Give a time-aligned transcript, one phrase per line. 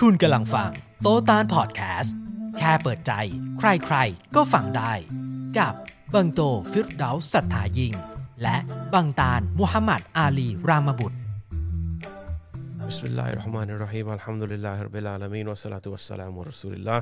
[0.00, 0.70] คุณกำลังฟัง
[1.02, 2.14] โตตานพอดแคสต์
[2.58, 3.12] แค่เปิดใจ
[3.58, 4.92] ใครๆ ก็ฟังได้
[5.58, 5.74] กับ
[6.14, 6.40] บังโต
[6.72, 7.92] ฟิรดาสัทธายิง
[8.42, 8.56] และ
[8.94, 11.18] บังตานมุฮัมมัดอาลีรามบุตร
[12.90, 17.00] بسم الله الرحمن الرحيم الحمد لله رب العالمين والصلاة والسلام على رسول الله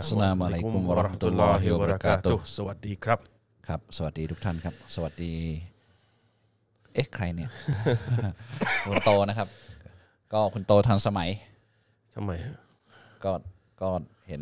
[0.00, 3.18] อัสสลามุอะลัยกุมวะเราะห์มะตุลลอฮิวะบะเราะกาตุฮ์ สวัสดีครับ
[3.68, 5.32] ครับ สวัสดีทุกท่านครับ สวัสดี
[6.94, 7.50] เอ๊ะใครเนี่ย
[8.86, 9.48] คุณโตนะครับ
[10.32, 11.30] ก็คุณโตทันสมัย
[12.15, 12.57] ทำไมฮะ
[13.23, 13.31] ก็
[13.81, 13.89] ก็
[14.27, 14.41] เห็น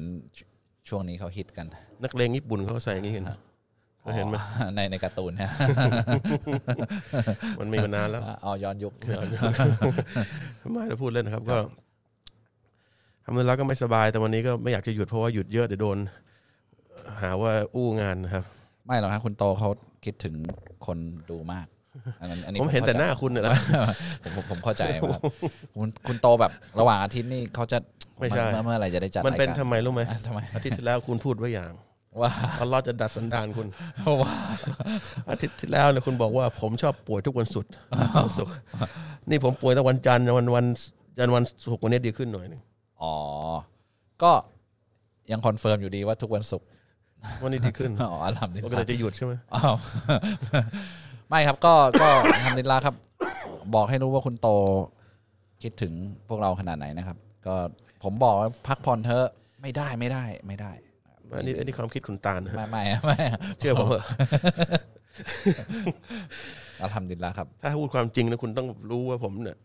[0.90, 1.68] ช่วงนี้เขาฮิตกัน
[2.04, 3.26] นักเลงญี่ปุ่นเขาใส่อย่างนี้กัน
[4.02, 5.52] เคยเห็นไหมอ๋อในในการ์ตูนนะ
[7.60, 8.94] มันมีมานานแล้วอ๋อย้อนยุค
[10.74, 11.58] ไม่เราพูดเล่นนะครับ ก็
[13.24, 15.98] ทำแล้วก็ไม่สบายแต่วันนี้ก็ไม่อยากจะหยุดเพราะว่าหยุดเยอะเดี๋ยวโดน
[17.22, 18.44] หาว่าอู้งานนะครับ
[18.86, 19.70] ไม่หรอกครับคุณโตเขา
[20.06, 20.36] คิดถึง
[20.86, 20.98] คน
[21.30, 21.68] ดูมาก
[22.22, 23.54] อันนั้นอันนี้ผมเห็นแต่หน้าคุณเนี่ยแหละ
[24.24, 25.20] ผมผมผมเข้าใจว่า
[25.76, 27.78] คุณคุณโตแบบระหว่างอาทิตย์นี่เขาจะ
[28.20, 31.72] ไม่ใช่เมื่อเมื่อไหร่จะได้จัดมันเป็นรายทำการไมรู้ไหมอะทำไมอาทิตย์ที่แล้วคุณพูดไว้อย่าง
[32.22, 33.68] ว่าอัลลอฮ์จะดัดสันดานคุณ
[34.22, 34.34] ว่า
[35.30, 37.72] อาทิตย์ที่แล้วเนี่ยคุณบอกว่า ผมชอบป่วยทุกวันศุกร์
[38.24, 38.54] วันศุกร์
[39.30, 40.66] นี่ผมป่วยตั้งวันจันทร์วันวัน
[41.18, 42.62] จันทร์วันศุกร์วันนี้ดีขึ้นหน่อยหนึง
[43.02, 43.16] อ๋อ
[44.24, 44.32] ก็
[45.32, 46.68] ยัง confirm อยู่ดีว่าทุกวันศุกร์
[47.44, 49.76] วันนี้ดีขึ้นอ๋ออัลฮัมดุลิลก็ลาเลยห์จะหยุดใช่ไหมอ้าว
[51.36, 52.96] ไม่ครับก็ก็الحمد للهครับ
[53.76, 54.50] บอกให้รู้ว่าคุณโต
[55.64, 55.94] คิดถึง
[56.28, 57.56] พวกเราขนาดไหนนะครับ ก็
[58.04, 59.28] ผมบอกว่าพักผ่อนเถอะ
[59.62, 60.72] ไม่ได้ไม่ได้ไม่ได้
[61.38, 63.18] อันนี้อันนี้ความคิดคุณตาลนะฮะไม่ไม่ไม่
[63.60, 64.06] เชื่อผมเถอะ
[66.84, 69.58] الحمد للهครับ ถ้าพูดความจริงนะคุณต้องรู้ว่าผมเนี่ย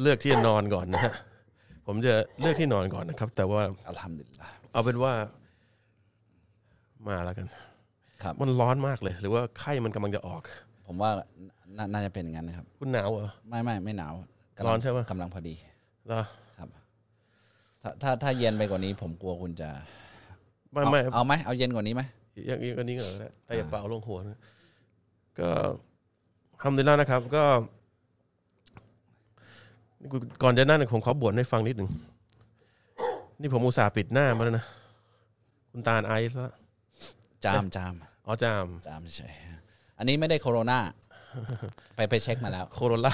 [0.00, 1.14] เลือกที่จะนอนก่อนนะฮะ
[1.86, 5.12] ผมจะเลือกที่นอนก่อนนะครับ แต่ว่าอัลฮัมดุลิลลาห์เอาเป็นว่า
[7.08, 7.65] มาแล้วกันครับ
[8.40, 10.42] มันร้อนมากเลย หรือว่าไข้มันกำลังจะออก
[10.86, 11.10] ผมว่า
[11.76, 14.12] น่าน่าจะเป็นอย่างนั้นนะครับ คุณหนาวเหรอ ไม่ไม่ไม่หนาว
[14.56, 15.54] กำลังร้อนใช่ปะ กำลังพอดี
[16.06, 16.22] เหรอ
[16.56, 16.68] ครับ
[17.82, 19.68] ถ้าถ้าถ้าเย็นไปกว่านี้ ผมกลัวคุณจะ
[20.72, 22.02] ไม่ไม่เอาเอาไหมเอาเย็นกว่านี้ไหม
[22.46, 24.38] อย่างนี้ก็นี้ก็ได้แต่อย่าเป่าลงหัวนะ
[25.38, 25.48] ก็
[26.62, 27.44] ทำดีแล้วนะครับ ก็
[30.42, 31.90] ก่อนจะนั่นผมขอบ่นให้ฟังนิดหนึ่ง
[33.40, 34.66] นี่ผมอุตส่าห์ปิดหน้ามาแล้วนะ
[35.70, 36.52] คุณตาลไอซ์ละ
[37.44, 37.94] จามจาม
[38.26, 39.34] อ๋อจามจามเฉย
[39.98, 40.78] อันนี้ไม่ได้โคโรนา
[41.96, 43.12] ไปไปเช็คมาแล้ว โคโรล่า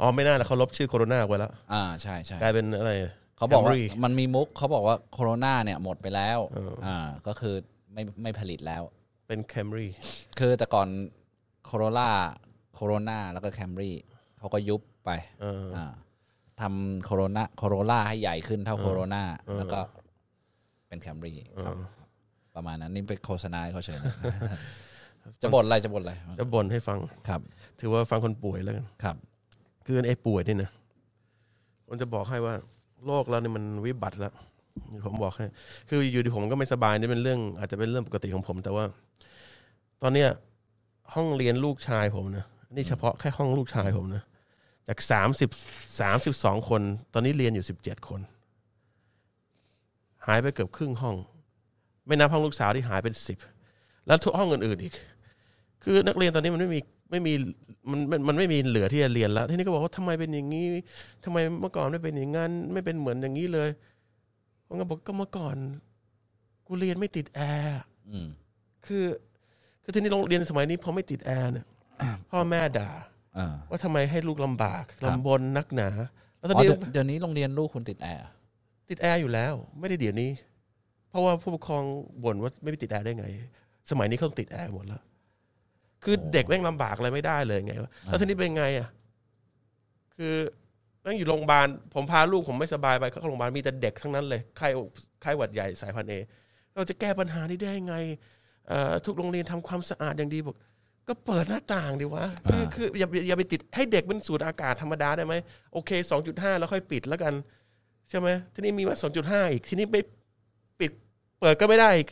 [0.00, 2.92] อ๋อไม่น่าละเขาลบชื่อโคโรนาไว้แล้ว อ่าใช่ใช่กลายเป็นอะไร
[3.36, 7.54] เขาบอกว่า Camry มันมีมุกเขาบอกว่าโคโรนาเนี่ยหมดไปแล้วเอออ่าก็คือ
[7.92, 8.82] ไม่ไม่ผลิตแล้ว
[9.28, 9.90] เป็น Camry
[10.38, 10.88] คือแต่ก่อน
[11.64, 13.96] Corolla Corona แล้วก็ Camry
[14.38, 15.10] เขาก็ยุบไป
[15.42, 15.86] เอออ่า
[16.60, 19.22] ทำ Corona Corolla ให้ใหญ่ขึ้นเท่าโคโรนา
[19.58, 19.80] แล้วก็
[20.88, 21.76] เป็น Camry เออ
[22.58, 24.14] ประมาณนั้นนี่เป็นโฆษณาให้เขาเฉยนะ
[25.42, 26.98] จะบ่นอะไรจะบ่นอะไรจะบ่นให้ฟัง
[27.28, 27.40] ครับ
[27.80, 29.16] ถือว่าฟังคนป่วยแล้วกันครับ
[29.86, 30.70] คือไอ้ป่วยนี่นะ
[31.86, 32.54] ผมจะบอกให้ว่า
[33.06, 34.32] โรคเราเนี่ยมันวิบัติแล้ว
[35.04, 35.46] ผมบอกให้
[35.88, 38.84] คืออยู่ที่ผมก็ไม่สบายนี่เป็นเรื่อง อาจจะเป็นเรื่องปกติของผม แต่ว่า
[40.02, 40.28] ตอนเนี้ย
[41.14, 42.44] ห้องเรียนลูกชายผมนะ
[42.76, 44.22] นี่เฉพาะแค่ห้องลูกชายผมนะ
[44.88, 45.50] จากสามสิบ
[46.00, 46.82] สามสิบสองคน
[47.12, 48.20] ตอนนี้เรียนอยู่สิบเจ็ดคน
[50.26, 51.16] หายไปเกือบครึ่งห้อง
[52.08, 53.38] ไม่นับห้องลูกสาวที่หายเป็นสิบ
[54.06, 54.94] แล้วทุกห้องอื่นๆอีก
[55.82, 56.80] คือนักเรียนตอนนี้มันไม่มี
[57.10, 57.32] ไม่มี
[57.90, 60.66] มันมันมันไม่มีเหลือที่จะเรียนแล้ว ที่นี่ก็บอกว่าทำไมเป็นอย่างนี้
[61.24, 63.68] ทำไมเมื่อก่อนไม่เป็นอย่างนั้น ไม่เป็นเหมือนอย่างนี้เลย
[64.66, 65.56] ผมก็บอกก็เมื่อก่อน
[66.66, 67.80] กูเรียนไม่ติดแอร์
[68.10, 68.28] อืม
[68.86, 69.04] คือ
[69.82, 71.66] คือที่นี่โรงเรียนสมัยนี้พอไม่ติดแอร์เนี่ย
[72.30, 72.90] พ่อแม่ด่า
[73.38, 75.88] อ่าว่าทำไมให้ลูกลำบากครับลำบากนักหนา
[76.38, 78.26] แล้วตอนอ๋อนี้เดี๋ยวเดี๋ยวนี้โรงเรียนลูกคุณติดแอร์
[78.88, 80.30] ติดแอร์อยู่แล้ว ไม่ได้เดี๋ยวนี้
[81.10, 81.84] เพราะว่าผู้ปกครอง
[82.24, 83.26] บ่นว่าไม่ติดแอร์ได้ไง
[83.90, 85.02] สมัยนี้เขาติดแอร์หมดแล้ว
[86.04, 88.88] คือเด็กแม่งลำบากอะไรไม่ได้เลยไงวะแล้วทีนี้เป็นไงอะ
[90.16, 90.34] คือ
[91.02, 94.68] แม่งอยู่โรงพยาบาล ผมพาลูกผมไม่สบายไปเข้าโรงพยาบาลมีแต่เด็กทั้งนั้นเลย ไข้
[95.22, 96.14] ไข้หวัดใหญ่สายพันธุ์เอ
[96.74, 97.96] เราจะแก้ปัญหานี้ได้ยังไง
[98.68, 100.56] เอ่อทุกโรงเรียนทำความสะอาดอย่างดีบอก
[101.08, 105.34] ก็เปิดหน้าต่างดีวะคือคืออย่าอย่าไปติดให้เด็กมันสูดอากาศธรรมดาได้ไหม
[105.72, 107.34] โอเคสองจุดห้าแล้วค่อยปิดแล้วกัน
[108.10, 110.06] ใช่ไหมทีนี้มีมาสองจุดห้าอีกทีนี้ไม่ปิด
[111.40, 112.08] เปิดก็ไม่ได้อีก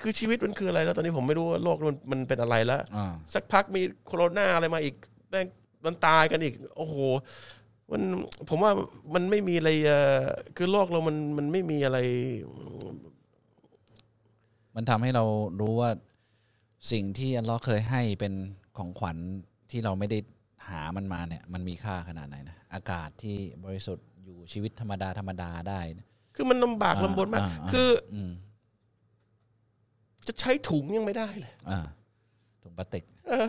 [0.00, 4.94] คือชีวิตมันคืออะไรแล้ว ตอนนี้ผมไม่รู้ว่าโลกมันมันเป็นอะไรแล้วอ่า สักพักมีโคโรนาอะไรมาอีก
[5.28, 5.46] แม่ง
[5.84, 6.96] มันตายกันอีก โอ้โห
[7.90, 8.02] มัน
[8.48, 8.72] ผมว่า
[9.14, 10.20] มันไม่มีอะไรเอ่อ
[10.56, 11.98] คือโลกเรามันมันไม่มีอะไร
[14.74, 15.24] มันทำให้เรา
[15.60, 15.90] รู้ว่า
[16.92, 18.32] สิ่งที่อัลเลอฮ์เคยให้เป็น
[18.76, 19.18] ของขวัญ
[19.70, 20.18] ที่เราไม่ได้
[20.68, 26.06] หามันมาเนี่ย มันมีค่าขนาดไหนนะ อากาศที่บริสุทธิ์อยู่ชีวิตธรรมดาธรรมดาได้นะ
[26.40, 28.30] คือมันลำบากอ่าลำบนมากอ่าอ่าคืออืม
[30.26, 31.80] จะใช้ถุงยังไม่ได้เลยอ่า
[32.62, 33.48] ถุงพลาสติกเออ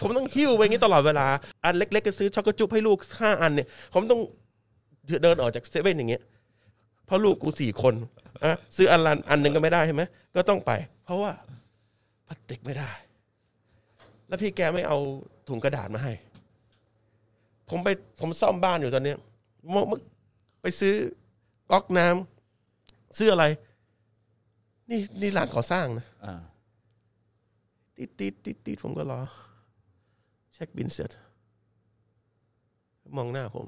[0.00, 1.26] ผมต้องหิ้วไปอย่างนี้ตลอดเวลา
[1.64, 4.20] อันเล็กๆก็ซื้อช็อกโกจุบให้ลูกห้าอันเนี่ย ผมต้อง
[5.22, 6.22] เดินออกจากเซเว่นอย่างเงี้ย
[7.06, 7.94] เพราะลูกกูสี่คน
[8.44, 10.02] อะซื้ออันละอันหนึ่งก็ไม่ได้ใช่ไหม
[10.36, 10.72] ก็ต้องไป
[11.04, 11.32] เพราะว่า
[12.26, 12.90] พลาสติกไม่ได้
[14.28, 14.98] แล้วพี่แกไม่เอา
[15.48, 16.12] ถุงกระดาษมาให้
[17.70, 17.88] ผมไป
[18.20, 19.18] ผมซ่อมบ้านอยู่ตอนเนี้ย
[19.70, 20.00] เมื่อเมื่อ
[20.62, 20.94] ไปซื้อ
[21.70, 23.44] ก๊อกน้ำซื้ออะไร
[24.90, 26.34] นี่นี่ร้านก่อสร้างนะอ่า
[27.96, 29.20] ติดติดติดติดผมก็รอ
[30.54, 31.10] เช็คบินเสร็จ
[33.16, 33.66] มองหน้าผม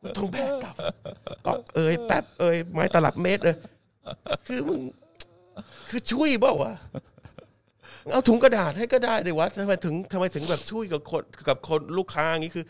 [0.00, 0.74] กูต้องแบกกลับ
[1.46, 3.56] ก๊อกเอ้ยแป๊บเอ้ยไม้ตลับเมตรเลย
[4.46, 4.80] คือมึง
[5.88, 6.72] คือช่วยเปล่าวะ
[8.12, 12.64] เอาถุงกระดาษให้ก็ได้ดิวะทำไมถึงทำไมถึงแบบช่วยกับคนกับคนลูกค้าอย่างนี้คือ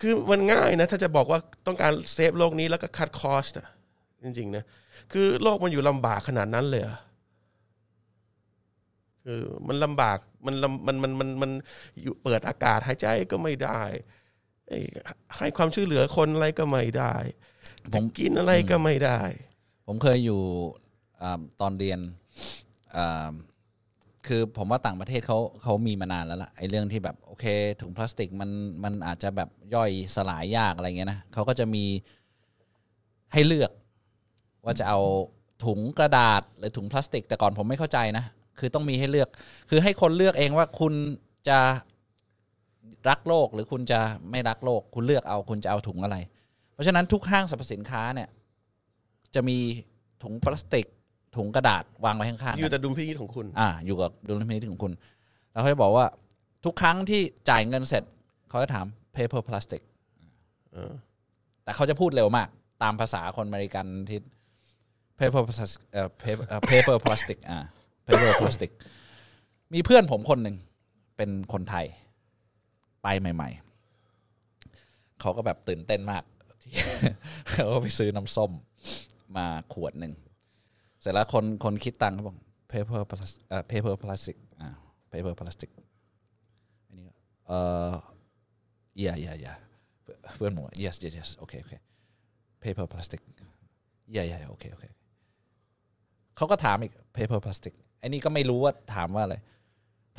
[0.00, 3.66] คือมันง่ายนะ ถ้าจะบอกว่าต้องการเซฟโลกนี้แล้วก็คัดคอสอะ
[4.22, 4.64] จริงๆนะ
[5.12, 6.98] คือโลกมันอยู่ลำบากขนาดนั้นเลยเหรอ
[9.24, 11.50] คือมันลำบากมันลำมันมันมันมัน
[12.02, 13.80] อยู่เปิดอากาศหายใจก็ไม่ได้
[14.68, 14.80] ไอ้
[15.36, 17.14] ให้ความช่วยเหลือคนอะไรก็ไม่ได้
[17.94, 19.20] ผมกินอะไรก็ไม่ได้
[19.86, 20.40] ผมเคยอยู่
[21.22, 22.00] อาตอนเรียน
[22.96, 23.30] อ่า
[24.26, 27.44] คือผมว่าต่างประเทศเขาเขามีมานานแล้วล่ะไอ้เรื่องที่แบบโอเค
[27.80, 28.50] ถุงพลาสติกมัน
[28.84, 31.84] มันอาจจะแบบย่อยสลายยากอะไรเงี้ยนะเขาก็จะมี
[33.32, 33.70] ให้เลือก
[34.64, 35.00] ว่าจะเอา
[35.64, 38.24] ถุงกระดาษหรือถุงพลาสติก แต่ก่อนผมไม่เข้าใจนะ
[38.58, 39.28] คือต้องมีให้เลือก
[39.70, 40.94] คือให้คนเลือกเองว่าคุณ
[41.48, 41.58] จะ
[43.08, 44.00] รักโลกหรือคุณจะ
[44.30, 46.16] ไม่รักโลก คุณเลือกเอาคุณจะเอาถุงอะไร
[46.72, 48.28] เพราะฉะนั้นทุกห้างสรรพสินค้าเนี่ย
[49.34, 49.58] จะมี
[50.22, 50.86] ถุงพลาสติก
[51.36, 54.92] ถุงกระดาษวางไว้ข้างๆอยู่กันแต่ดุลพินิจของคุณ อ่า อยู่กับดุลพินิจของคุณ
[55.52, 56.06] แล้วเขาจะบอกว่า
[56.64, 58.04] ทุกครั้งที่จ่ายเงินเสร็จ
[58.48, 58.86] เขาจะถาม
[59.16, 59.82] paper plastic
[60.72, 60.92] เออ
[61.64, 62.48] แต่เขาจะพูดเร็วมาก
[62.82, 64.18] ตามภาษาคนอเมริกันที่
[65.18, 67.58] paper plastic เอ่อ paper เอ่อ paper plastic อ่า
[68.06, 68.70] paper plastic
[69.74, 70.56] มีเพื่อนผมคนหนึ่ง
[71.16, 71.86] เป็นคนไทย
[73.02, 73.50] ไปใหม่
[74.34, 76.22] ๆ เขาก็แบบตื่นเต้นมาก
[76.62, 76.72] ที่
[77.52, 78.50] เขาก็ไปซื้อน้ำส้ม
[79.36, 82.36] มาขวดหนึ่งเสร็จแล้วคนคนคิดตังค์เขาบอก
[82.72, 84.68] paper plastic เอ่อ paper plastic อ่า
[85.12, 85.70] paper plastic
[86.88, 87.06] อันนี้
[87.46, 87.58] เอ่
[87.88, 87.92] อ
[89.02, 89.56] yeah yeah yeah
[90.36, 91.74] เพื่อนผมว่า yes yes yes โอเคโอเค
[92.62, 93.20] paper plastic
[94.14, 94.84] yeah yeah โอเคโอเค
[96.36, 99.36] เขาก็ถามอีก paper plastic อ้นี่ก็ไม่รู้ว่าถามว่าอะไร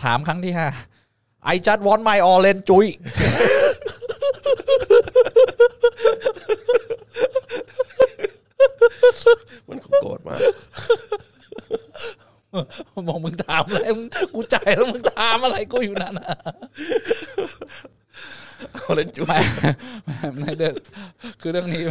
[0.04, 0.68] ถามครั้งที่ห้า
[1.54, 2.86] I just want my orange จุย
[9.70, 10.40] มันโกรธมาก
[13.08, 16.30] บอกมึงถามอะไรมึงกูจ่ายแล้วมึงถามอะไรกูอยู่นั่นน่ะ
[18.74, 19.40] เอาเล่นจุ๊บไม่
[20.06, 20.74] ไม่ไม่เด้อ
[21.42, 21.82] คือเรื่องนี้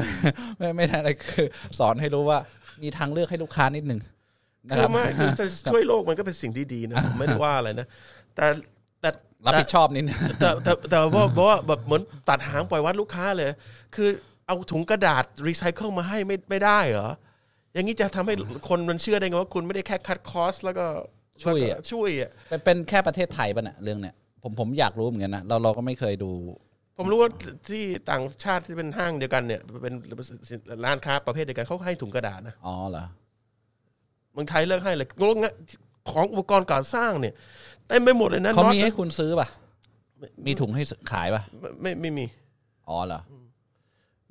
[0.59, 1.47] ไม่ไม่ได้อะไรคือ
[1.79, 2.39] สอนให้รู้ว่า
[2.83, 4.01] มีทางเลือกให้ลูกค้านิดหนึ่ง
[4.69, 7.87] นะคืคอรับไม่คือจะช่วยโลกมันก็เป็นสิ่งที่ดีนะผมไม่ได้ว่าอะไรนะ
[8.35, 8.47] แต่
[9.01, 9.11] แต่
[9.47, 13.51] รับผิดชอบนิดนึงแต่แต่แต่ว่าเพราะว่าแบบเหมือนตัดหางปล่อยวัดลูกค้าเลย
[13.95, 14.09] คือ
[14.47, 17.11] เอาถุงกระดาษรีไซเคิลมาให้ไม่ไม่ได้เหรอ
[17.77, 18.35] อย่างนี้จะทำให้
[18.69, 20.87] คนมันเชื่อได้ไงว่าคุณไม่ได้แค่คัดคอสแล้วก็
[21.43, 26.31] ช่วยแล้วอะก็ช่วยอะเป็นเป็นแค่ประเทศไทยป่ะเนี่ยเรื่องเนี้ยผมผมอยากรู้เหมือนกันนะเราเราก็ไม่เคยดู
[26.99, 27.31] ผมรู้ว่า
[27.69, 29.95] ที่ต่างชาติที่เป็นห้างเดียวกันเนี่ย เป็น
[30.85, 33.05] ร้านค้าประเภทเดียวกันเขาให้ถุงกระดาษนะอ๋อเหรอ
[34.33, 35.55] เมืองไทยเลิกให้เลยโรงงาน
[36.11, 37.35] ของอุปกรณ์ก่อสร้างเนี่ย
[37.89, 39.49] เต็มไปหมดเลยนะเขาน็อตมีให้คุณซื้อป่ะ
[40.47, 42.25] มีถุงให้ขายป่ะไม่ไม่ไม่มี
[42.89, 43.21] อ๋อเหรอ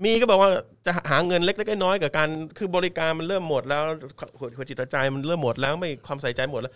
[0.04, 0.52] มีก็บอกว่า
[0.86, 3.82] จะหาเงินเล็กๆน้อยๆกับการคือบริการมันเริ่มหมดแล้ว
[4.40, 6.74] หัวหัวจิตหัวใจมันเริ่มหมดแล้วไม่ความใส่ใจหมดแล้ว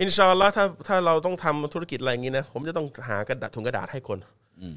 [0.00, 4.18] อินชาอัลลอฮ์ถ้าถ้าเราต้องทำธุรกิจอะไรอย่างนี้นะผมจะต้องหากระดาษถุงกระดาษให้คน
[4.60, 4.76] อืม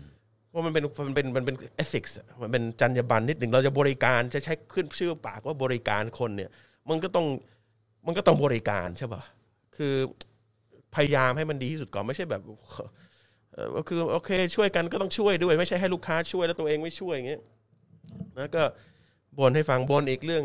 [0.50, 6.50] เพราะมันเป็นมันเป็นมันเป็นเอสิกส์มันเป็นจรรยาบรรณนิดหนึ่งเราจะบริการจะใช้ขึ้นชื่อปากว่าบริการคนเนี่ย
[6.89, 7.25] มันก็ต้อง
[8.05, 9.22] มันก็ต้องบริการใช่ป่ะ
[9.77, 9.94] คือ
[10.96, 12.41] พยายามให้มันดีที่สุดก่อนไม่ใช่แบบ
[13.53, 17.41] เออก็คือโอเค ช่วยกันก็ต้องช่วยด้วย ไม่ใช่ให้ลูกค้าช่วยแล้วตัวเองไม่ช่วยอย่างเงี้ย
[18.38, 18.63] แล้วก็
[19.38, 20.43] บ่นให้ฟังบ่นอีกเรื่อง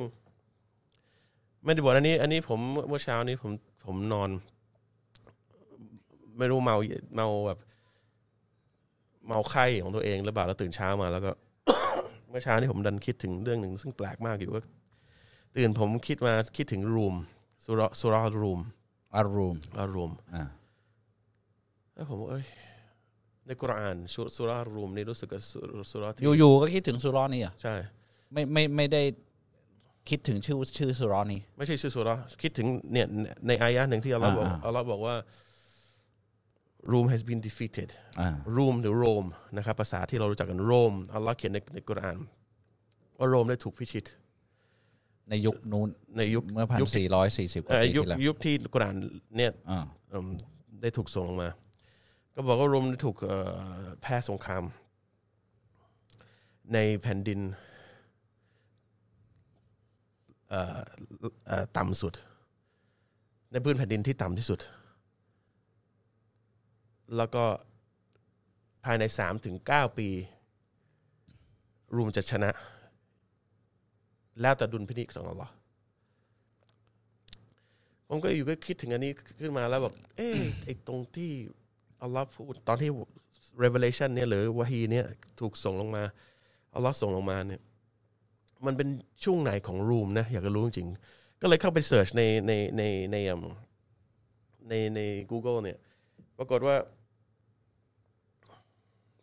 [1.65, 3.53] ไม่ได้บ่นอันนี้ อันนี้ผมเมื่อเช้านี้ผม
[3.87, 4.31] ผมนอน
[6.39, 6.77] ไม่รู้เมา
[7.17, 7.59] เมาแบบ
[9.27, 11.31] เมาไข้ของตัวเองหรือเปล่าแล้วตื่นเช้ามา แล้วก็
[12.29, 14.61] เมื่อเช้านี้ผมดันคิดถึงเรื่องหนึ่งซึ่งแปลกมากอยู่ก็
[15.57, 17.15] ตื่นผมคิดมาคิดถึงรูม
[17.65, 18.61] สุรสุรารูม
[19.15, 20.43] อารูมอารูมอ่า
[21.95, 22.45] แล้วผมว่าเอ้ย
[23.47, 25.61] ในกุรอานสุสุรารูมนี่รู้สึกกับสุ
[25.93, 27.75] สุราที่อยู่ๆก็คิดถึงสุรอนี่เหรอะใช่
[28.33, 29.03] ไม่ไม่ไม่ได้
[30.11, 33.07] คิดถึงชื่อชื่อสุรอนี่ไม่ใช่ชื่อสุราคิดถึงเนี่ย
[33.47, 35.15] ในอายะห์หนึ่งที่อัลลอฮ์บอกอ่าอ่าอัลลอฮ์บอกว่า
[36.93, 37.89] room has been defeated
[38.21, 39.25] อ่ารูมหรือโรม
[39.57, 42.19] นะครับภาษาที่เรารู้จักกันโรมอัลลอฮ์เขียนในในกุรอาน
[43.19, 44.07] ว่าโรมได้ถูกพิชิต
[45.31, 48.97] ในยุคนู้นในยุคเมื่อพันยุคสี่ร้อยสี่สิบกเอ่ว่าอปียุคที่แล้วยุคที่กุรอาน
[49.37, 50.27] เนี่ยอ่าเอิ่ม
[50.83, 51.49] ได้ถูกส่งลงมา
[52.35, 53.17] ก็บอกว่าโรมถูก
[54.01, 54.65] แพ้สงคราม
[56.75, 57.41] ในแผ่นดิน
[61.77, 62.15] ต่ำสุด
[63.53, 64.61] ในพื้นแผ่นดินที่ต่ำที่สุด
[67.17, 67.45] แล้วก็
[68.85, 70.09] ภายในสามถึงเก้าปี
[71.95, 72.51] รูมจะชนะ
[74.41, 75.53] แล้วแต่ดุลพินิจของอัลลอฮ์
[78.09, 81.31] ผมก็อยู่ก็คิดถึงอันนี้ขึ้นมาแล้วแบบเอ๊ะไอ้ตรงที่
[82.03, 82.91] อัลลอฮ์พูดตอนที่
[83.63, 85.07] revelation เนี่ยหรือวะฮีเนี่ย
[85.41, 86.03] ถูกส่งลงมา
[86.75, 87.61] อัลลอฮ์ส่งลงมาเนี่ย
[88.67, 88.89] มันเป็น
[89.25, 90.89] ช่วงไหนของรูมนะ อยากจะรู้จริง
[91.41, 93.17] ก็เลยเข้าไปเสิร์ชในในในใน
[94.69, 95.79] ในใน Google เนี่ย
[96.39, 96.77] ปรากฏว่า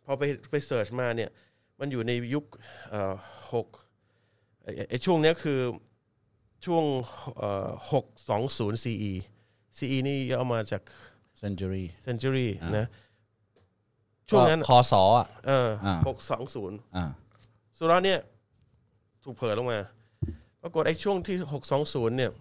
[0.04, 1.30] พอไปไปเสิร์ชมาเนี่ย
[1.80, 2.44] มันอยู่ในยุค
[2.90, 3.14] เอ่อ
[3.52, 3.66] หก
[4.88, 5.60] ไอช่วงเนี้ยคือ
[6.66, 6.84] ช่วง
[7.92, 9.12] หกสองศูนย์ CE
[9.78, 10.82] CE นี่ย่อมาจาก
[11.42, 12.86] century century อ่านนะ
[14.28, 17.04] ช่วงนั้นคอสออะเอออ่าหกสองศูนย์อ่า
[17.78, 18.20] สุราเนี่ย
[19.24, 19.78] ถูกเผยลงมา
[20.62, 22.32] ปรากฏไอ้ช่วงที่หกสองศูนย์เนี่ย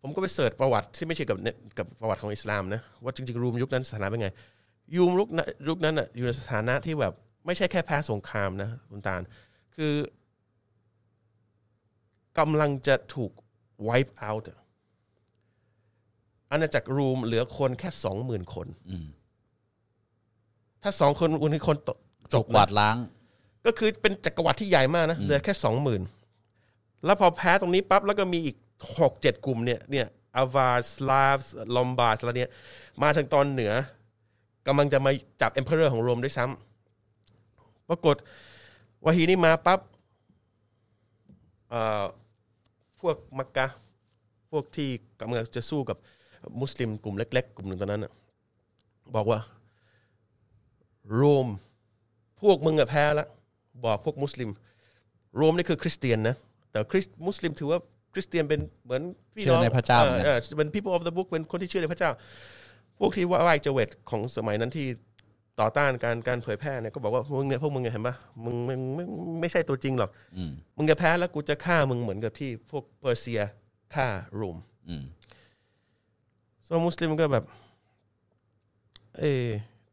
[0.00, 4.28] ผมก็ไปเสิร์ชประวัติที่ไม่ใช่กับเน็ตกับประวัติของอิสลามนะ ว่าจริงๆรูมยุคนั้นสถานะเป็นไง
[4.94, 7.12] ยูมยุคนั้นยุคนั้นอะอยู่ในสถานะที่แบบ
[7.46, 9.22] ไม่ใช่แค่แพ้สงครามนะคุณตาล
[9.76, 9.94] คือ
[12.38, 13.32] กำลังจะถูก
[13.88, 14.46] wipe out
[16.52, 19.06] อะอาณาจักรรูมเหลือคนแค่สองหมื่นคนอืม
[20.82, 21.98] ถ้าสองคนอุณคนตก
[22.32, 22.96] จถูบกนะกวาดล้าง
[23.66, 26.02] ก็คือเป็นจักรวรรดิที่ใหญ่มากนะเหลือแค่สองหมื่น
[27.04, 28.56] แล้วพอแพ้ตรงนี้ปั๊บแล้วก็มีอีก
[28.98, 30.06] หกเจ็ดกลุ่มเนี่ยเนี่ย
[30.36, 31.38] อาวาสลาฟ
[31.74, 32.50] ลอมบาร์อะไรเนี่ย
[33.02, 33.72] มาทางตอนเหนือ
[34.66, 38.16] กำลังจะมาจับเอ็มเพอเรอร์ของโรมด้วยซ้ำปรากฏ
[39.04, 39.80] วาฮีนี่มาปั๊บ
[41.68, 42.04] เอ่อ
[43.00, 43.76] พวกมักกะห์
[44.50, 44.88] พวกที่
[45.20, 45.96] กำลังจะสู้กับ
[46.60, 48.12] มุสลิมกลุ่มเล็ก ๆ กลุ่มหนึ่งตอนนั้นน่ะ
[49.16, 49.38] บอกว่า
[51.14, 51.48] โรม
[52.40, 53.28] พวกมึงอะแพ้แล้ว
[53.84, 54.50] บอกพวกมุสลิม
[55.36, 56.36] โรมนี่คือคริสเตียนนะ
[56.70, 57.78] แต่คริสมุสลิมถือว่า
[58.12, 59.02] คริสเตียนเป็นเหมือน
[59.34, 62.10] พี่น้องเชื่อในพระเจ้าเหมือนกันออเป็น people of the book เป็นคนที่เชื่อในพระเจ้า
[62.98, 64.86] พวกที่ไหว้เจเวตของสมัยนั้นที่
[65.60, 69.04] ต่อต้านการการเผยแพร่เนี่ยก็บอกว่ามึงเนี่ยพวกมึงเนี่ยเห็นปะมึงมึงไม่
[69.40, 73.40] ไม่ใช่ตัวจริงหรอกอืมมึงจะแพ้แล้วกูจะฆ่ามึงเหมือนกับที่พวกเปอร์เซีย
[73.94, 74.56] ฆ่าโรม
[76.62, 77.44] อืมส่วนมุสลิมก็แบบ
[79.18, 79.46] เอ๊ะ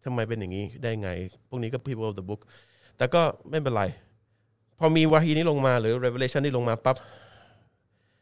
[0.03, 1.09] ทำไมเป็นอย่างนี้ได้ไง
[1.49, 2.41] พวกนี้ก็ people of the book
[2.97, 3.83] แต่ก็ไม่เป็นไร
[4.79, 6.95] พอมีวาฮีนี้ลงมาหรือ revelation นี่ลงมาปั๊บ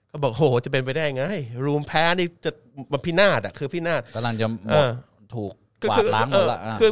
[0.08, 1.26] เขาบอกโหจะเป็นไปได้ไง
[1.66, 2.52] รูมแพ้นี่จะ
[2.92, 4.90] มันพินาศอะคือพินาศกำลังจะหมเอดอ
[5.36, 5.52] ถูก
[5.82, 6.92] คืกวาคืดล้างหมดละเออคือ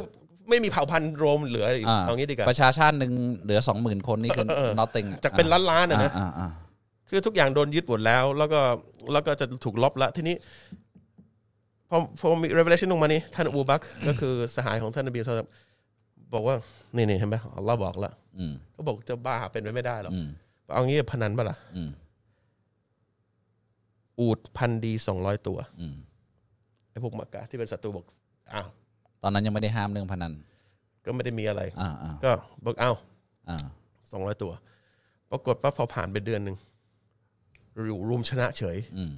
[0.49, 3.11] ไม่มีเผ่าพันธุ์โรมเหลืออีกอ่าเอางี้ดีกว่าประชาชาติหนึ่ง
[3.43, 6.49] เหลือสองหมื่นคนนี่คือเออเออ nothing อะจากเป็นล้านๆอะนะอ่าอ่า
[7.09, 8.59] คือทุกอย่างโดนยึดหมดแล้ว แล้วก็
[9.13, 10.35] แล้วก็จะถูกลบละทีนี้
[11.89, 15.49] พอพอมี revelation ลงมานี่ท่านอูบักก็คือสหายของท่านนบีสุลต่าน
[16.33, 16.55] บอกว่า
[16.95, 20.27] นี่นี่เห็นไหมอัลลอฮ์บอกแล้วอืมก็บอกจะบ้าเป็นไปไม่ได้หรอกอืม
[20.73, 21.89] เอางี้พนันปะล่ะอืม
[24.19, 25.95] อูดพันดีสองร้อยตัวอืม
[26.89, 28.05] ไอ้พวกมักกะที่เป็นศัตรูบอก
[28.53, 28.67] อ้าว
[29.21, 30.33] ตอนนั้นยังไม่ได้ห้ามเรื่องพนัน
[31.05, 32.31] ก็ไม่ได้มีอะไรอ่าอ่าก็
[32.65, 32.95] บอกอ้าว
[33.49, 33.57] อ่า
[34.11, 34.51] สองร้อยตัว
[35.31, 36.57] ปรากฏว่าพอผ่านไปเดือนหนึ่ง
[37.87, 39.11] อยู่รูมชนะเฉยอืม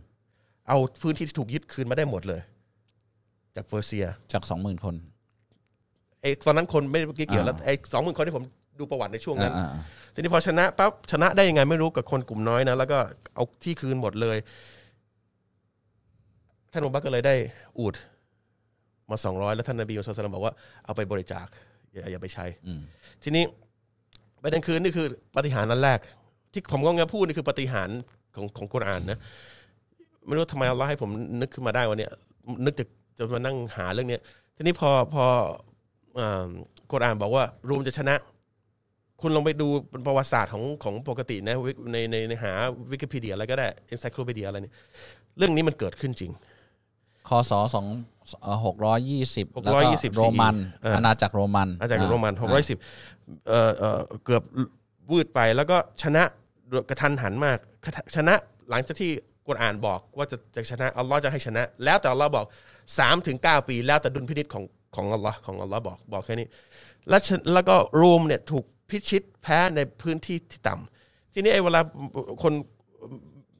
[0.67, 2.41] เอาพื้นที่ที่ถูกยึดคืนมาได้หมดเลย
[3.57, 4.95] จากเปอร์เซียจากสองหมื่นคน
[6.21, 8.43] ไอ้ตอนนั้นคนไม่ได้เกี่ยวแล้วอ่าไอ้สองหมื่นคนที่ผม
[8.79, 9.81] ดูประวัติในช่วงนั้นอ่าอ่า
[10.13, 12.97] ทีนี้พอชนะปั๊บชนะได้ยังไงไม่รู้กับคนกลุ่มน้อยนะ แล้วก็
[13.35, 14.37] เอาที่คืนหมดเลย
[16.71, 17.35] ท่านอุบักก็เลยได้
[17.79, 17.95] อูด
[19.09, 20.53] มาสองร้อยแล้วท่านนบีมุสลิมบอกว่า
[20.85, 21.47] เอาไปบริจาค
[21.93, 22.81] อย่าอย่าไปใช้อืม
[23.23, 23.43] ทีนี้
[24.43, 25.99] ประเด็นคือนี่คือปาฏิหารย์นั้นแรก
[26.53, 27.99] ที่ผมก็งพูดนี่คือปาฏิหารย์
[28.35, 29.19] ของของกุรอานนะ
[30.25, 31.09] ไม่รู้ทำไมอัลลอฮ์ให้ผม
[31.41, 32.11] นึกขึ้นมาได้วันเนี้ย
[32.65, 32.85] นึกจะ
[33.17, 34.21] จะมานั่งหาเรื่องเนี้ย
[34.55, 35.25] ทีนี้พอพอ
[36.19, 36.49] อ่า
[36.91, 38.15] กุรอานบอกว่ารูมจะชนะ
[39.21, 39.67] คุณลองไปดู
[40.05, 42.51] ประวัติศาสตร์ของของปกตินะวิในในในหา
[42.91, 44.73] วิกิพีเดียอะไรก็ได้เอ็นไซโคลปีเดียอะไรเนี่ย
[45.37, 46.31] เรื่องนี้มันเกิดขึ้นจริง
[47.27, 47.85] คศสอง
[48.65, 49.79] หกร้อยยี่สิบแล้วก็
[50.13, 52.79] 620โรมันเออออาณาจักรโรมันอาจารย์โรมันหกร้อยสิบ
[53.47, 54.43] เอ่อเอ่อเกือบ
[55.11, 56.23] วืดไปแล้วก็ชนะ
[56.89, 57.57] กระทันหันมาก
[58.15, 58.35] ชนะ
[58.69, 59.11] หลังจากที่
[59.47, 62.45] กุรอานบอกว่าจะจะชนะอัลลอฮ์จะให้ชนะ แล้วแต่อัลลอฮ์บอก
[62.99, 64.63] สามถึงเก้าปี แล้วแต่ดุลพินิจของ
[64.95, 66.47] ของอัลลอฮ์ของอัลลอฮ์บอกบอกแค่นี้
[67.09, 67.21] แล้ว
[67.53, 71.81] แล้วก็โรมเนี่ยถูกพิชิตแพ้ในพื้นที่ที่ต่ำทีนี้ไอ้เวลา
[72.43, 72.53] คน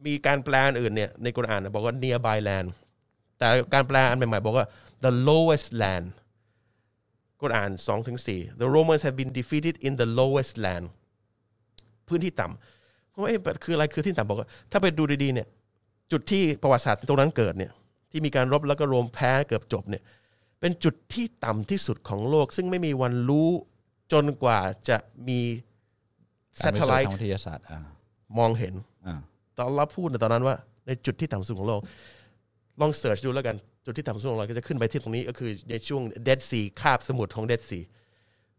[0.06, 2.68] มีการแปลอันอื่นเนี่ยในกุรอานนะบอกว่า nearby land
[3.38, 4.66] แต่การแปลอันใหม่ๆบอกว่า
[5.06, 6.08] the lowest land
[7.42, 10.86] กุรอานสองถึงสี่ the Romans have been defeated in the lowest land
[12.08, 15.48] พื้นที่ต่ำเพราะว่าเอ๊ะคืออะไรคือที่ต่ำบอกว่าถ้าไปดูดีๆเนี่ย
[16.12, 17.72] จุดที่ประวัติศาสตร์ตรงนั้นเกิดเนี่ย
[18.12, 20.04] ที่มีการรบแล้วก็รวมแพ้เกือบจบเนี่ย
[20.60, 23.50] เป็นจุดที่ต่ำที่สุดของโลก ซึ่งไม่มีวันรู้
[24.12, 24.60] จนกว่า
[24.90, 24.98] จะ
[25.28, 25.40] มี
[26.64, 27.80] การวิ satellite ทยาวิทยาศาสตร์อ่า
[28.38, 28.74] มองเห็น
[29.08, 29.16] อ่า
[29.58, 30.56] ตอนรับพูดในตอนนั้นว่า
[30.88, 31.82] ในจุดที่ต่ำสุดของโลก
[32.80, 37.84] ลองเสิร์ชดูแล้วกัน จุดที่ต่ำสุดของโลกก็จะขึ้นไปที่ตรงนี้ก็คือในช่วง Dead Sea คาบสมุทรของ Dead Sea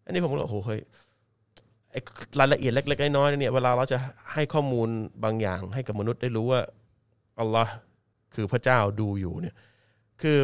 [0.04, 0.80] อันนี้ผมก็เลยโอ้โหเฮ้ย
[1.90, 2.00] ไอ้
[2.40, 3.98] รายละเอียดเล็กๆน้อยๆเนี่ยเวลาเราจะ
[4.32, 4.88] ให้ข้อมูล
[5.24, 6.60] บางอย่างให้กับมนุษย์ได้รู้ว่า
[7.40, 7.72] อัลลอฮ์
[8.34, 9.56] คือพระเจ้าดูอยู่เนี่ย
[10.22, 10.38] คือ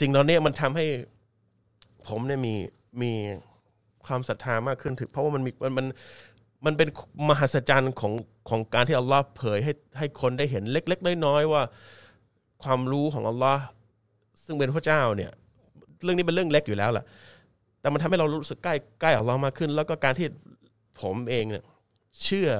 [0.00, 0.86] สิ่งเหล่านี้มันทำให้
[2.06, 2.54] ผมเนี่ยมี
[3.02, 3.12] มี
[4.06, 5.86] ความศรัทธามากขึ้นถึงเพราะว่ามันมีมันมัน
[6.64, 6.88] มันเป็น
[7.28, 8.12] มหัศจรรย์ของ
[8.48, 11.62] ของการที่อัลลอฮ์เผยให้ให้คนได้เห็นเล็ก ๆ น้อยๆว่า
[12.62, 13.62] ความรู้ของอัลลอฮ์
[14.44, 15.30] ซึ่งเป็นพระเจ้าเนี่ย
[16.02, 17.04] เรื่องนี้เป็นเรื่องเล็กอยู่แล้วแหละ
[17.80, 20.26] แต่มันทำให้เรารู้สึกใกล้ใกล้อัลลอฮ์มากขึ้น แล้วก็การที่
[21.00, 21.64] ผมเองเนี่ย
[22.24, 22.50] เชื่อ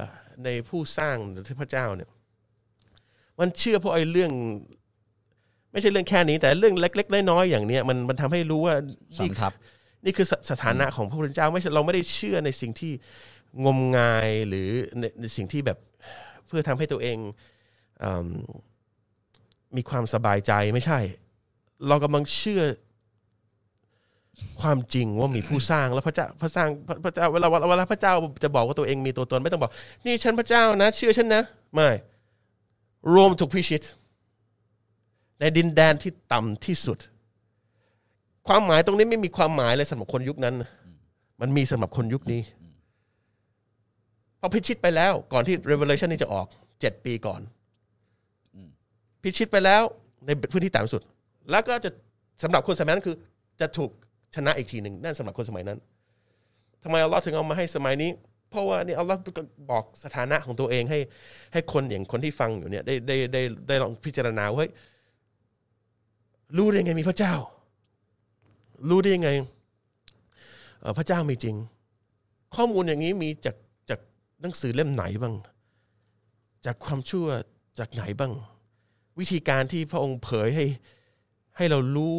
[0.44, 2.10] ในผู้สร้างหรือที่พระเจ้าเนี่ย
[3.42, 4.32] มันเชื่อเพราะไอ้เรื่อง
[5.72, 8.74] ไม่ใช่เรื่องแค่นี้ แต่เรื่องเล็ก ๆ น้อยๆอย่างเนี้ยมันมันทำให้รู้ว่า
[9.14, 9.52] นี่สำทับ
[10.04, 12.92] นี่คือสสถานะของพระพุทธเจ้าไม่ใช่เราไม่ได้เชื่อในสิ่งที่
[13.64, 14.68] งมงายหรือ
[14.98, 15.78] ในในสิ่งที่แบบ
[16.46, 17.18] เพื่อทำให้ตัวเอง
[18.02, 18.28] อม
[19.76, 20.98] มีความสบายใจไม่ใช่
[21.88, 22.62] เรากำลังเชื่อ
[24.60, 29.72] ความจริงว่ามีผู้สร้างแล้วพระเจ้าพระสร้างพระพระเจ้าเวลาเวลาพระเจ้าจะบอกว่าตัวเองมีตัวตนไม่ต้องบอก
[30.06, 31.42] นี่ฉันพระเจ้านะ เชื่อฉันนะ
[31.74, 31.90] ไม่
[33.14, 33.82] รวมถูกพิชิต
[35.40, 36.98] ในดินแดนที่ต่ำที่สุด
[38.48, 40.54] ความหมายตรงนี้ไม่มีความหมายเลยสำหรับคนยุคนั้น
[41.40, 42.40] มันมีสำหรับคนยุคนี้
[44.40, 46.46] พอพิชิตไปแล้วก่อนที่ Revelation นี้จะออก
[46.80, 47.40] เจ็ดปีก่อน
[49.22, 49.82] พิชิตไปแล้ว
[50.26, 51.02] ในพื้นที่ต่ำสุด
[51.50, 51.90] แล้วก็จะ
[52.42, 53.16] สำหรับคนสมัยนั้นคือ
[53.60, 53.90] จะถูก
[54.34, 55.78] ชนะอีกทีหนึ่งนั่นสำหรับคนสมัยนั้น
[56.82, 58.10] ทำไมอัลลอฮ์ถึงเอามาให้สมัยนี้
[58.52, 59.20] เพราะว่านี่อัลลอฮ์
[59.70, 61.00] บอกสถานะของตัวเองให้
[61.52, 64.70] ให้คนอย่างคนที่ฟังอยู่เนี่ยได้ได้ได้ได้ลองพิจารณาว่าเฮ้ย
[66.56, 67.34] รู้ได้ไงมีพระเจ้า
[68.88, 69.30] รู้ได้ยังไง
[70.98, 71.56] พระเจ้ามีจริง
[72.54, 73.56] ข้อมูลอย่างนี้มีจาก
[73.90, 74.00] จาก
[74.40, 75.34] หนังสือเล่มไหนบ้าง
[76.66, 77.26] จากความชั่ว
[77.78, 78.32] จากไหนบ้าง
[79.18, 80.66] วิธีการที่พระองค์เผยให้
[81.56, 82.18] ให้เรารู้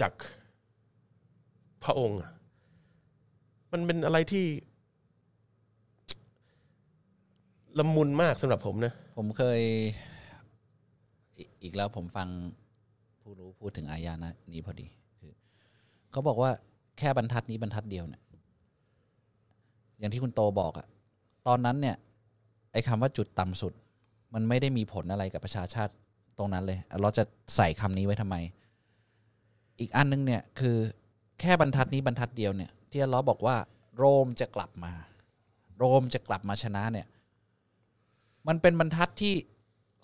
[0.00, 0.12] จาก
[1.84, 2.18] พระองค์
[3.72, 4.44] มันเป็นอะไรที่
[7.78, 9.60] ละมุนมากสำหรับผมนะ ผมเคย
[11.36, 12.28] อีอีกแล้วผมฟัง
[13.22, 14.86] ผู้รู้พูดถึงอายานะนี้พอดี
[15.18, 15.32] คือ
[16.10, 16.50] เขาบอกว่า
[16.98, 18.22] แค่บรรทัดนี้บรรทัดเดียวเนี่ย
[19.98, 20.86] อย่างที่คุณโตบอกอะ
[21.46, 21.96] ตอนนั้นเนี่ย
[22.72, 23.72] ไอ้คำว่าจุดต่ำสุด
[24.34, 25.92] มันไม่ได้มีผลอะไรกับประชาชาติ
[26.38, 27.24] ตรงนั้นเลย เราจะ
[27.56, 28.36] ใส่คำนี้ไว้ทำไม
[29.80, 30.76] อีกอันนึงเนี่ย คือ
[31.40, 33.56] แค่บรรทัดนี้บรรทัดเดียวเนี่ย ที่อัลเลอฮ์บอกว่า
[33.96, 34.92] โรมจะกลับมา
[35.78, 37.06] โรมจะกลับมาชนะเนี่ย
[38.48, 39.34] มันเป็นบรรทัดที่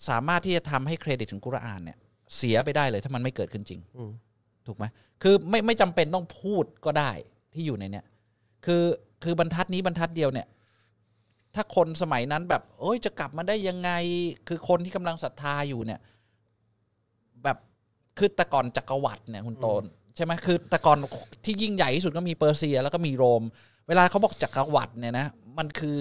[0.09, 1.99] สามารถที่จะทำให้เครดิตของกุรอานเนี่ย
[2.37, 4.13] เสียไปได้เลยถ้ามันไม่เกิดขึ้นจริงอืม
[4.67, 4.85] ถูกไหม
[5.23, 7.11] คือไม่ไม่จำเป็นต้องพูดก็ได้
[7.55, 8.05] ที่อยู่ในเนี้ย
[8.67, 8.85] คือ
[9.25, 10.47] คือบรรทัดนี้บรรทัดเดียวเนี่ย
[11.55, 13.91] ถ้าคนสมัยนั้นแบบโอ้ยจะกลับมาได้ยังไง
[14.49, 16.01] คือคนที่กำลังศรัทธาอยู่เนี่ย
[17.45, 17.57] แบบ
[18.19, 19.83] คือแต่ก่อนจักรวรรดิเนี่ย คุณโตน
[20.17, 20.99] ใช่ไหมคือแต่ก่อน
[21.45, 23.43] ที่ยิ่งใหญ่ที่สุดก็มีเปอร์เซีย แล้วก็มีโรม
[23.89, 25.27] เวลาเขาบอกจักรวรรดิเนี่ยนะ
[25.59, 25.99] มันคือ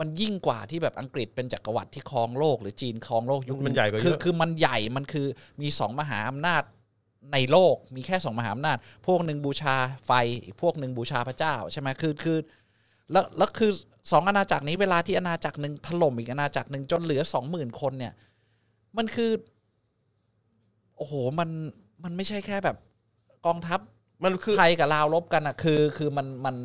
[0.00, 5.26] มันยิ่งกว่าที่แบบอังกฤษเป็นจักรวรรดิที่ครองโลก หรือจีนครองโลกยุคมันใหญ่กว่าเยคืออะคือมันใหญ่มันคือ
[5.60, 6.62] มีสองมหาอำนาจ
[7.32, 10.10] ในโลกมีแค่สองมหาอำนาจ พวกหนึ่งบูชาไฟ
[10.44, 12.38] อีกพวกหนึ่งบูชาพระเจ้าใช่ไหมคือคือ
[13.12, 13.70] แล้วแล้วคือ
[14.12, 18.12] สองอาณาจักรนี้เวลาที่อาณาจักรหนึ่งถล่มอีกอาณาจักรหนึ่งจนเหลือสองหมื่นคนเนี่ย
[18.96, 19.30] มันคือ
[20.96, 21.50] โอ้โหมัน
[22.04, 22.76] มันไม่ใช่แค่แบบ
[23.46, 23.80] กองทัพ
[24.24, 26.56] มันคือไทยกับลาวรบกันอะคือคือมันมัน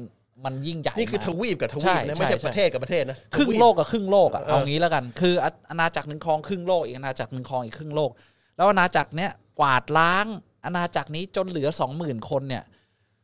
[0.45, 8.11] มันยิ่งใหญ่นี่คือมากทวีปกับทใช่วีปนะไม่ใช่ใช่ประเทศกับประเทศนะครึ่งทวีปโลกกับครึ่งโลกอะเออเอางี้แล้วกัน คืออาอาณาจักรหนึ่งครองครึ่งโลกอีกอาณาจักรหนึ่งครองอีกครึ่งโลก
[8.55, 10.25] แล้วอาณาจักรเนี้ยกวาดล้าง
[10.65, 12.63] อาณาจักรนี้จนเหลือสองหมื่นคนเนี่ย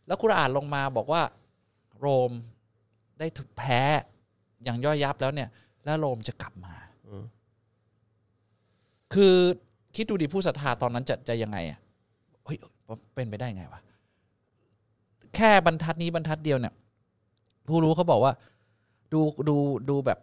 [0.07, 1.21] แล้วกุรอานลงมาบอกว่า
[1.99, 2.31] โรม
[3.19, 3.81] ได้ถูกแพ้
[4.63, 5.49] อย่างย่อยยับแล้วเนี่ย
[5.85, 6.73] แล้วโรมจะกลับมา
[7.07, 7.23] อืม
[9.13, 9.35] คือ
[9.95, 11.79] คิดดูดิผู้ศรัทธาตอนนั้นจะจะยังไงอะ
[12.45, 12.57] เฮ้ย
[13.15, 13.81] เป็นไปได้ไงวะ
[15.35, 16.73] แค่บรรทัดนี้บรรทัดเดียวเนี่ย
[17.67, 18.33] ผู้รู้เขาบอกว่า
[19.13, 19.55] ดูดู
[19.89, 20.19] ดูแบบ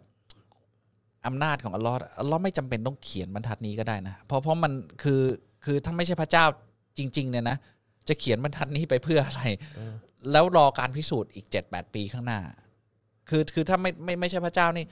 [1.25, 4.71] อำนาจของอัลลอฮ์อัลลอฮ์ไม่จำเป็นต้องเขียนบรรทัดนี้ก็ได้นะเพราะเพราะมัน
[5.03, 5.21] คือ
[5.65, 6.45] คือถ้าไม่ใช่พระเจ้า
[6.97, 7.57] จริง ๆ เนี่ยนะ
[8.07, 9.41] จะเขียนบรรทัดนี้ไปเพื่ออะไร
[10.31, 12.39] แล้วรอการพิสูจน์อีกเจ็ดแปดปีข้างหน้า
[13.29, 14.85] คือคือถ้าไม่ไม่ไม่ใช่พระเจ้านี่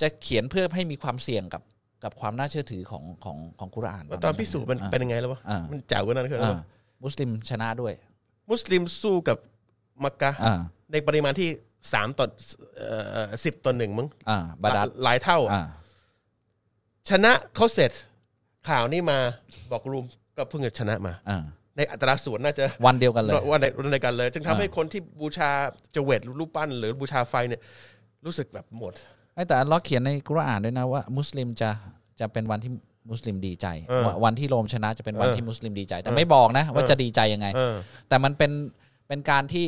[0.00, 1.62] จะเขียนเพื่อให้มีความเสี่ยงกับ
[2.04, 6.64] กับความน่าเชื่อถือของของของกุรอานแล้วตอนพิสูจน์มันอ่าเป็นยังไงแล้ววะอ่ามัมันเจ๋ากว่านั้นคืออะไรอ่าวะ
[7.04, 7.92] มุสลิมชนะด้วย
[8.50, 9.38] มุสลิมสู้กับ
[10.04, 10.60] มักกะอ่า
[10.92, 11.48] ในปริมาณที่
[11.92, 12.26] สามต่อ
[13.44, 15.62] สิบต่อหนึ่งมั้งอ่าบาดัดหลายเท่าอ่า
[17.10, 17.90] ชนะเขาเสร็จ
[18.68, 19.18] ข่าวนี้มา
[19.72, 20.04] บอกรูม
[20.36, 21.42] ก็เพิ่งจะชนะมาอ่า
[21.76, 25.50] ในอัตราส่วนน่าจะวันเดียวกันเลยวันในวันในกันเลย จึงทำอ่าให้คนที่บูชา
[25.94, 27.60] จเวตรูปปั้น หรือบูชาไฟเนี่ย
[28.24, 29.15] รู้สึกแบบหมดไอ้
[29.46, 31.70] แต่อัลเลอฮ์เขียนในกุรอานด้วยนะว่า มุสลิมจะ
[32.20, 32.72] จะเป็นวันที่
[33.10, 37.74] มุสลิมดีใจเออว่าวันที่โรมชนะจะเป็นวันเออที่มุสลิมดีใจ แต่ไม่บอกนะ ว่าเออจะดีใจยังไงเออ
[38.08, 38.52] แต่มันเป็น
[39.08, 39.64] เป็นการที่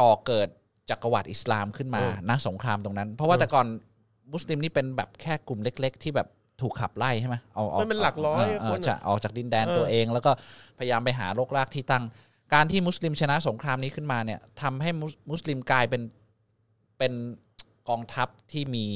[0.00, 0.48] ก่อเกิด
[0.90, 3.66] จักรวรรดิอิสลามขึ้นมาเออณสงครามตรงนั้น เพราะว่าแต่ก่อน
[4.32, 6.28] มุสลิมนี่เป็นแบบแค่กลุ่มเล็ก ๆ ที่แบบ
[6.60, 10.30] ถูกขับไล่ใช่ไหมเอาเอามันเป็นหลักร้อยเเคนอะจะออกจากดินแดนเออตัวเอง แล้วก็
[10.78, 12.04] พยายามไปหาโรครากที่ตั้ง
[12.54, 16.02] การที่มุสลิมชนะสงครามนี้ขึ้นมาเนี่ยทำให้มุสมุสลิมกลายเป็น
[16.98, 17.12] เป็น
[17.88, 18.86] กองทัพที่มี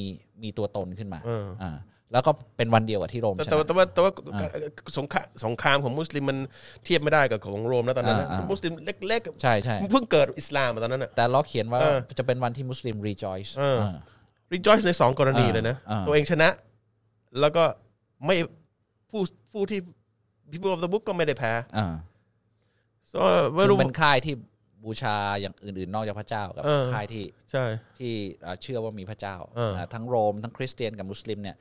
[0.43, 1.77] มีตัวตนขึ้นมาเอออ่า
[2.13, 4.49] แล้วก็เป็นวันเดียวกับที่โรมแต่ชแต่ว่านะแต่ว่าแต่ว่าอ่า
[4.97, 6.37] สงครามสงครามของมุสลิมมัน
[6.85, 13.95] เทียบไม่ได้กับของโรมนะตอนนั้นนะอ่าอ่ามุสลิมเล็กใช่ใช่ๆเพิ่งเกิดอิสลามอะตอนนั้นอะแต่เราเขียนว่าเออจะเป็นวันที่มุสลิม rejoice เออเออ
[14.53, 16.49] rejoice ในสองกรณีเลยนะอ่าตัวเองชนะ
[17.39, 17.63] แล้วก็
[18.25, 18.35] ไม่
[19.09, 19.21] ผู้
[19.51, 19.79] ผู้ที่
[20.51, 21.87] people of the book ก็ไม่ได้แพ้อ่า
[23.11, 23.19] so
[23.53, 24.33] ไม่คือรู้เป็นค่ายที่
[24.83, 27.65] บูชาอย่างอื่นๆ นอกจากพระเจ้ากับเออค่ายที่ใช่
[27.99, 28.13] ที่
[28.45, 31.55] อ่าเชื่อว่ามีพระเจ้าเอออ่าทั้งโรมทั้งคริสเตียนกับมุสลิมเนี่ย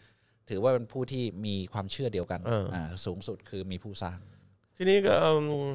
[0.48, 4.18] ถือว่าเป็นผู้ที่มีความเชื่อเดียวกันเอออ่าสูงสุดคือมีผู้สร้าง
[4.76, 5.30] ทีนี้ก็อื
[5.66, 5.68] ม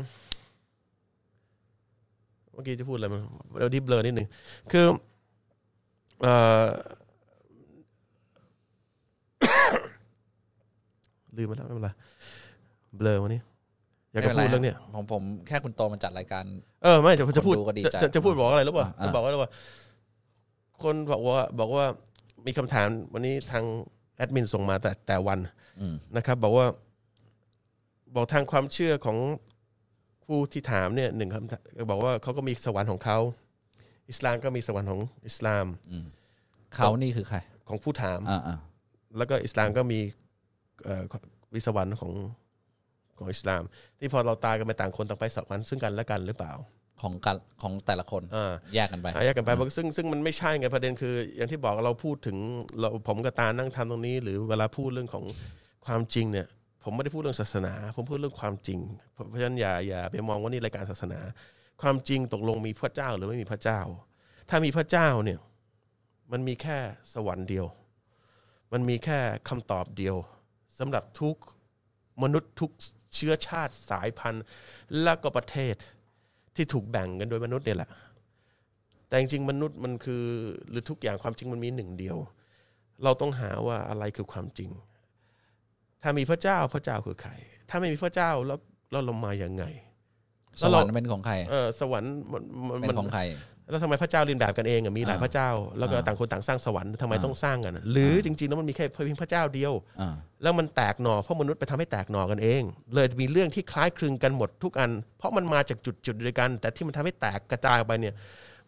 [2.54, 3.20] เมื่อกี้จะพูดอะไรมา
[3.60, 4.28] เราดิบเบลอนิดหนึ่ง
[4.72, 4.86] คือ
[6.24, 6.68] เอ่อ
[11.38, 11.90] ลืมไปแล้วไม่เป็นไร
[12.98, 13.42] เบลอวันนี้
[14.14, 16.44] อยากจะไม่พูดป็นไเรื่องเนี้ยผมผมแค่คุณโตมาจัดรายการ
[16.84, 19.52] เออไม่จะจะพูดคนดูก็ดีใจจะจะพูดบอกอะไรรู้ป่ะอ่าจะบอกว่าอะไรว่า
[20.84, 21.86] คนบอกว่าบอกว่า
[22.46, 23.64] มีคำถามวันนี้ทาง
[24.18, 25.40] แอดมินส่งมาแต่แต่วัน
[25.82, 26.66] อืมนะครับ บอกว่า
[28.16, 29.18] บอกทางความเชื่อของ
[30.26, 33.20] ผู้ที่ถามเนี่ยหนึ่งคำถามบอกว่าเขาก็มีสวรรค์ของเขา
[34.10, 36.06] อิสลามก็มีสวรรค์ของอิสลามอืม
[36.76, 38.58] เขานี่คือใคร ของผู้ถามอ่าอ่า
[39.18, 40.00] แล้วก็อิสลามก็มี
[40.86, 41.04] เอ่อ
[41.56, 42.12] วิสวรรค์ของ
[43.18, 43.64] ของอิสลาม
[44.00, 46.54] ที่พอเราตายกันไปต่างคนต่างไปสวรรค์ซึ่งกันและกันหรือเปล่า
[47.02, 52.38] ของกันของแต่ละคนอ่าแยกกันไปอาแยกกันไปบอกซึ่งซึ่งมันไม่ใช่ไงประเด็นคือ อย่างที่บอกเราพูดถึง
[52.80, 55.24] เราผมกับตานั่งทำตรงนี้ หรือเวลาพูดเรื่องของ
[55.86, 56.48] ความจริงเนี่ย
[56.84, 58.80] ผมไม่ได้พูดเรื่องศาสนา ผมพูดเรื่องความจริง
[59.12, 61.20] เพราะฉะนั้นอย่าอย่าไปมองว่านี่รายการศาสนา
[61.82, 63.80] ความจริงตกลงมีพระเจ้าหรือไม่มีพระเจ้า
[64.50, 65.40] ถ้ามีพระเจ้าเนี่ย
[66.32, 66.78] มันมีแค่
[67.14, 67.66] สวรรค์เดียว
[68.74, 70.16] มันมีแค่คำตอบเดียว
[70.80, 71.36] สำหรับทุก
[72.24, 72.72] มนุษย์ทุก
[73.16, 74.44] เชื้อชาติสายพันธุ์
[75.04, 75.76] และก็ประเทศ
[76.56, 77.90] ที่ถูกแบ่งกันโดยมนุษย์เนี่ยแหละ
[79.08, 80.24] แต่จริงๆมนุษย์มันคือ
[80.70, 82.18] หรือทุกอย่างความจริงมันมีหนึ่งเดียว
[83.04, 84.72] เราต้องหาว่าอะไรคือความจริง
[86.02, 87.32] ถ้ามีพระเจ้าพระเจ้าคือใคร
[87.70, 88.60] ถ้าไม่มีพระเจ้าแล้ว
[88.92, 89.66] แล้วเรามาอย่างไง
[90.62, 93.22] สวรรค์เป็นของใครเออสวรรค์มันมันเป็นของใคร
[93.70, 95.50] แล้วทำไมพระเจ้าเรียนแบบกันเองอะมีหลายอ่าพระเจ้า
[95.80, 102.62] แล้วก็อ่าต่างคนต่างสร้างสวรรค์ทำไมอ่าต้องสร้างกันอะหรืออาจริงๆแล้วมันมีแค่เพียงพระเจ้าเดียวอ่าแล้วมันแตกหน่อเพราะมนุษย์ไปทำให้แตกหน่อกันเอง
[102.94, 108.16] เลยมีเรื่องที่คล้ายคลึงกันหมดทุกอัน เพราะมันมาจากจุดจุดเดียวกัน แต่ที่มันทำให้แตกกระจายออกไปเนี่ย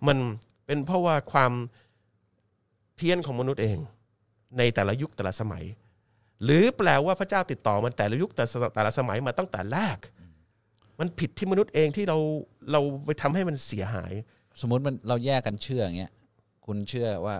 [0.08, 0.18] มัน
[0.66, 1.52] เป็นเพราะว่าความ
[2.96, 3.78] เพี้ยนของมนุษย์เอง
[4.58, 5.64] ในแต่ละยุคแต่ละสมัย
[6.44, 9.98] หรือแปลว่าพระเจ้าติดต่อมันแต่ละยุคแต่ละแต่ละสมัยมาตั้งแต่แรก
[11.00, 12.18] มันผิดที่มนุษย์เองที่เรา
[12.72, 14.14] เราไปทำให้มันเสียหาย
[14.62, 16.12] สมมุติมันเราแยกกันเชื่ออย่างเงี้ย
[16.66, 17.36] คุณเชื่อว่า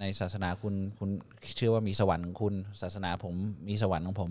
[0.00, 1.10] ในศาสนาคุณคุณ
[1.56, 3.34] เชื่อว่ามีสวรรค์ของคุณ ศาสนาผม
[3.68, 4.30] มีสวรรค์ของผม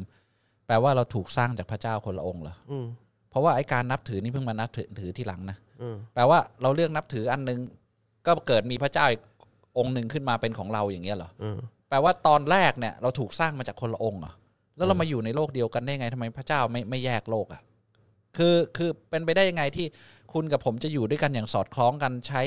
[0.67, 2.85] แปลว่าเราถูกสร้างจากพระเจ้าคนละองค์เหรออืม
[3.29, 7.59] เพราะว่าไอ้การนับถือนี่เพิ่งมานับถือถือที่หลังนะอืมแปลว่าเราเลือกนับถืออันหนึง
[8.25, 9.21] ก็เกิดมีพระเจ้าอีก
[9.77, 11.57] องค์หนึ่งขึ้นมาเป็นของเราอย่างเงี้ยเหรออืม
[11.89, 14.31] แปลว่าตอนแรกเนี่ย เราถูกสร้างมาจากคนละองค์เหรอ
[14.77, 17.61] แล้วเรามาอยู่ในโลกเดียวกันได้ไงทำไมพระเจ้าไม่ไม่แยกโลกอะ
[18.37, 19.85] คือคือเป็นไปได้ยังไงที่
[20.33, 22.41] คุณกับผมจะอยู่ด้วยกันอย่างสอดคล้องกันใช้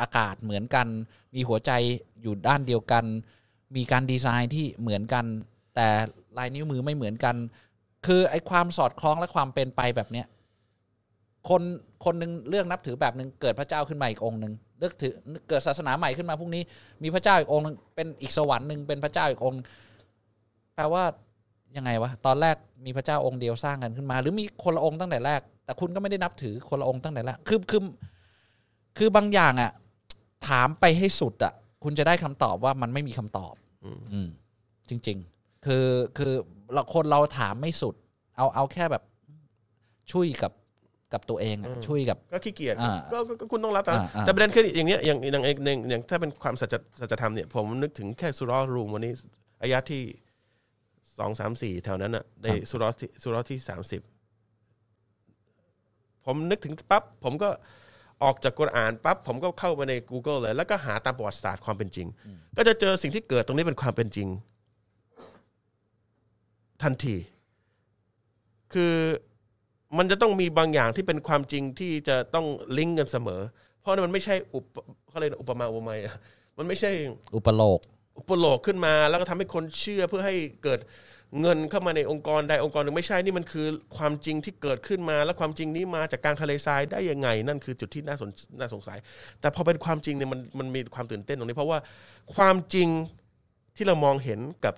[0.00, 0.86] อากาศเหมือนกัน
[1.34, 1.70] มีหัวใจ
[2.22, 3.04] อยู่ด้านเดียวกัน
[3.76, 5.24] มีการดีไซน์ที่เหมือนกัน
[5.74, 5.88] แต่
[6.38, 7.36] ลายนิ้วมือไม่เหมือนกัน
[8.06, 10.26] คือไอ้ความสอดคล้องและความเป็นไปแบบเนี้ย
[11.48, 11.62] คน
[12.04, 15.12] คนหนึ่งเลือกนับถือแบบหนึ่งเกิดพระเจ้าขึ้นมาอีกองหนึ่งเลือกถือ
[15.48, 16.62] เกิดศาสนาใหม่ขึ้นมาพรุ่งนี้
[17.02, 19.54] มีพระเจ้าอีกองหนึ่งเป็นอีกสวรรค์หนึ่งเป็นพระเจ้าอีกอง
[20.74, 21.04] แปลว่า
[21.76, 25.40] ยังไงวะตอนแรกมีพระเจ้าองค์เดียวสร้างกันขึ้นมา หรือมีคนละองค์ตั้งแต่แรก
[25.72, 27.82] แต่คุณก็ไม่ได้นับถือคนละองค์ตั้งแต่แรกคือคือ
[28.98, 29.72] คือบางอย่างอะ
[30.48, 31.52] ถามไปให้สุดอะ
[31.84, 33.54] คุณจะได้คำตอบว่ามันไม่มีคำตอบ
[33.84, 34.28] อืมอืม
[34.88, 35.86] จริง ๆ คือ
[36.18, 36.32] คือ
[36.72, 37.94] เราคนเราถามไม่สุด
[38.36, 39.02] เอาเอาแค่แบบ
[40.12, 40.52] ช่วยกับ
[41.12, 49.12] กับตัวเองอะอืมช่วยกับก็ขี้เกียจอ่าก็ก็ก็คุณต้องรับแต่อ่าอ่าแต่ประเด็นคืออย่างเนี้ยอย่างอย่างอย่างอย่างอย่างถ้าเป็นความสัจสัจธรรมเนี่ยผมนึกถึงแค่สุรอรูมวันนี้
[49.62, 50.02] อายะที่
[51.18, 54.00] สองสามสี่แถวนั้นอะในสุรอที่สุรอที่สามสิบ
[56.26, 57.48] ผมนึกถึงปั๊บผมก็
[58.22, 62.06] ออกจากกุรอานปั๊บผมก็เข้าไปใน Google เลย แล้วก็หาตามประวัติศาสตร์ความเป็นจริง
[62.56, 64.28] ก็จะเจอสิ่งที่เกิดตรงนี้เป็นความเป็นจริง
[66.82, 67.16] ทันที
[68.72, 68.94] คือ
[69.98, 72.46] มันจะต้องมีบางอย่างที่เป็นความจริงที่จะต้อง
[72.78, 73.40] ลิงก์กันเสมอ
[73.80, 74.64] เพราะมันไม่ใช่อุป
[75.08, 76.16] เขาเรียกอุปมาอุปไมยอะ
[76.58, 76.90] มันไม่ใช่
[77.36, 77.78] อุปโลก
[78.18, 80.80] อุปโลกขึ้นมา แล้วก็ทำให้คนเชื่อเพื่อให้เกิด
[81.40, 83.66] เงินเข้ามาในองค์กรใดองค์กรหนึ่งไม่ใช่นี่มันคือ
[83.96, 88.98] ความจริงที่เกิดขึ้นมา และความจริงนี้มาจากกลางทะเลทรายได้ยังไง นั่นคือจุดที่น่าสนน่าสงสัย
[89.40, 91.78] แต่พอเป็นความจริงเนี่ยมันมันมีความตื่นเต้นตรงนี้ เพราะว่า
[92.34, 92.88] ความจริง
[93.76, 94.74] ที่เรามองเห็นกับ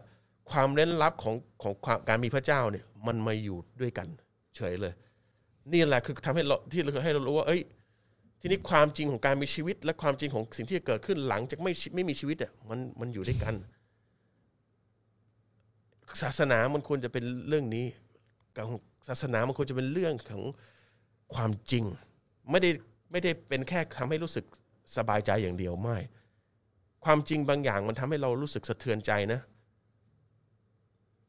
[0.51, 4.09] ความเล่นลับของของความการมีพระเจ้าเนี่ยมันมาอยู่ด้วยกัน
[4.57, 4.93] เฉยเลย
[5.73, 7.61] นี่แหละคือทำให้เราที่เราให้เรารู้ว่าเอ้ย
[8.40, 13.55] ทีนี้ความจริงของการมีชีวิต และความจริงของสิ่งที่จะเกิดขึ้นหลังจากไม่ไม่มีชีวิตอะมันมันอยู่ด้วยกัน
[16.23, 17.87] ศาสนามันควรจะเป็นเรื่องนี้
[18.57, 18.67] กับ
[19.09, 20.43] ศาสนามันควรจะเป็นเรื่องของ
[21.35, 21.85] ความจริง
[22.51, 22.71] ไม่ได้
[23.11, 24.45] ไม่ได้เป็นแค่ทำให้รู้สึก
[24.97, 25.97] สบายใจอย่างเดียวไม่
[27.05, 29.40] ความจริงบางอย่างมันทำให้เรารู้สึกสะเทือนใจนะ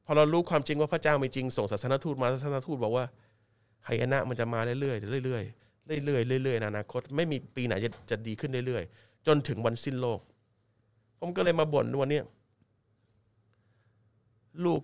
[0.06, 3.06] พอเรารู้ความจริงว่าพระเจ้ามีจริงส่งศาสนทูตมาศาสนทูตบอกว่า
[3.86, 10.20] ไหยนะมันจะมาเรื่อยๆเรื่อยๆเรื่อยๆเรื่อยๆในอนาคต ไม่มีปีไหนจะจะดีขึ้นเรื่อยๆจนถึงวันสิ้นโลก
[11.20, 12.22] ผมก็เลยมาบ่นวันนี้
[14.66, 14.82] ลูก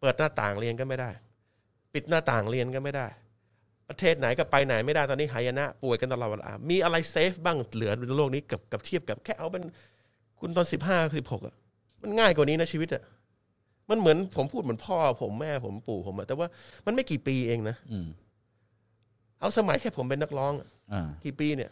[0.00, 1.10] เปิดหน้าต่างเรียนก็ไม่ได้
[1.94, 3.06] ปิดหน้าต่างเรียนก็ไม่ได้
[3.88, 9.64] ประเทศไหนก็ไปไหนไม่ได้ตอนนี้หายนะ ป่วยกันตลอดเวลามีอะไรเซฟบ้างเหลือในโลกนี้กับกับเทียบกับแค่เอาเป็น
[10.40, 11.54] คุณตอนสิบห้าสิบหกอะ
[12.02, 13.02] มันง่ายกว่านี้นะชีวิตอะ
[13.90, 16.46] มันเหมือนผมพูดเหมือนพ่อ ผมแม่ผมปู่ผมอะแต่ว่า
[16.86, 18.08] มันไม่กี่ปีเองนะอืม
[19.40, 21.70] เอาสมัยแค่ผมเป็นนักร้องอะอ่ากี่ปีเนี่ย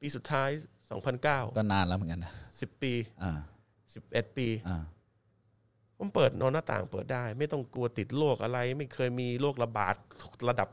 [0.00, 0.48] ปีสุดท้าย
[0.90, 3.32] สองพันเก้าก็นานแล้วเหมือนกันนะสิบปีอ่า
[3.94, 4.82] สิบเอ็ดปีอ่า
[6.02, 9.94] ผมเปิดนอนหน้าต่างเปิดได้ ไม่ต้องกลัวติดโรคอะไร ไม่เคยมีโรคระบาด
[10.48, 10.68] ระดับ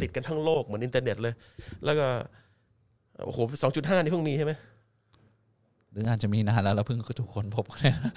[0.00, 1.34] ติดกันทั้งโลกเหมือนอินเทอร์เน็ตเลย
[1.84, 2.06] แล้วก็
[3.24, 4.52] โอ้โหสองจุดห้านี่เพิ่งมีใช่ไหม
[5.92, 8.12] หรืออาจจะมีนานแล้วเราเพิ่งทุกคนพบกันเนี่ยนะ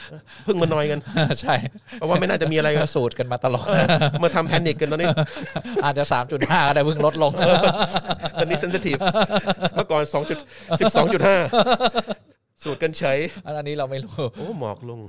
[0.45, 0.99] เพิ่งมานอยกัน
[1.41, 1.55] ใช่
[1.93, 3.67] เพราะว่าไม่น่าจะมีอะไรกันก็สูตรกันมาตลอด
[4.23, 5.09] มาทำแพนิคกันตอนนี้
[5.85, 7.31] อาจจะสามจุดห้าก็ได้เพิ่งลดลง
[8.39, 8.97] ตอนนี้เซนซิทีฟ
[9.75, 10.37] เมื่อก่อนสองจุด
[10.79, 11.37] สิบสองจุดห้า
[12.63, 14.99] สูตรกันเฉยอันนี้เราไม่รู้โอ้หมอกลง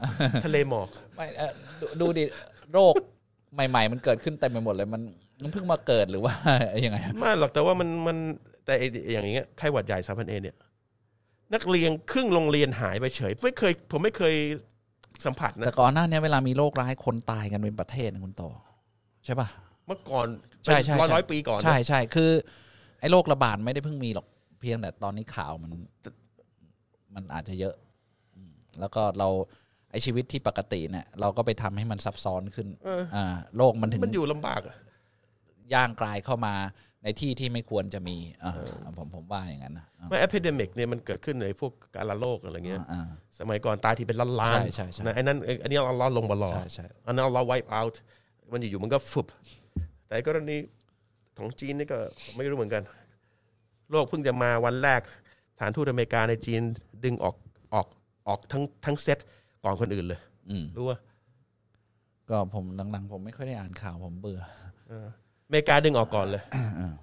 [0.45, 2.25] ทะเลหมอกไม่เอ่อดูดูดิ
[2.73, 2.95] โรค
[3.55, 5.03] ใหม่ ๆ มันเกิดขึ้นเต็มไปหมดเลยมัน
[5.43, 6.35] มันเพิ่งมาเกิดหรือว่า
[6.85, 8.17] ยังไงไม่หรอกแต่ว่ามันมัน
[8.65, 10.57] แต่ไอ้อย่างเงี้ยไข้หวัดใหญ่สามพันเอเนี่ย
[11.55, 14.35] นักเรียนครึ่งโรงเรียนหายไปเฉย ไม่เคย ผมไม่เคย
[15.25, 18.51] สัมผัสนะแต่ก่อนหน้านี้เวลามีโรคร้ายคนตายกันเป็นประเทศนะคุณต่อ
[19.25, 19.49] ใช่ป่ะ
[19.87, 20.27] เมื่อก่อน
[20.65, 22.31] ใช่ใช่ร้อยใช่ร้อยปีก่อนนะใช่ใช่คือ
[23.01, 24.27] ไอ้โรคระบาดไม่ได้เพิ่งมีหรอก
[24.61, 25.71] เพียงแต่ตอนนี้ข่าวมัน
[27.15, 27.75] มันอาจจะเยอะ
[28.37, 29.29] อืมแล้วก็เรา
[29.91, 33.25] ไอ้ชีวิตที่ปกติเนี่ย เราก็ไปทำให้มันซับซ้อนขึ้นเอออ่า
[33.57, 34.77] โรคมันถึงมันอยู่ลำบากอะ
[35.75, 36.55] ย่างกลายเข้ามา
[37.03, 38.53] ในที่ที่ไม่ควรจะมีอ่า
[38.99, 47.95] ผมผมว่าอย่างนั้นนะอ่าไม่ epidemic เนี่ยมันเกิดขึ้นในพวกการละโรคอะไรเงี้ยอ่าสมัยก่อนตายที่เป็นล้านล้านใช่ใช่ใช่นะไอ้นั่นไอ้อันนี้เราล้อลงมาลอใช่ใช่อันนั้นเรา wipe out
[48.53, 49.27] มันอยู่ๆมันก็ฟุบ
[50.09, 50.57] แต่กรณี
[51.39, 51.99] ของจีนนี่ก็
[52.37, 52.83] ไม่รู้เหมือนกัน
[53.91, 55.01] โรคเพิ่งจะมาวันแรก
[55.61, 56.63] สถานทูตอเมริกาในจีน
[57.05, 57.37] ดึงออก
[57.75, 57.87] ออก
[58.29, 59.19] ออกทั้งทั้งเซต
[59.65, 60.99] ก่อนคนอื่นเลยอืมรู้ว่า
[62.31, 64.41] ก็ผมหลังๆผมไม่ค่อยได้อ่านข่าวผมเบื่อ
[64.91, 64.93] อ
[65.51, 66.95] เมริกาดึงออกก่อนเลย อ่า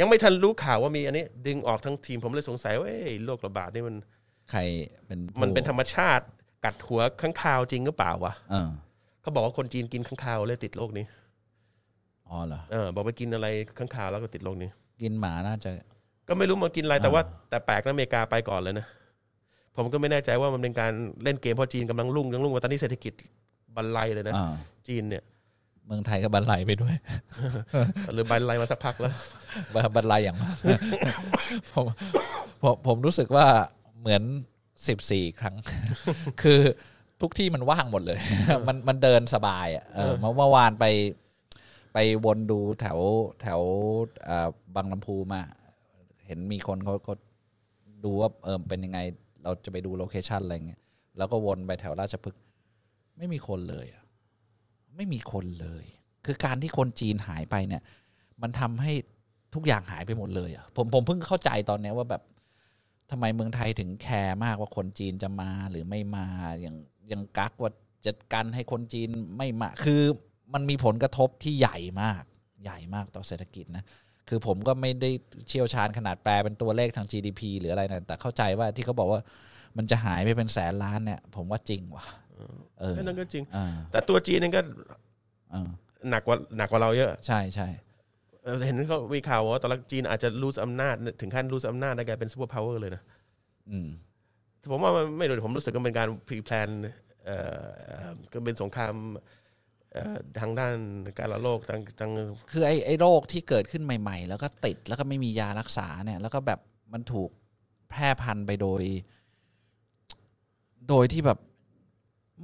[0.00, 3.96] ยังไม่ทันรู้ข่าวว่ามีอันนี้ ดึงออกทั้งทีมผมเลยสงสัยว่าเอ้ยโรคระบาดนี่มัน
[4.50, 4.60] ใคร
[5.06, 6.24] เป็นผู้มันเป็นธรรมชาติ
[6.64, 8.70] กัดหัวข้างคาวจริงหรือเปล่าวะเออ
[9.20, 11.04] เขาบอกว่าคนจีนกินข้างคาวเลยติดโรคนี้
[12.28, 13.46] อ๋อเหรอ เออบอกไปกินอะไร
[13.78, 14.70] ข้างคาวแล้วก็ติดโรคนี้
[15.02, 15.70] กินหมาน่าจะ
[16.28, 18.86] ก็ไม่รู้มากินอะไรแต่ว่าอ่าแต่แปลกนะอเมริกาไปก่อนเลยนะ
[19.76, 23.12] ผมก็ไม่แน่ใจว่ามันเป็นการเล่นเกมเพราะจีนกำลังรุ่งยังรุ่งว่าตอนนี้เศรษฐกิจ
[23.76, 24.54] บันไลเลยนะ อ่า
[24.88, 25.24] จีนเนี่ย
[25.86, 26.94] เมืองไทยก็บันไลไปด้วย
[28.12, 29.14] หรือบันไลมาสักพักแล้ว
[29.94, 30.56] บันไลอย่างมาก
[31.72, 31.86] ผม
[32.62, 33.46] ผมผมรู้สึกว่า
[34.00, 34.22] เหมือน
[34.88, 35.54] สิบสี่ครั้ง
[36.42, 36.60] คือ
[37.20, 38.18] ทุกที่มันว่างหมดเลย
[38.68, 40.84] มันมันเดินสบายอะเออเมื่อเมื่อวานไป
[41.94, 42.98] ไปวนดูแถว
[43.40, 43.60] แถว
[44.24, 45.40] เอ่อบางลำพูมา
[46.26, 47.14] เห็นมีคนเขาเขา
[48.04, 48.98] ดูว่าเออเป็นยังไง
[49.46, 50.80] เราจะไปดู location อะไรเงี้ย
[51.18, 52.42] แล้วก็วนไปแถวราชพฤกษ์
[53.16, 54.04] ไม่มีคนเลยอะ
[54.96, 55.84] ไม่มีคนเลย
[56.26, 57.82] คือการที่คนจีนหายไปเนี่ย
[58.42, 58.92] มันทำให้
[59.54, 62.22] ทุกอย่างหายไปหมดเลยอะผมผมเพิ่งเข้าใจตอนเนี้ยว่าแบบ
[63.10, 66.26] ทำไมเมืองไทยถึงแคร์มากว่าคนจีนจะมาหรือไม่มา
[66.60, 66.76] อย่าง
[67.08, 67.70] อย่างกักว่า
[68.06, 70.02] จัดการให้คนจีนไม่มา คือ
[70.54, 72.22] มันมีผลกระทบที่ใหญ่มาก
[72.64, 73.84] ใหญ่มากต่อเศรษฐกิจนะ
[74.28, 75.10] คือผมก็ไม่ได้
[75.48, 79.20] เชี่ยวชาญขนาดแปลเป็นตัวเลขทาง GDP หรืออะไรนะแต่เข้าใจว่าที่เขาบอกว่า
[79.76, 82.06] มันจะหายไปเป็นแสนล้านเนี่ย ผมว่าจริงว่ะ
[82.80, 84.60] เออนั่นก็จริงอ่าแต่ตัวจีนนี่ก็
[85.52, 85.68] อ่า
[86.10, 87.68] หนักกว่าหนักกว่าเราเยอะ ใช่ใช่
[88.42, 93.02] เเออเห็นเขามีข่าวว่าตอนแรกจีนอาจจะเรืองอำนาจ ถึงขั้นเรืองอำนาจได้กลายเป็น superpower เลยนะ
[93.70, 93.88] อืม
[94.70, 96.68] ผมว่ามันไม่รู้ผมรู้สึกว่าเป็นการ pre-plan
[97.24, 99.24] เอ่อเอ่อก็เป็นสงครามเอ่อ
[100.38, 100.74] ทางด้าน
[101.18, 102.10] การละโลกทางทาง
[102.52, 106.60] คือไอ้ไอ้โรคที่เกิดขึ้นใหม่ ๆ แล้วก็ติดแล้วก็ไม่มียารักษาเนี่ย แล้วก็แบบ
[106.92, 107.30] มันถูก
[107.90, 108.82] แพร่พันธุ์ไปโดย
[110.88, 111.38] โดยที่แบบ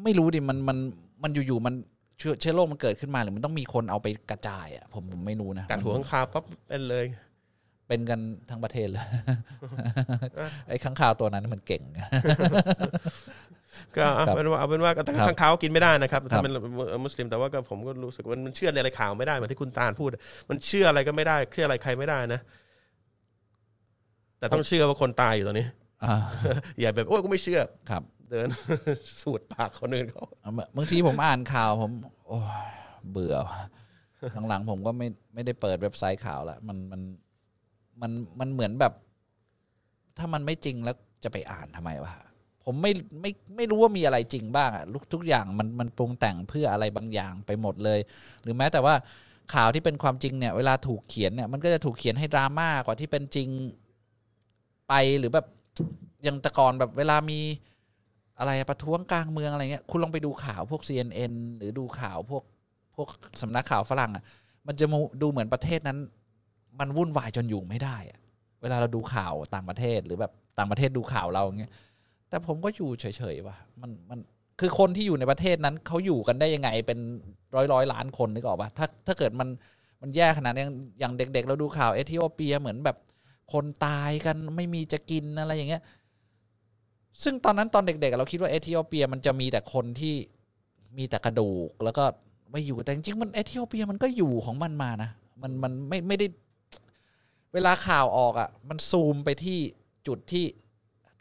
[0.03, 0.79] ไม่รู้ดิมันมัน
[1.23, 1.75] มันอยู่ๆมัน
[2.19, 7.07] เชื้อเชื้อโรคมันเกิดขึ้นมาหรือมันต้องมีคนเอาไปกระจายอะผมผมไม่รู้นะกัดหัวข้างคาวปั๊บเป็นเลย
[7.89, 9.05] เป็นกันทั้งประเทศเลย
[10.69, 11.83] ไอ้ข้างคาวตัวนั้นมันเก่ง
[13.97, 16.53] ก็เอาครับเป็นว่าเอาเป็นว่าแต่ครับข้างขาวกินไม่ได้นะครับครัถ้าบเป็น
[17.05, 20.09] มุสลิมแต่ว่าก็ผมก็รู้สึกว่ามันเชื่อในอะไรข่าวไม่ได้เหมือนที่คุณตาลพูด
[20.51, 22.41] มันเชื่ออะไรก็ไม่ได้เชื่ออะไรใครไม่ได้นะ
[24.39, 25.67] แต่ต้องเชื่อว่าคนตายอยู่ตอนนี้
[26.05, 26.15] อ่า
[26.81, 28.49] อย่าแบบโอ้ยกูไม่เชื่อครับ เดิน
[29.23, 31.91] สูดปากคนอื่นเขาเอามาบางทีผมอ่านข่าวผม
[32.29, 32.71] โอ้ย
[33.11, 33.37] เบื่อ
[34.49, 37.01] หลังๆผมก็ไม่ไม่ได้เปิดเว็บไซต์ข่าวละมันมัน
[38.01, 38.93] มันมันเหมือนแบบ
[40.19, 42.13] ถ้ามันไม่จริงแล้วจะไปอ่านทำไมวะ
[42.65, 48.01] ผมไม่ไม่ไม่รู้ว่ามีอะไรจริงบ้างอะทุกทุกอย่างมันมันปรุงแต่งเพื่ออะไรบางอย่างไปหมดเลย
[48.43, 48.95] หรือแม้แต่ว่า
[49.55, 53.49] ข่าวที่เป็นความจริงเนี่ยเวลาถูกเขียนเนี่ยมันก็จะถูกเขียนให้ดราม่ากว่าที่เป็นจริง
[54.89, 55.47] ไปหรือแบบ
[56.23, 57.41] อย่างแต่ก่อนแบบเวลามี
[58.39, 62.45] อะไรประท้วงกลางเมืองอะไรเงี้ยคุณลองไปดูข่าวพวก CNN หรือดูข่าวพวก
[62.97, 63.09] พวก
[63.43, 64.25] สำนักข่าวฝรั่งอะ
[64.67, 65.99] มันจะมูดูเหมือนประเทศนั้น
[66.81, 68.19] มันวุ่นวายจนอยู่ไม่ได้อะ
[68.63, 71.73] เวลาเราดูข่าวต่างประเทศหรือแบบต่างประเทศดูข่าวเราอย่างเงี้ย
[72.33, 74.19] แต่ผมก็อยู่เฉยๆว่ะมันมัน
[74.61, 76.99] คือคนที่อยู่ในประเทศนั้นเขาอยู่กันได้ยังไงเป็น
[77.55, 79.49] ร้อยร้อยล้านคนนึกออกปะถ้าถ้าเกิดมัน
[80.03, 80.65] มันแย่ขนาดนี้
[80.99, 82.97] อย่างเด็ก ๆ เราดูข่าวเอธิโอเปียเหมือนแบบ
[83.53, 85.83] คนตายกันไม่มีจะกินอะไรอย่างเงี้ย
[87.23, 90.15] ซึ่งตอนนั้นตอนเด็ก ๆ เราคิดว่าเอธิโอเปียมันจะมีแต่คนที่
[90.99, 92.05] มีแต่กระดูกแล้วก็
[92.51, 95.11] ไม่อยู่แต่จริงๆมันเอธิโอเปียมันก็อยู่ของมันมานะ
[95.43, 96.27] มันมันไม่ไม่ได้
[97.53, 99.59] เวลาข่าวออกอะ มันซูมไปที่
[100.07, 100.45] จุดที่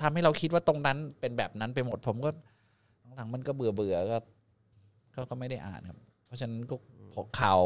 [0.03, 2.29] ทำให้เราคิดว่าตรงนั้นเป็นแบบนั้นไปหมดผมก็
[3.15, 4.17] หลังๆมันก็เบื่อเบื่อๆก็
[5.15, 6.75] ก็ก็ไม่ได้อ่านครับ เพราะฉะนั้นก็
[7.13, 7.61] พอข่าว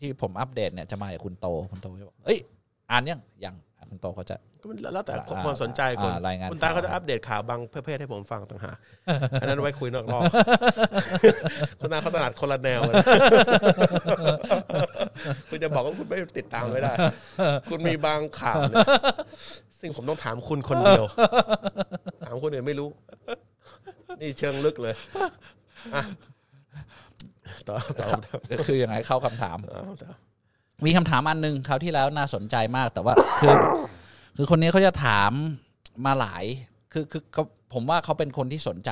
[0.00, 2.38] ที่ผมอัปเดตเนี่ยจะมาจากคุณโตคุณโตจะบอกเอ้ย
[2.90, 8.76] อ่านยังยังอะคุณโตเขาจะก็มันแล้วแต่อ่าความสนใจคนอ่ารายงานคุณตาข่าวก็จะอัปเดตข่าวบางประเภทให้ผมฟังต่างหาก
[9.40, 10.22] อันนั้นไว้คุยนอกรอบ
[11.80, 12.94] คุณตาเขาตลาดคนละแนวเลย
[15.48, 16.92] คุณจะบอกว่าคุณไม่ติดตามไม่ได้
[17.70, 18.86] คุณมีบางข่าวเนี่ย
[19.80, 21.04] ซึ่งผมต้องถามคุณคนเดียว
[22.26, 22.88] ถามคนอื่นไม่รู้
[24.20, 24.94] นี่เชิงลึกเลย
[25.94, 26.02] อะ
[27.68, 30.12] ต่อต่อต่อก็คือยังไงเข้าคำถามต่อต่อ
[30.86, 33.54] มีคำถามอันหนึ่งคราวที่แล้วน่าสนใจมากแต่ว่าคือ
[34.36, 35.32] คือคนนี้เขาจะถาม
[36.06, 36.44] มาหลาย
[36.92, 38.90] คือคือเขาผมว่าเขาเป็นคนที่สนใจ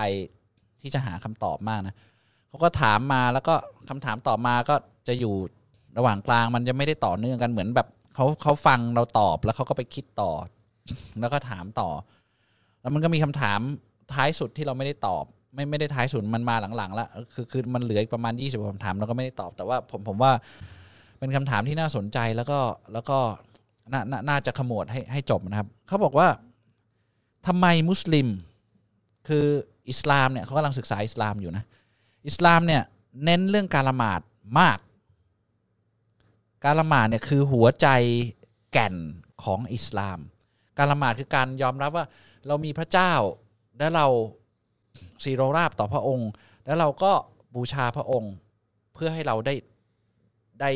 [0.80, 1.94] ที่จะหาคำตอบมากนะ
[2.48, 3.54] เขาก็ถามมาแล้วก็
[3.88, 4.74] คำถามต่อมาก็
[5.08, 5.34] จะอยู่
[5.98, 10.30] ระหว่างกลางมันจะไม่ได้ต่อเนื่องกันเหมือนแบบเขาเขาฟังเราตอบแล้วเขาก็ไปคิดต่อ
[11.20, 11.90] แล้วก็ถามต่อ
[12.80, 13.60] แล้วมันก็มีคำถาม
[14.12, 20.32] ท้ายสุดที่เราไม่ได้ตอบ ไม่ไม่ได้ท้ายสุดมันมาหลังๆแล้วคือคือมันเหลืออีกประมาณยี่สิบคำถามเราก็ไม่ได้ตอบแต่ว่าผมผมว่า
[21.18, 22.58] เป็นคำถามที่น่าสนใจแล้วก็
[22.92, 23.18] แล้วก็
[23.92, 26.28] นานาน่าจะขมวดให้ให้จบนะครับ เขาบอกว่า
[27.46, 28.28] ทำไมมุสลิม
[29.28, 29.46] คือ
[29.90, 31.64] อิสลามเนี่ยเขากำลังศึกษาอิสลามอยู่นะ
[32.26, 32.82] อิสลามเนี่ย
[33.24, 34.20] เน้นเรื่องการละหมาด
[34.58, 34.78] มาก
[36.64, 37.88] การละหมาดเนี่ยคือหัวใจ
[38.72, 38.94] แก่น
[39.44, 40.18] ของอิสลาม
[40.78, 42.06] การละหมาดคือการยอมรับว่า
[42.46, 43.12] เรามีพระเจ้า
[43.78, 44.06] และเรา
[45.24, 46.30] สีโรราบต่อพระองค์
[46.66, 47.12] แล้วเราก็
[47.54, 48.32] บูชาพระองค์
[48.94, 49.54] เพื่อให้เราได้
[50.60, 50.70] ได้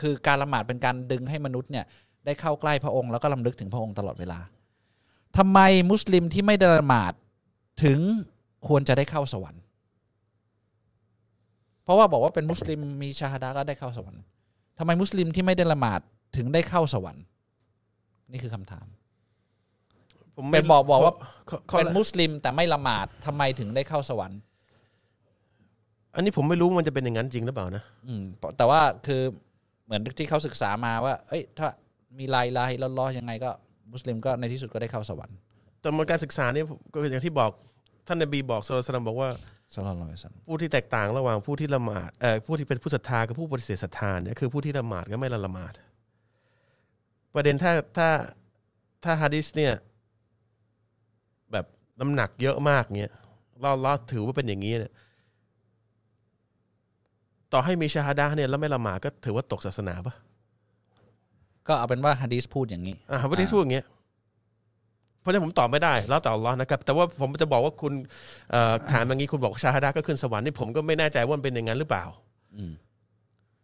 [0.00, 1.84] คือการละหมาดเป็นการดึงให้มนุษย์เนี่ย
[2.26, 4.40] ได้เข้าใกล้พระองค์แล้วก็ลำลึกถึงพระองค์ตลอดเวลา
[5.36, 5.58] ทำไม
[5.90, 7.12] มุสลิมที่ไม่ได้ละหมาด
[7.84, 7.98] ถึง
[8.68, 9.62] ควรจะได้เข้าสวรรค์
[11.84, 14.22] เพราะว่าบอกว่าเป็นมุสลิมมีชาฮาดาก็ได้เข้าสวรรค์
[14.78, 16.00] ทำไมมุสลิมที่ไม่ได้ละหมาด
[16.36, 17.24] ถึงได้เข้าสวรรค์
[18.32, 18.86] นี่คือคำถาม
[20.38, 21.14] ผมเป็นบอกบอกว่า
[21.48, 24.40] ข้อข้อเป็นมุสลิมแต่ไม่ละหมาดทำไมถึงได้เข้าสวรรค์
[26.14, 28.22] อันนี้ผมไม่รู้ว่ามันจะเป็นอย่างนั้นจริงหรือเปล่านะ อืม
[28.58, 29.22] แต่ว่าคือ
[29.86, 31.68] เหมือนที่เขาศึกษามาว่า เอ้ย ถ้า
[32.18, 33.50] มีลายลายล้อๆยังไงก็
[33.92, 35.36] มุสลิมก็ในที่สุดก็ได้เข้าสวรรค์
[35.80, 37.50] แต่มันการศึกษานี่ก็อย่างที่บอก
[38.06, 39.30] ท่านนบีบอกสุลต่านบอกว่า
[39.74, 45.72] สลลัลลอฮุอะลัยฮิวะซัลลัมผู้ที่แตกต่างระหว่างผู้ที่ละหมาดเอ่อผู้ที่เป็นผู้ศรัทธากับผู้ปฏิเสธศรัทธาเนี่ยคือผู้ที่ละหมาดกับไม่ละหมาด
[47.34, 48.08] ประเด็นถ้าถ้า
[49.04, 49.87] ถ้าฮะดิษเนี่ยแบบ
[52.00, 53.12] น้ำหนักเยอะมากเนี่ย
[53.60, 54.92] เราเราถือว่าเป็นอย่างนี้เนี่ย
[57.52, 60.14] ต่อให้มีชาฮาดะห์เนี่ยแล้วไม่ละหมาดก็ถือว่าตกศาสนาปะ
[61.66, 63.86] ก็เอาเป็นว่าฮะดีสพูดอย่างนี้อ่าฮะดิษพูดอย่างเงี้ย
[65.20, 67.92] เพราะฉะนั้นผมตอบไม่ได้ แล้วแต่อัลลอฮ์นะครับ แต่ว่าผมจะบอกว่าคุณ
[68.50, 72.04] เอ่อถามอย่างนี้คุณบอกชาฮาดะห์ก็ขึ้นสวรรค์นี่ผมก็ไม่แน่ใจว่ามันเป็นอย่างนั้นหรือเปล่า
[72.56, 72.72] อืม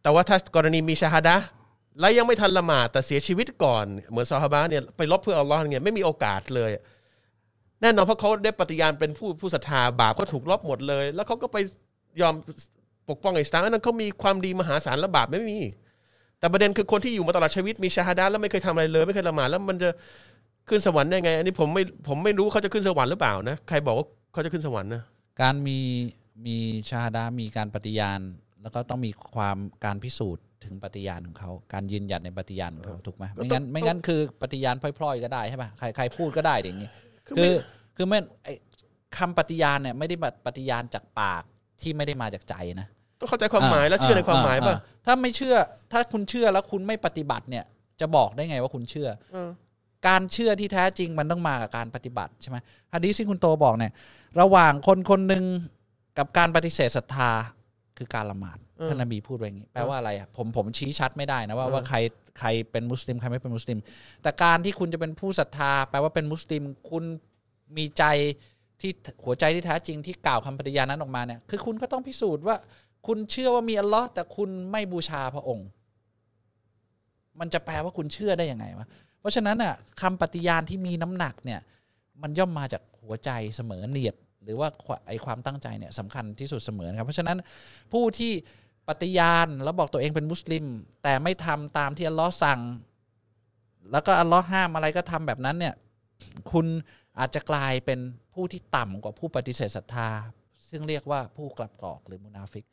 [0.03, 1.45] แต่ว่าถ้ากรณีมีชาฮาดะห์
[2.01, 6.71] และยังไม่ทันละหมาดแต่เสียชีวิตก่อน เหมือนซอฮาบะห์เนี่ยไปลบเพื่ออัลลอฮ์เนี่ยไม่มีโอกาสเลย
[7.85, 11.57] แน่นอนเพราะเขาได้ปฏิญาณเป็นผู้ผู้ศรัทธาบาปก็ถูกลบหมดเลย แล้วเขาก็ไป
[12.21, 12.35] ยอม
[13.09, 15.59] ปกป้องอิสลามนั้นเขามีความดีมหาศาลและบาปไม่มี
[16.39, 19.91] แต่ประเด็นคือคนที่อยู่มาตลอดชีวิตมีชาฮาดาแล้วไม่เคยทำอะไรเลย ไม่เคยละหมาดแล้วมันจะ
[20.69, 25.03] ขึ้นสวรรค์ได้ไง อันนี้ผมไม่ผมไม่รู้เขาจะขึ้นสวรรค์หรือเปล่านะใครบอกว่าเขาจะขึ้นสวรรค์นะ
[25.43, 25.79] การมี
[26.47, 26.57] มี
[26.89, 28.21] ชาฮาดามีการปฏิญาณ
[28.63, 36.91] แล้วก็ต้องมีความการพิสูจน์ถึงปฏิญาณของเขา การยืนหยัดในปฏิญาณของเขาถูกไหมไม่งั้นไม่งั้นคือปฏิญาณพลอยๆก็ได้ใช่ป่ะใครใครพูดก็ได้อย่างนี้
[37.27, 37.55] คือคืไม่อ
[37.97, 38.55] คือไม่ไอ้
[39.17, 41.43] คำปฏิญาณเนี่ยไม่ได้แบบปฏิญาณจากปาก
[41.81, 45.57] ที่ไม่ได้มาจากใจนะต้องเข้าใจความหมายแล้วเชื่อในความหมายป่ะอ่ถ้าไม่เชื่อ
[45.93, 47.65] ถ้าคุณเชื่อแล้วคุณไม่ปฏิบัติเนี่ย
[48.01, 49.51] จะบอกได้ไงว่าคุณเชื่อเออ
[50.07, 52.57] การเชื่อที่แท้จริงมันต้องมากับการปฏิบัติใช่ไหม
[52.93, 53.93] ฮะดีษที่คุณโตบอกเนี่ย
[54.41, 55.45] ระหว่างคนคนหนึ่ง
[56.19, 57.31] กับการปฏิเสธศรัทธา
[57.99, 61.99] คือการละหมาดเออ ท่านนบีพูดไว้อย่างนี้แปลว่าอะไรอะผมผมชี้ชัดไม่ได้นะว่าเออว่าใคร
[62.39, 63.79] ใครเป็นมุสลิมใครไม่เป็นมุสลิม
[64.23, 67.05] แต่การที่คุณจะเป็นผู้ศรัทธา แปลว่าเป็นมุสลิมคุณ
[67.77, 68.05] มีใจ
[68.81, 68.91] ที่
[69.25, 72.57] หัวใจที่แท้จริงที่กล่าวคำปฏิญาณนั้นออกมาเนี่ยคือคุณก็ต้องพิสูจน์ว่า
[73.07, 75.67] คุณเชื่อว่ามีอัลลอฮ์แต่คุณไม่บูชาพระองค์
[77.41, 78.87] มันจะแปลว่าคุณเชื่อได้ยังไงวะ
[79.21, 81.61] เพราะฉะนั้นอะคำปฏิญาณที่มีน้ำหนักเนี่ย
[82.23, 84.15] มันย่อมมาจากหัวใจเสมอเนียด
[84.45, 84.69] หรือว่า
[85.09, 87.39] ไอความตั้งใจเนี่ยสำคัญที่สุดเสมอนะครับเพราะฉะนั้น
[87.93, 88.33] ผู้ที่
[88.89, 90.65] ปฏิญาณแล้วบอกตัวเองเป็นมุสลิม
[91.03, 92.61] แต่ไม่ทำตามที่อัลลอฮ์สั่ง
[93.93, 95.75] แล้วก็อัลลอฮ์ห้ามอะไรก็ทำแบบนั้นเนี่ย
[96.51, 96.67] คุณ
[97.19, 97.99] อาจจะกลายเป็น
[98.35, 100.09] ผู้ที่ต่ำกว่าผู้ปฏิเสธศรัทธา
[100.69, 102.65] ซึ่งเรียกว่าผู้กลับกรอกหรือมุนาฟิก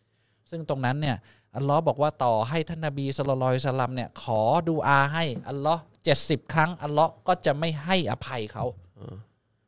[0.50, 1.18] ซึ่งตรงนั้นเนี่ย
[1.56, 3.38] อัลลอฮ์บอกว่าต่อให้ท่านนบีสุลต่า
[3.72, 8.66] นสลัมเนี่ยขอดูอาให้อัลลอฮ์เจ็ดสิบครั้งอัลลอฮ์ก็จะไม่ให้อภัยเขา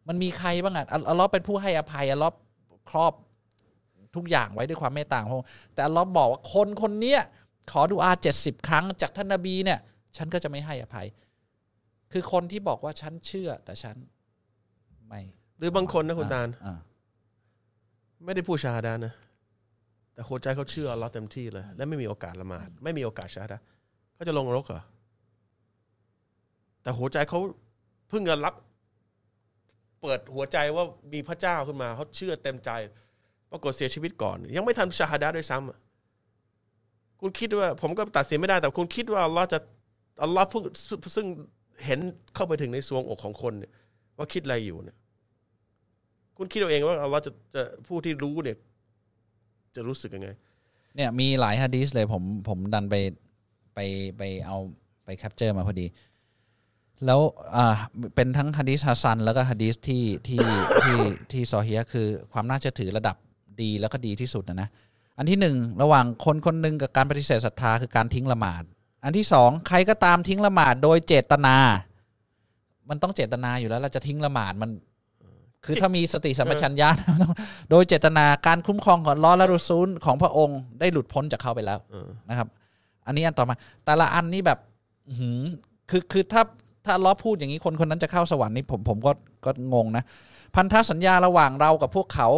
[0.08, 2.34] มันมีใครบ้างอะอัลลอฮ์เป็นผู้ให้อภัยอัลลอฮ์
[2.90, 3.14] ครอบ
[4.16, 7.22] ทุกอย่างไว้ด้วยความเมตตาของพระองค์แต่อัลลอฮ์บอกว่าคนคนเนี้ย
[7.72, 9.80] ขอดูอาเจ็ดสิบครั้งจากท่านนบีเนี่ย
[10.18, 11.08] ฉันก็จะไม่ให้อภัย
[12.12, 13.96] คือคนที่บอกว่าฉันเชื่อ แต่ฉัน
[15.08, 15.22] ไม่
[15.58, 16.80] หรือบางคนนะคุณตาลอ่า
[18.26, 19.14] ไม่ได้พูดชาฮาดานะ
[20.14, 23.58] แต่หัวใจเขาเชื่ออัลเลอฮ์เต็มที่เลย และไม่มีโอกาสละหมาด ไม่มีโอกาสชาฮาดา
[24.16, 24.84] เขาจะลงนรกเหรอ
[26.82, 27.40] แต่หัวใจเขา
[28.10, 28.56] เพิ่งจะรับ
[30.02, 32.72] เปิดหัวใจว่ามีพระเจ้าขึ้นมาเขาเชื่อเต็มใจ
[33.54, 35.78] ปรากฏเสียชีวิตก่อน ยังไม่ทันชาฮาดาด้วยซ้ำอะ
[37.22, 39.60] คุณคิดว่า ผมก็ตัดสินไม่ได้ แต่คุณคิดว่าอัลลอฮ์จะ
[40.24, 40.64] อัลลอฮ์เพิ่ง
[41.16, 41.28] ซึ่ง
[41.86, 42.00] เห็น
[42.36, 43.72] เข้าไปถึงในสวงอกของคนเนี่ย
[44.18, 44.98] ว่าคิดอะไรอยู่เนี่ย
[46.38, 48.58] คุณคิดเอาเองว่าอัลลอฮ์จะจะผู้ที่รู้เนี่ย
[49.76, 50.30] จะรู้สึกยังไง
[50.96, 52.96] เนี่ยมีหลายฮะดีสเลยผมผมดันไป
[53.76, 53.80] ไป
[54.18, 54.58] ไปเอา
[55.06, 55.86] ไป capture มาพอดี
[57.06, 57.20] แล้ว
[57.56, 57.76] อ่า
[58.16, 60.40] เป็นทั้งฮะดีสฮัสซัน แล้วก็ฮะดีสที่ที่
[60.84, 60.98] ที่
[61.32, 63.18] ที่ซอเฮียะห์คือความน่าเชื่อถือระดับ
[63.62, 64.70] ดีแล้วก็ดีที่สุดนะนะ
[65.18, 68.64] อันที่หนึ่งระหว่างคนคนหนึ่งกับการปฏิเสธศรัทธาคือการทิ้งละหมาด
[69.04, 71.56] อันที่สองใครก็ตามทิ้งละหมาดโดยเจตนา
[72.90, 74.70] มันต้องเจตนาอยู่แล้วเราจะทิ้งละหมาดมัน
[75.66, 76.90] คือถ้ามีสติสัมปชัญญะ
[77.72, 81.80] โดยเจตนาการคุ้มครองของล้อและรุซูลของพระองค์ได้หลุดพ้นจากเขาไปแล้ว
[82.30, 82.48] นะครับ
[83.06, 84.60] อันนี้อันต่อมา แต่ละอันนี่แบบ
[85.18, 85.30] หื
[85.90, 86.44] คือคือถ้า
[86.86, 89.12] ถ้าล้อพูดอย่างนี้คนคนนั้นจะเข้าสวรรค์นี่ผมผมก็
[89.46, 90.04] ก็งงนะ
[90.56, 92.30] พันธสัญญาระหว่างเรากับพวกเขา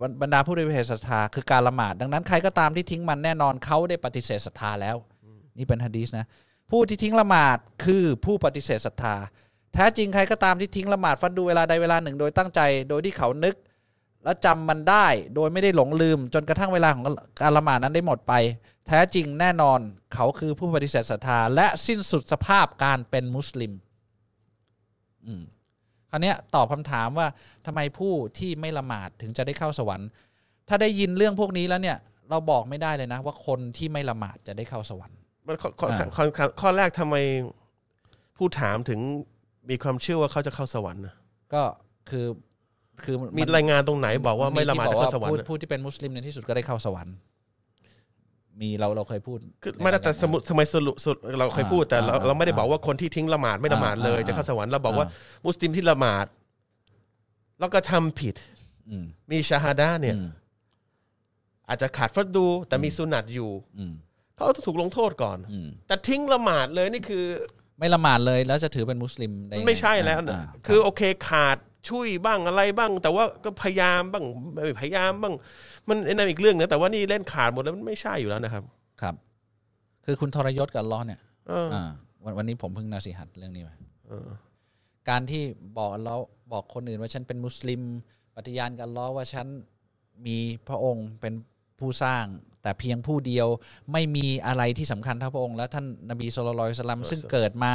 [0.00, 4.96] บบรรดาผู้ปฏิเสธศรัทธาคือการละหมาดดังนั้นใครก็ตามที่ทิ้งมันแน่นอนเขาได้ปฏิเสธศรัทธาแล้ว
[5.58, 6.26] นี่เป็นฮะดีษนะ
[6.70, 9.14] ผู้ที่ทิ้งละหมาดคือผู้ปฏิเสธศรัทธา
[9.74, 13.54] แท้จริงใครก็ตามที่ทิ้งละหมาดฟัดดูเวลาใดเวลาหนึ่งโดยตั้งใจ โดยที่เขานึก
[14.24, 17.04] และจำมันได้โดยไม่ได้หลงลืม จนกระทั่งเวลาของ
[17.42, 18.32] การละหมาดนั้นได้หมดไป
[18.86, 19.80] แท้จริงแน่นอน
[20.14, 23.72] เขาคือผู้ปฏิเสธศรัทธาและสิ้นสุดสภาพการเป็นมุสลิม
[25.26, 25.42] อืม
[26.10, 27.26] คราวเนี้ยตอบคำถามว่า
[27.66, 30.08] ทำไมผู้ที่ไม่ละหมาดถึงจะได้เข้าสวรรค์
[30.68, 31.98] ถ้าได้ยินเรื่องพวกนี้แล้วเนี่ย
[32.30, 37.16] เราบอกไม่ได้เลยนะ ว่าคนที่ไม่ละหมาดจะได้เข้าสวรรค์มันข้อข้ออ่าข้อข้อข้อแรกทำไม
[38.36, 39.00] ผู้ถามถึง
[39.70, 41.14] มีความเชื่อว่าเขาจะเข้าสวรรค์นะ
[41.54, 41.62] ก็
[42.10, 42.26] คือ
[43.04, 47.14] คือมีรายงานตรงไหนบอกว่าไม่ละหมาดที่จะบอเข้าสวรรผู้ค์นะผู้ที่เป็นมุสลิมในที่สุดก็ได้เข้าสวรรค์
[48.62, 55.06] มีเราเราเคยพูดคือไม่ได้แต่สมมุติทำไมสรุปสุดเราเคยพูดแต่เราอ่าเราไม่ได้บอกว่าคนที่ทิ้งละหมาดไม่ละหมาดเลยอ่าจะเข้าสวรรค์เราบอกว่า
[55.46, 56.26] มุสลิมที่ละหมาด
[57.60, 58.34] แล้วก็ทำผิด
[58.88, 60.28] อืมมีชาฮาดาเนี่ยอืม
[61.68, 63.92] อาจจะขาดฟัดดู แต่มีสุนัตอยู่อืม
[64.34, 67.24] เขาต้องถูกลงโทษก่อนอืมแต่ทิ้งละหมาดเลยนี่คือ
[67.78, 71.56] ไม่ละหมาดเลยแล้วจะถือเป็นมุสลิมได้มันงไม่ใช่แล้วนะาคือโอเคขาด
[71.88, 75.34] ช่วยบ้างอะไรบ้าง แต่ว่าก็พยายามบ้างไม่พยายามบ้าง
[75.88, 78.64] มันไอ้นั่นอีกเรื่องนะแต่ว่านี่เล่นขาดหมดแล้วมันไม่ใช่อยู่แล้วนะครับ
[79.02, 79.14] ครับ
[80.04, 81.90] คือคุณทรยศกับอัลเลอฮ์เนี่ยเอออ่า
[82.24, 83.70] วันวันนี้ผมเพิ่งนาสิหัดเรื่องนี้ไป
[84.08, 84.28] เออ
[85.08, 85.42] การที่
[85.78, 86.20] บอกอัลเลอฮ์
[86.52, 87.80] บอกคนอื่นว่าฉันเป็นมุสลิม
[88.36, 89.46] ปฏิญาณกับอัลเลอฮ์ว่าฉัน
[90.26, 90.36] มี
[90.68, 91.34] พระองค์เป็น
[91.78, 92.24] ผู้สร้าง
[92.62, 93.48] แต่เพียงผู้เดียว
[93.92, 97.72] ไม่มีอะไรที่สำคัญเท่าพระองค์และท่านนบีสุลต่านสลัมซึ่งเกิดมา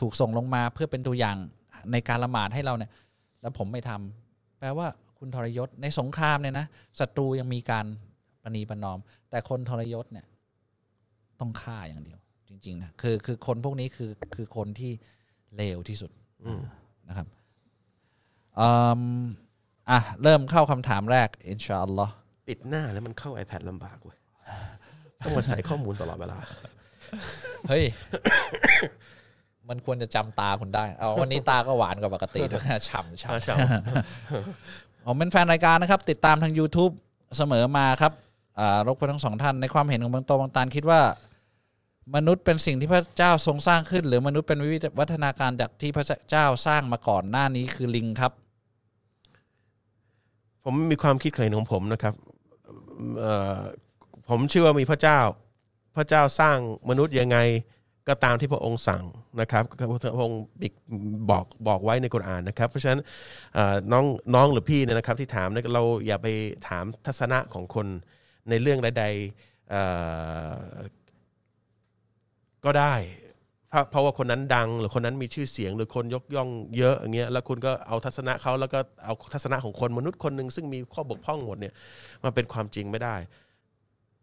[0.00, 1.36] ถูกส่งลงมาเพื่อเป็นตัวอย่าง
[1.92, 2.90] ในการละหมาดให้เราเนี่ย
[3.42, 4.86] แล้วผมไม่ทำแปลว่า
[5.18, 6.66] คุณทรยศในสงครามเนี่ยนะ
[7.00, 7.86] ศัตรูยังมีการ
[8.42, 8.98] ประนีประนอม
[9.30, 10.26] แต่คนทรยศเนี่ย
[11.40, 12.18] ต้องฆ่าอย่างเดียว
[12.48, 14.92] จริงๆนะคือคือคนพวกนี้คือคือคนที่
[15.56, 16.10] เลวที่สุด
[17.08, 17.26] นะครับ
[18.60, 18.68] อื
[19.22, 19.24] ม
[19.90, 22.14] อะเริ่มเข้าคำถามแรกอินชาอัลลอฮ์
[22.46, 24.18] ปิดหน้าแล้วมันเข้า iPad ลำบากเว้ย
[25.24, 26.38] ต้องมาใส่ข้อมูลตลอดเวลา
[27.68, 27.84] เฮ้ย
[29.68, 33.56] มันควรจะจำตาคุณได้เอาวันนี้ตาก็หวานกว่าปกติด้วยนะฉ่ำฉ่ำอ่าใช่
[35.06, 36.92] ผมเป็นแฟนรายการนะครับ ติดตามทาง YouTube
[37.36, 38.12] เสมอมาครับ
[38.58, 41.00] อ่ารบกวนทั้งสองท่านในความเห็นของบางโตบางตานคิดว่า
[42.16, 48.32] มนุษย์เป็นสิ่งที่พระเจ้าทรงสร้างขึ้น หรือมนุษย์เป็นวิวัฒนาการจากที่พระเจ้าสร้างมาก่อนหน้านี้คือลิงครับ
[50.64, 52.14] ผมมีความคิดเห็นของผมนะครับ
[53.18, 53.58] เอ่อ
[54.28, 55.18] ผมเชื่อว่ามีพระเจ้า
[55.96, 56.56] พระเจ้าสร้าง
[56.88, 57.38] มนุษย์ยังไง
[58.08, 59.02] ก็ตามที่พระองค์สั่ง
[59.40, 59.64] นะครับ
[60.04, 60.40] พระองค์
[61.30, 63.00] บอกบอกไว้ในกุรอานนะครับ เพราะฉะนั้น
[63.92, 66.26] น้องน้องหรือพี่เนี่ยนะครับที่ถามเนี่ยเราอย่าไป
[66.68, 67.86] ถามทัศนะของคน
[68.50, 72.94] ในเรื่องใดๆก็ได้
[73.68, 76.48] เพราะเพราะว่าคนนั้นดังหรือคนนั้นมีชื่อเสียง หรือคนยกย่อง
[76.78, 81.74] เยอะอย่างเงี้ยแล้วคุณก็เอาทัศนะเขาแล้วก็เอาทัศนะของคนมนุษย์คนหนึ่งซึ่งมีข้อบกพร่องหมดเนี่ย
[82.24, 83.16] มาเป็นความจริงไม่ได้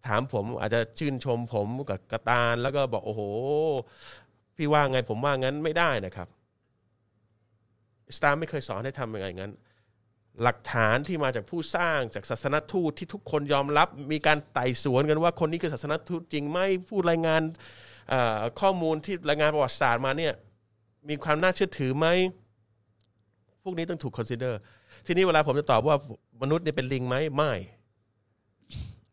[0.07, 3.21] ถามผมอาจจะชื่นชมผมกับกระตานแล้วก็บอกโอ้โห
[4.57, 6.27] พี่ว่าไงผมว่างั้นไม่ได้นะครับ
[8.09, 9.53] อิสลามไม่เคยสอนให้ทำอยังไงงั้น
[10.43, 17.41] หลักฐานที่มาจากผู้สร้างจากศาสนทูตที่ทุกคนยอมรับ มีการไต่สวนกันว่าคนนี้คือศาสนทูตจริงไหมผู้รายงาน
[18.59, 20.33] ข้อมูลที่รายงานประวัติศาสตร์มาเนี่ย
[21.09, 22.07] มีความน่าเชื่อถือไหม
[23.63, 24.53] พวกนี้ต้องถูก consider
[25.05, 25.95] ทีนี้เวลาผมจะตอบว่า
[26.41, 27.53] มนุษย์เนี่ยเป็นลิงไหมไม่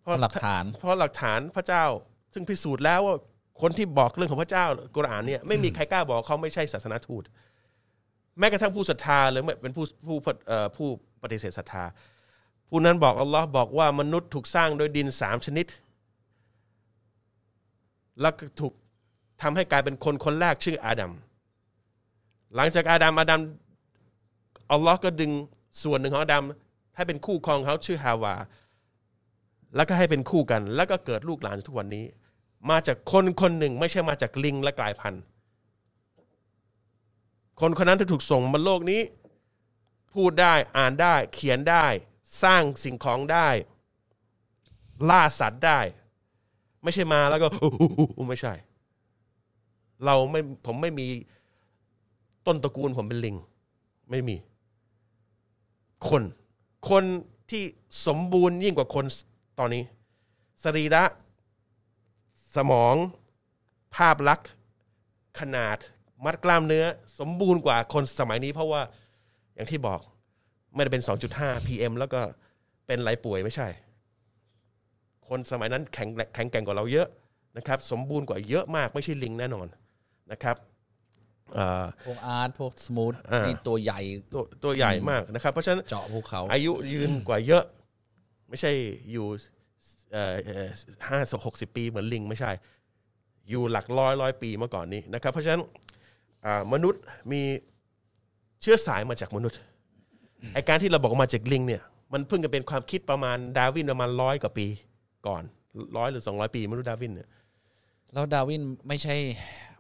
[0.07, 1.85] เพราะหลักฐาน เพราะหลักฐานพระเจ้า
[2.35, 3.17] ซึ่งพิสูจน์แล้วว่า
[3.63, 7.23] คนที่บอกเรื่องของพระเจ้ากุรอานเนี่ยไม่มีใครกล้าบอกเขาไม่ใช่ศาสนาทูต
[8.39, 10.17] แม้กระทั่งผู้ศรัทธาหรือเป็นผู้ผู้
[10.49, 10.89] เอ่อผู้
[11.23, 11.85] ปฏิเสธศรัทธา
[12.69, 15.67] ผู้นั้นบอกอัลลอฮ์บอกว่ามนุษย์ถูกสร้างโดยดินสามชนิด
[18.21, 18.73] แล้วก็ถูก
[19.43, 21.13] ทำให้กลายเป็นคนคนแรกชื่ออาดัม
[22.55, 23.41] หลังจากอาดัมอาดัม
[24.73, 25.31] อัลลอฮ์ก็ดึง
[25.83, 26.45] ส่วนหนึ่งของอาดัม
[26.97, 28.35] ให้เป็นคู่ครองเขาชื่อฮาวา
[29.77, 32.05] แล้วก็ให้เป็นคู่กัน แล้วก็เกิดลูกหลานทุกวันนี้
[32.71, 35.23] มาจากคนคนหนึ่งไม่ใช่มาจากลิงและกลายพันธุ์
[37.61, 39.01] คนคนนั้นที่ถูกส่งมาโลกนี้
[40.15, 41.87] พูดได้อ่านได้เขียนได้
[42.43, 43.49] สร้างสิ่งของได้
[45.11, 45.81] ล่าสัตว์ได้
[46.83, 47.49] ไม่ใช่มาแล้วก็
[48.29, 48.55] ไม่ใช่
[50.05, 51.07] เราไม่ผมไม่มี
[52.47, 53.37] ต้นตระกูลผมเป็นลิง
[54.11, 54.37] ไม่มี
[56.09, 56.23] คน
[56.91, 57.05] คน
[57.51, 57.63] ที่
[58.07, 59.05] สมบูรณ์ยิ่งกว่าคน
[59.59, 59.83] ตอนนี้
[60.65, 61.05] สรีระ
[62.57, 62.95] สมอง
[63.97, 64.49] ภาพลักษณ์
[65.41, 65.77] ขนาด
[66.25, 66.85] มัดกล้ามเนื้อ
[67.19, 68.83] สมบูรณ์กว่าคนสมัยนี้ เพราะว่า
[69.55, 70.01] อย่างที่บอก
[70.75, 71.03] ไม่ได้เป็น
[71.35, 72.21] 2.5 PM แล้วก็
[72.87, 73.69] เป็นไรป่วยไม่ใช่
[75.29, 77.09] คนสมัยนั้นแข็งแข็งแกร่งกว่าเราเยอะ
[77.57, 79.67] นะครับ สมบูรณ์กว่าเยอะมากไม่ใช่ลิงแน่นอน
[80.33, 80.57] นะครับ
[81.55, 84.01] เอ่อพวกอาร์ตพวกสมูทอ่านี่นี่ตัวใหญ่
[84.35, 87.65] ตัวตัวใหญ่มากนะครับ เพราะฉะนั้นเจาะภูเขาอายุยืนกว่าเยอะ
[88.49, 88.73] ไม่ใช่
[89.13, 89.27] อยู่
[91.09, 92.51] ห้าสิบหกสิบปีเหมือนลิงไม่ใช่
[93.51, 95.63] อยู่หลักร้อยร้อยปีเมื่อก่อนนี้นะครับ เพราะฉะนั้น
[96.45, 97.41] อ่ามนุษย์มี
[98.63, 99.59] เชื้อสายมาจากมนุษย์
[100.55, 101.83] ไอการที่เราบอกว่ามาจากลิงเนี่ย
[102.13, 104.67] มันเพิ่งจะเป็นความคิดประมาณดาร์วินประมาณร้อยกว่าปี
[105.27, 105.43] ก่อน
[105.97, 107.29] ร้อยหรือสองร้อยปีมนุษย์ดาร์วินเนี่ย
[108.13, 109.15] แล้วดาร์วินไม่ใช่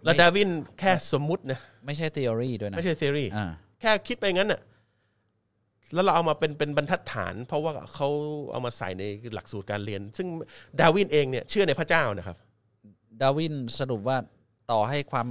[0.04, 0.48] แล้วดาร์วิน
[0.78, 3.46] แค่สมมุตินะไม่ใช่ทฤษฎีด้วยนะไม่ใช่ theory อ่า
[3.80, 4.60] แค่คิดไปงั้นน่ะ
[5.95, 8.09] แล้วเราเอามาเป็นเป็นบรรทัดฐาน เพราะว่าเขา
[8.53, 9.03] เอามาใส่ใน
[9.34, 10.28] หลักสูตรการเรียน ซึ่ง
[10.80, 12.37] ดาร์วินเองเนี่ยเชื่อในพระเจ้านะครับ
[13.20, 14.16] ดาร์วินสรุปว่า
[14.70, 15.28] ต่อให้ความ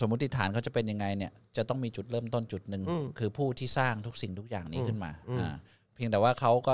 [0.00, 5.54] สมมติฐานเขาจะเป็นยังไงเนี่ยจะต้องมีจุดเริ่มต้นจุดหนึ่งอืมคือผู้ที่สร้างทุกสิ่งทุกอย่างนี้ขึ้นมาอืมอ่า
[5.94, 6.72] เพียงแต่ว่าเขาก็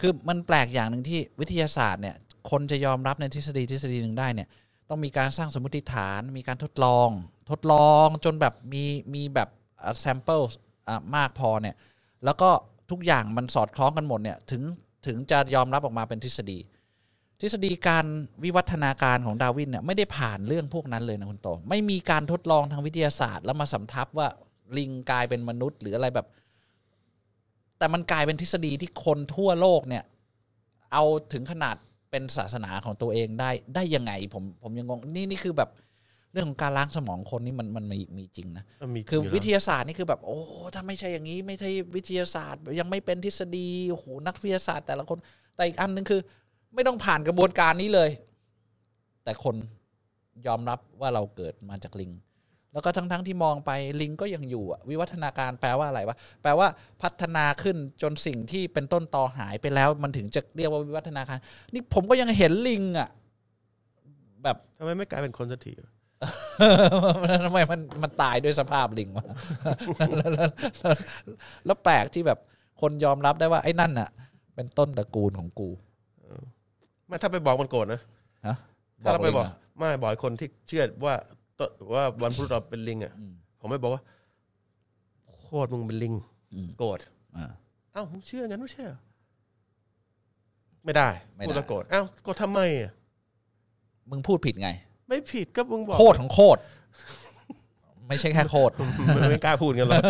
[0.00, 2.16] คือมันแปลกอย่างหนึ่งที่วิทยาศาสตร์เนี่ย
[2.50, 4.48] คนจะยอมรับในทฤษฎีทฤษฎีหนึ่งได้เนี่ย
[4.88, 7.08] ต้องมีการสร้างสมมติฐาน มีการทดลอง
[7.50, 8.84] ทดลองจนแบบมี
[9.14, 9.48] มีแบบ
[10.00, 10.40] sample
[11.16, 11.74] มากพอเนี่ย
[12.24, 12.50] แล้วก็
[12.90, 14.62] ทุกอย่างมันสอดคล้องกันหมดเนี่ยถึง
[15.06, 16.58] ถึงจะยอมรับออกมาเป็นทฤษฎี
[17.40, 18.06] ทฤษฎีการ
[18.44, 24.28] วิวัฒนาการของดาร์วินเนี่ยไม่ได้ผ่านเรื่องพวกนั้นเลยนะคุณโต ไม่มีการทดลองทางวิทยาศาสตร์ แล้วมาสำทับว่า
[24.76, 26.26] ลิงกลายเป็นมนุษย์หรืออะไรแบบ
[27.78, 30.04] แต่มันกลายเป็นทฤษฎีที่คนทั่วโลกเนี่ย
[30.92, 31.76] เอาถึงขนาด
[32.10, 35.70] เป็นศาสนาของตัวเองได้ได้ยังไงผมผมยังงงนี่นี่คือแบบ
[36.34, 38.64] เรื่องของการล้างสมองคนนี่มันมันมีมีจริงนะ
[38.94, 40.38] มีคืออยู่แล้ววิทยาศาสตร์นี่คือแบบโอ้
[40.74, 45.18] ถ้าไม่ใช่อย่างนี้ไม่ใช่วิทยาศาสตร์ ยังไม่เป็นทฤษฎีโอ้โหนักวิทยาศาสตร์แต่ละคน
[45.56, 46.20] แต่อีกอันหนึงคือ
[46.74, 48.10] ไม่ต้องผ่านกระบวนการนี้เลย
[49.24, 49.56] แต่คน
[50.46, 52.12] ยอมรับว่าเราเกิดมาจากลิง
[52.72, 53.70] แล้วก็ทั้งๆที่มองไป
[54.00, 56.68] ลิงก็ยังอยู่อะวิวัฒนาการแปลว่าอะไรวะแปลว่า
[57.02, 61.38] พัฒนาขึ้นจนสิ่งที่เป็นต้นตอหายไปแล้ว มันถึงจะเรียกว่าวิวัฒนาการ
[61.74, 63.08] นี่ผมก็ยังเห็นลิงอะ
[64.44, 65.72] แบบทำไมไม่กลายเป็นคนสักที
[67.44, 69.24] ทำไมมันมันตายด้วยสภาพลิงวะ
[70.16, 70.48] แล้วแล้ว
[70.80, 70.96] แล้ว
[71.66, 72.38] แล้วแปลกที่แบบ
[72.80, 74.10] คนยอมรับได้ว่าไอ้นั่นน่ะ
[74.54, 75.68] เป็นต้นตระกูลของกู
[77.06, 78.00] ไม่ถ้าไปบอกมันโกรธนะ
[78.46, 78.56] ฮะ
[79.04, 81.14] ถ้าเราไปบอกลิงะไม่บอกให้คนที่เชื่อว่า
[81.58, 81.60] ต
[81.94, 84.02] ว่าวันพุธเราเป็นลิงอะอืมผมไม่บอกว่า
[85.40, 86.14] โคตรมึงเป็นลิง
[86.54, 86.98] อืมโกรธ
[87.36, 87.44] อ่า
[87.92, 88.98] เอ้ามึงเชื่องั้นไม่ใช่เหรอ
[90.84, 92.92] ไม่ได้ไม่ได้พูดแล้วโกรธเอ้าโกรธทำไมอะ
[94.10, 94.70] มึงพูดผิดไง
[95.08, 96.60] ไม่ผิดก็มึงบอกโคตรของโคตร
[98.08, 98.72] ไม่ใช่แค่โคตร
[99.14, 100.02] ไม่ไม่กล้าพูดกันหรอก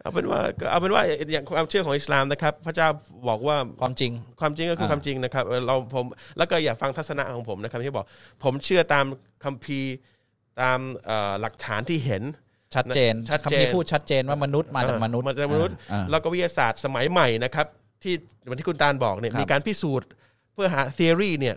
[0.00, 1.02] เอาเป็นว่าก็เอาเป็นว่า
[1.32, 2.88] อย่างความเชื่อของอิสลามนะครับ พระเจ้า
[3.28, 6.04] บอกว่าความจริงความจริงก็คืออ่าความจริงนะครับเอ่อเราผม
[6.38, 8.06] แล้วก็อย่าฟังทัศนะของผมนะครับที่บอก
[8.42, 9.04] ผมเชื่อตาม
[9.44, 9.94] คัมภีร์
[10.62, 12.22] ตามเอ่อหลักฐานที่เห็น
[12.74, 17.66] ชัดเจนชัดเจนคำนี้พูดชัดเจนว่ามนุษย์มาจากมนุษย์มาจากมนุษย์อ่าแล้วก็วิทยาศาสตร์สมัยใหม่นะครับ
[18.02, 20.08] ที่เหมือนที่คุณตาลบอกเนี่ยครับมีการพิสูจน์
[20.54, 21.56] เพื่อหา theory เนี่ย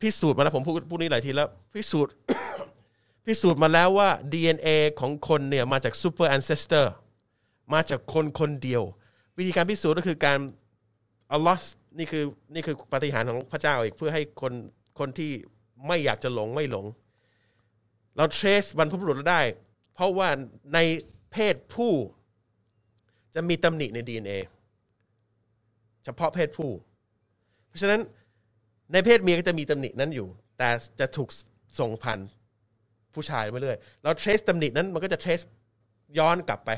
[0.00, 2.12] พิสูจน์มาแล้วผมพูดพูดนี้หลายทีแล้ว พิสูจน์
[3.26, 4.68] พิสูจน์มาแล้วว่า DNA
[5.00, 6.86] ของคนเนี่ยมาจาก super ancestor
[7.74, 8.82] มาจากคนคนเดียว
[9.38, 10.38] วิธีการพิสูจน์ก็คือการ
[11.32, 11.62] อัลลอฮ์
[11.98, 12.24] นี่คือ
[12.54, 14.52] นี่คือปฏิหารของพระเจ้าอีกเพื่อให้คน
[14.98, 15.30] คนที่
[15.86, 16.86] ไม่อยากจะหลงไม่หลง
[18.16, 19.42] เรา trace บรรพบุรุษเราได้
[19.94, 20.28] เพราะว่า
[20.74, 20.78] ใน
[21.32, 21.92] เพศผู้
[23.34, 24.32] จะมีตำหนิใน DNA
[26.04, 26.70] เฉพาะเพศผู้
[27.68, 28.00] เพราะฉะนั้น
[28.92, 30.28] ในเพศเมียก็จะมีตำหนินั้นอยู่
[30.58, 30.68] แต่
[31.00, 31.28] จะถูก
[31.78, 32.18] ส่งผ่าน
[33.14, 35.44] ผู้ชายมาเรื่อยเรา trace ตำหนินั้นมันก็จะ trace
[36.18, 36.70] ย้อนกลับไป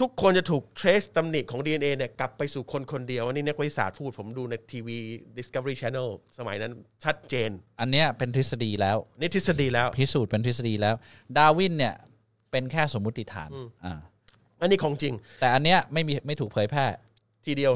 [0.00, 4.98] ทุกคนจะถูก trace ตำหนิของ DNA เนี่ยกลับไปสู่คนคนเดียว อันนี้นักวิทยาศาสตร์พูดผมดูในทีวี
[5.36, 6.08] Discovery Channel
[6.38, 6.72] สมัยนั้น
[7.04, 7.50] ชัดเจน
[7.80, 10.94] อันเนี้ยเป็นทฤษฎีแล้วนี่ทฤษฎีแล้ว พิสูจน์เป็นทฤษฎีแล้ว
[11.36, 11.94] ดาร์วินเนี่ย
[12.50, 13.50] เป็นแค่สมมุติฐาน
[13.84, 13.94] อ่า
[14.60, 16.86] อันนี้ของจริง แต่อันเนี้ยไม่มีไม่ถูกเผยแพร่
[17.46, 17.72] ทีเดียว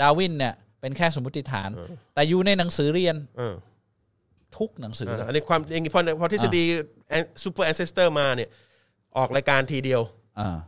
[0.00, 0.54] ดาร์วินเนี่ย
[0.84, 1.70] เป็นแค่สมมติฐาน
[2.14, 3.54] แต่อยู่ในหนังสือเรียนเออ
[4.56, 6.62] ทุกหนังสืออ่าอันนี้ความอย่างนี้พอพอทฤษฎี
[7.42, 8.48] super ancestor มาเนี่ย
[9.16, 10.02] ออกรายการทีเดียว
[10.38, 10.58] อ่า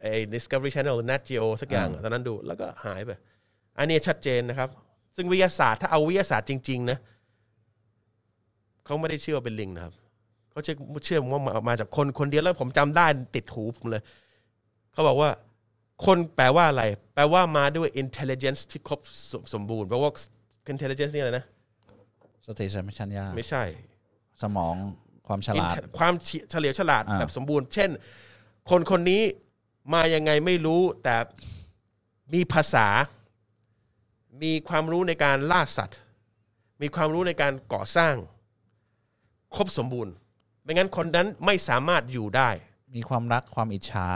[0.00, 3.10] ไอ้ Discovery Channel Nat Geo สักอย่างอ่าตอนนั้นดูแล้วก็หายไป
[3.78, 4.68] อันนี้ชัดเจนนะครับ
[5.16, 6.98] ซึ่งวิทยาศาสตร์ถ้าเอาวิทยาศาสตร์จริง ๆ นะ
[8.84, 9.94] เขาไม่ได้เชื่อว่าเป็นลิงนะครับ
[10.50, 14.02] เขาเชื่อเชื่อว่ามามาจากคนคนเดียวแล้วผมจำได้ติดหูผมเลย
[14.92, 15.30] เขาบอกว่า
[16.06, 16.84] คนแปลว่าอะไร
[17.14, 20.10] แปลว่ามาด้วย intelligence ที่ครบสมสมบูรณ์แปลว่า
[20.72, 21.44] intelligence นี่อะไรนะ
[22.46, 23.62] สติสัมปชัญญะไม่ใช่
[24.42, 24.74] สมอง
[25.26, 26.14] ความฉลาด Inte- ความ
[26.50, 27.90] เฉลียวฉลาดอ่า แบบสมบูรณ์ เช่น
[28.70, 29.22] คนคนนี้
[29.94, 31.16] มายังไงไม่รู้แต่
[32.34, 32.86] มีภาษา
[34.42, 35.98] มีความรู้ในการล่าสัตว์
[36.82, 38.14] มีความรู้ในการก่อสร้าง
[39.56, 40.12] ครบสมบูรณ์
[40.62, 42.48] ไม่งั้นคนนั้นไม่สามารถอยู่ได้
[42.96, 44.06] มีความรักความอิจฉา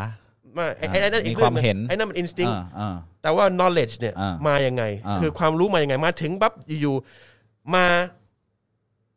[0.54, 7.86] ไม่ไอ้ไอ้ไอ้นั่นอีกมีความรื่องงเห็นไอ้นั่นมัน instinct อ่าอ่าแต่ว่า knowledge เนี่ยอ่ามมายังไง อ่า คือความรู้มายังไงมาถึงปั๊บอยู่ๆมา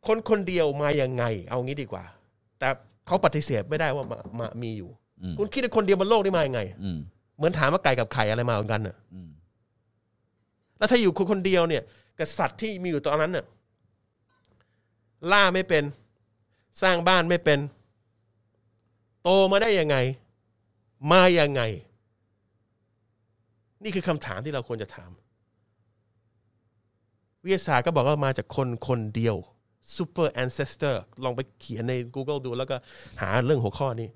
[0.06, 2.04] คนคนเดียวมายังไง เอางี้ดีกว่า
[2.58, 2.68] แต่
[3.06, 4.90] เขาปฏิเสธไม่ได้ว่ามามามีอยู่
[5.22, 6.98] อืมคุณคิดว่าคนเดียวบนโลกนี่มายังไง อืม
[7.36, 9.30] เหมือนถามว่าไก่กับไข่อะไรมาเหมือนกันน่ะ อืม
[10.78, 11.82] แล้วถ้าอยู่คนคนเดียวเนี่ย
[12.18, 13.44] กับสัตว์ที่มีอยู่ตอนนั้นน่ะ
[15.32, 15.84] ล่าไม่เป็น
[16.82, 17.58] สร้างบ้านไม่เป็น
[19.22, 19.96] โตมาได้ยังไง
[21.10, 21.62] มายังไง
[23.82, 25.10] นี่คือคำถามที่เราควรจะถาม
[27.44, 29.36] วิทยาศาสตร์ก็บอกว่ามาจากคนคนเดียว
[29.96, 32.76] super ancestor ลองไปเขียนใน Google ดูแล้วก็
[33.22, 34.08] หาเรื่องหัวข้อนี้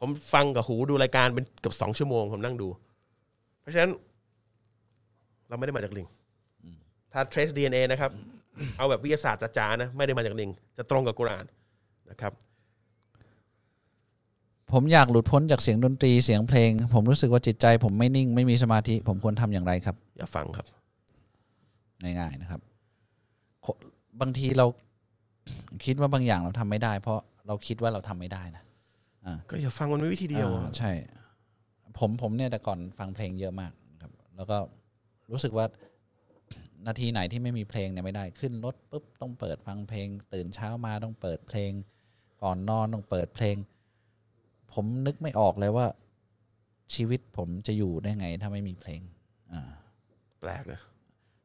[0.00, 2.68] ผมฟังกับหูดูรายการเป็นเกือบสองชั่วโมง ผมนั่งดู
[3.60, 3.90] เพราะฉะนั้น
[5.48, 6.06] เราไม่ได้มาจากลิง
[7.12, 8.10] ถ้า trace DNA นะครับ
[8.76, 11.44] เอาแบบวิทยาศาสตร์จ๋านะ ไม่ได้มาจากลิง จะตรงกับกุราน
[12.10, 12.32] นะครับ
[14.72, 20.66] ผมอยากหลุดพ้นจากเสียงดนตรีเสียงเพลง ผมรู้สึกว่าจิตใจ ผมไม่นิ่งไม่มีสมาธิ ผมควรทำอย่างไรครับ อย่าฟังครับ
[22.02, 22.60] ง่ายๆนะครับ
[23.62, 23.66] โค
[24.20, 24.66] บางทีเรา
[25.84, 28.64] คิดว่าบางอย่างเราทำไม่ได้ เพราะเราคิดว่าเราทำไม่ได้นะ
[29.50, 30.90] ก็อย่าฟังมันไม่วิธีเดียวอ่าใช่
[31.98, 34.58] ผมผมเนี่ยแต่ก่อนฟังเพลงเยอะมากครับ แล้วก็
[35.32, 35.66] รู้สึกว่า
[36.86, 41.70] นาทีไหนที่ไม่มีเพลงเนี่ยไม่ได้ขึ้นรถปุ๊บต้องเปิดฟังเพลง ตื่นเช้ามาต้องเปิดเพลง
[42.42, 43.56] ก่อนนอนต้องเปิดเพลง
[44.74, 45.86] ผมนึกไม่ออกเลยว่า
[46.94, 49.00] ชีวิตผมจะอยู่ได้ไง ถ้าไม่มีเพลง
[49.52, 49.70] อ่า
[50.40, 50.80] แปลกนะ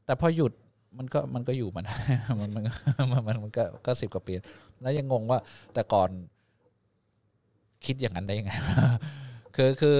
[0.06, 0.54] แต่พอหยุด
[0.98, 1.96] มันก็มันก็อยู่มาได้
[2.40, 2.64] มัน มัน
[3.12, 4.34] มันมันมันก็ก็สิบกว่าปี
[4.82, 5.40] แล้วยังงงว่า
[5.74, 6.10] แต่ก่อน
[7.86, 8.52] คิดอย่างนั้นได้ยังไง
[9.56, 9.98] คือคือ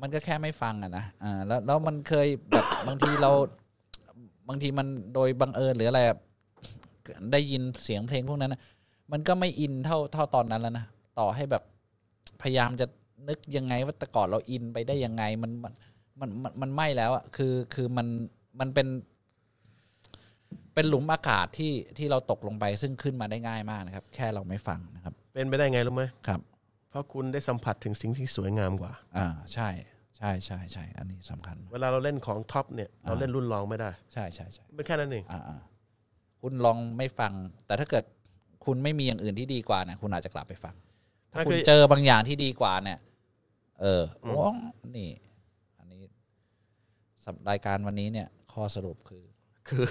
[0.00, 3.30] มันก็แค่ไม่ฟังอะนะอ่าแล้วแล้วมันเคยแบบบางทีเรา
[4.48, 6.18] บางทีมันโดยบังเอิญหรืออะไรอะ
[7.32, 8.60] ได้ยินเสียงเพลงพวกนั้นนะ
[9.12, 10.84] มันก็ไม่อินเท่าเท่าตอนนั้นแล้วนะ
[11.18, 11.62] ต่อให้แบบ
[12.42, 12.86] พยายามจะ
[13.28, 15.72] นึกยังไงว่าแต่ก่อนเราอินไปได้ยังไงมันมัน
[16.20, 18.06] มันมันมันไม่แล้วอะคือคือมัน
[18.60, 18.88] มันเป็น
[20.74, 26.40] เป็นหลุมอากาศที่ที่เราตกลงไปซึ่งขึ้นมาได้ง่ายมากนะครับ แค่เราไม่ฟังนะครับ เป็นไปได้ไงรู้ไหมครับ
[26.90, 29.68] เพราะคุณได้สัมผัสถึงสิ่งที่สวยงามกว่า อ่าใช่
[30.18, 35.58] ใช่ใช่ใช่อันนี้สำคัญ เวลาเราเล่นของท็อปเนี่ยเราอ่าเล่นรุ่นรองไม่ได้ใช่ใช่ใช่เป็นแค่นั้นเองอ่าอ่า
[36.40, 37.32] คุณลองไม่ฟัง
[37.66, 38.04] แต่ถ้าเกิด
[38.64, 40.74] คุณไม่มีอย่างอื่นที่ดีกว่าเนี่ยคุณอาจจะกลับไปฟัง
[41.34, 42.98] ถ้านั่นคุคืณอเจอบางอย่างที่ดีกว่าเนี่ย
[43.80, 44.32] เออโอ้
[44.96, 45.10] นี่
[45.78, 46.02] อันนี้
[47.24, 49.24] สับรายการวันนี้เนี่ย ข้อสรุปคือ
[49.68, 49.86] คือ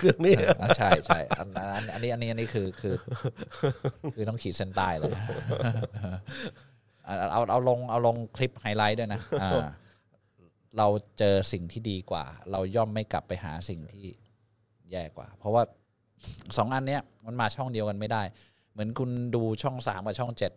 [0.00, 2.94] คือนี่อ่าใช่ใช่อันอันอันนี้อันนี้อันนี้คือคือ
[4.14, 5.12] คือต้องขีดเส้นใต้เลย
[7.04, 9.66] เอาเอาเอาลงเอาลงคลิปไฮไลท์ด้วยนะอ่า
[10.78, 10.88] เรา
[11.18, 14.06] เจอสิ่งที่ดีกว่า เราย่อมไม่กลับไปหาสิ่งที่
[14.90, 15.62] แย่กว่า เพราะว่า
[16.56, 18.22] สองอันเนี้ย มันมาช่องเดียวกันไม่ได้
[18.78, 20.52] เหมือนคุณดูช่องสามกับช่องเจ็ด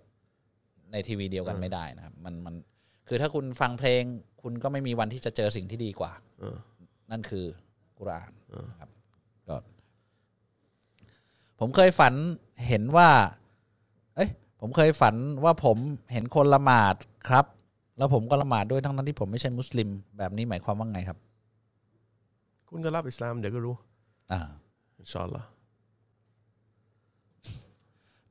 [0.92, 2.56] ในทีวีเดียวกันไม่ได้นะครับ มันมัน
[3.08, 4.04] คือถ้าคุณฟังเพลง
[4.42, 6.56] คุณก็ไม่มีวันที่จะเจอสิ่งที่ดีกว่าเออ
[7.12, 7.46] นั่นคือ
[7.98, 8.32] กุรอาน
[8.80, 8.90] ครับ
[9.48, 9.56] ก็
[11.60, 12.14] ผมเคยฝัน
[12.68, 13.10] เห็นว่า
[14.16, 14.30] เอ้ย
[14.62, 15.78] ผมเคยฝันว่าผม
[16.14, 16.96] เห็นคนละหมาด
[17.30, 17.46] ครับ
[17.98, 21.18] แล้วผมก็ละหมาดด้วยทั้งนั้นที่ผมไม่ใช่มุสลิม แบบนี้หมายความว่าไงครับ
[22.70, 23.76] คุณก็รับอิสลามเดี๋ยวก็รู้
[24.32, 24.40] อ่า
[25.00, 25.48] อินชาอัลลอฮ์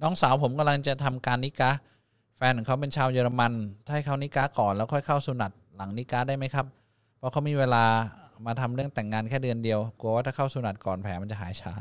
[0.02, 1.78] น้องสาวผมกำลังจะทำการนิกะห์
[2.36, 3.52] แฟนของเขาเป็นชาวเยอรมัน
[3.86, 6.66] ถ้าให้เขานิกะห์ก่อนแล้วค่อยเข้าสุนัตหลังนิกะห์ได้ไหมครับ
[7.18, 7.84] เพราะเขามีเวลา
[8.46, 11.72] มาทำเรื่องแต่งงานแค่เดือนเดียว กลัวว่าถ้าเข้าสุนัตก่อนแผลมันจะหายช้า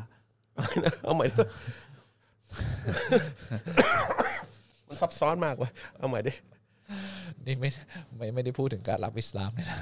[1.04, 1.38] เอาใหม่ดิ
[4.88, 6.34] มันซับซ้อนมากเว้ยเอาใหม่ดิ
[7.46, 7.70] นี่ไม่
[8.18, 9.80] ไม่ไม่ได้พูดถึงการรับอิสลามเลยนะ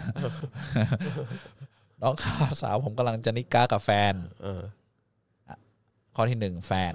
[2.01, 2.15] น้อง
[2.61, 4.61] สาวผมกำลังจะนิกะห์กับแฟนเออ
[6.15, 6.91] ข้อที่หนึ่งแฟน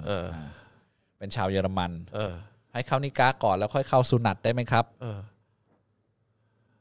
[1.23, 2.33] เอออ่าเป็นชาวเยอรมัน เออ
[2.73, 5.19] ให้เขานิกะห์ก่อนแล้วค่อยเข้าสุนัตได้ไหมครับ เออ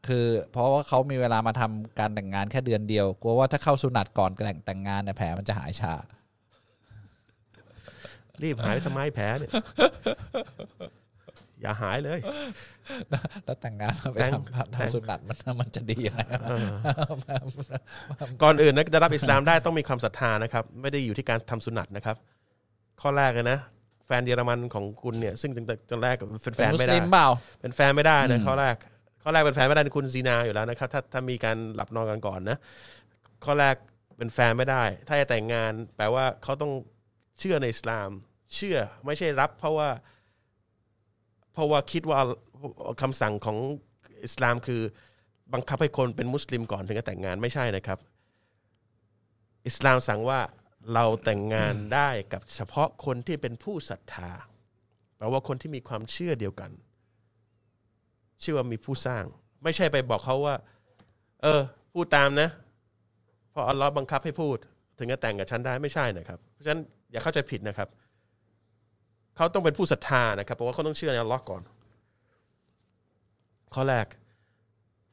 [0.06, 5.94] คือเพราะว่าเขามีเวลามาทำการแต่งงานแค่เดือนเดียวกลัวว่าถ้าเข้าสุนัตก่อนแต่งแต่งงานเนี่ยแผลมันจะหายช้า
[8.42, 9.52] รีบหายทำไมแผลเนี่ย
[11.60, 12.18] อย่าหายเลย
[13.44, 16.20] แล้วแต่งงานแล้วไปแต่งทำแต่ง ทำสุนัตมันมันจะดียังไง
[18.42, 22.16] ก่อนอื่นนะจะรับอิสลามได้ต้องมีความศรัทธานะครับ ไม่ได้อยู่ที่การทำสุนัตนะครับ
[23.00, 27.28] ข้อแรกเลยนะแฟนเยอรมันของคุณเนี่ยซึ่งตั้งแต่ตอนแรกเป็นแฟเป็นนมุสไม่ลิได้มเปล่า
[27.60, 28.76] เป็นแฟนไม่ได้นะอืมข้อแรก
[29.22, 32.58] ข้อแรกเป็นแฟนไม่ได้คุณซีนาอยู่แล้วนะครับถ้าถ้ามีการหลับนอนกันก่อนนะ
[33.44, 33.76] ข้อแรก
[34.16, 36.72] เป็นแฟนไม่ได้ ถ้าจะแต่งงานแปลว่าเขาต้อง
[37.38, 38.08] เชื่อในอิสลาม
[38.54, 39.88] เชื่อไม่ใช่รับ เพราะว่า
[41.52, 42.18] เพราะว่าคิดว่า
[43.02, 43.56] คำสั่งของ
[44.24, 44.80] อิสลามคือ
[45.52, 47.98] บังคับให้คนเป็นมุสลิมก่อนถึงจะแต่งงานไม่ใช่นะครับ
[49.66, 50.40] อิสลามสั่งว่า
[50.94, 54.30] เราแต่งงานได้กับเฉพาะคนที่เป็นผู้ศรัทธา
[55.16, 56.70] แปลว่าคนที่มีความเชื่อเดียวกัน
[58.42, 59.24] ชื่อว่ามีผู้สร้าง
[59.64, 60.56] ไม่ใช่ไปบอกเขาว่า
[61.42, 61.62] เออ
[61.92, 62.48] พูดตามนะ
[63.50, 64.58] เพราะอัลลอฮ์บังคับให้พูด
[64.98, 66.80] ถึงจะแต่งกับฉันได้ไม่ใช่นะครับ เพราะฉะนั้น
[67.12, 67.88] อย่าเข้าใจผิดนะครับ
[69.36, 71.62] เขาต้องเป็นผู้ศรัทธานะครับ เพราะว่าเขาต้องเชื่อในอัลลอฮ์ก่อน
[73.74, 74.06] ข้อแรก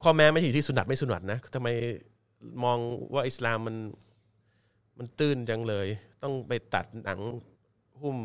[0.03, 1.67] ข้อแม้ไม่ใช่อยู่ที่สุนัตไม่สุนัตนะทำไม
[2.63, 2.77] มอง
[3.13, 3.75] ว่าอิสลามมัน
[4.99, 5.87] มันตื้นจังเลย
[6.23, 7.19] ต้องไปตัดหนัง
[8.01, 8.17] หุ้ม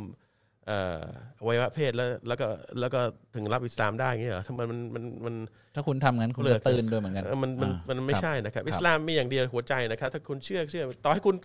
[0.66, 1.05] เอ่อ
[1.39, 2.47] อวัยวะเพศแล้วแล้วก็
[2.81, 3.01] แล้วก็
[3.35, 5.35] ถึงรับอิสลามได้อย่างเงี้ยเหรอทำไมมันมันมัน
[5.75, 11.37] ถ้าคุณทำงั้นคุณเลิจะกตื่นด้วยเหมือนกันเออมันมันอ่ามันไม่ครับใช่นะครับครับ อิสลามมีอย่างเดียวหัวใจนะครับ ถ้าคุณเชื่อเชื่อ ต่อให้คุณ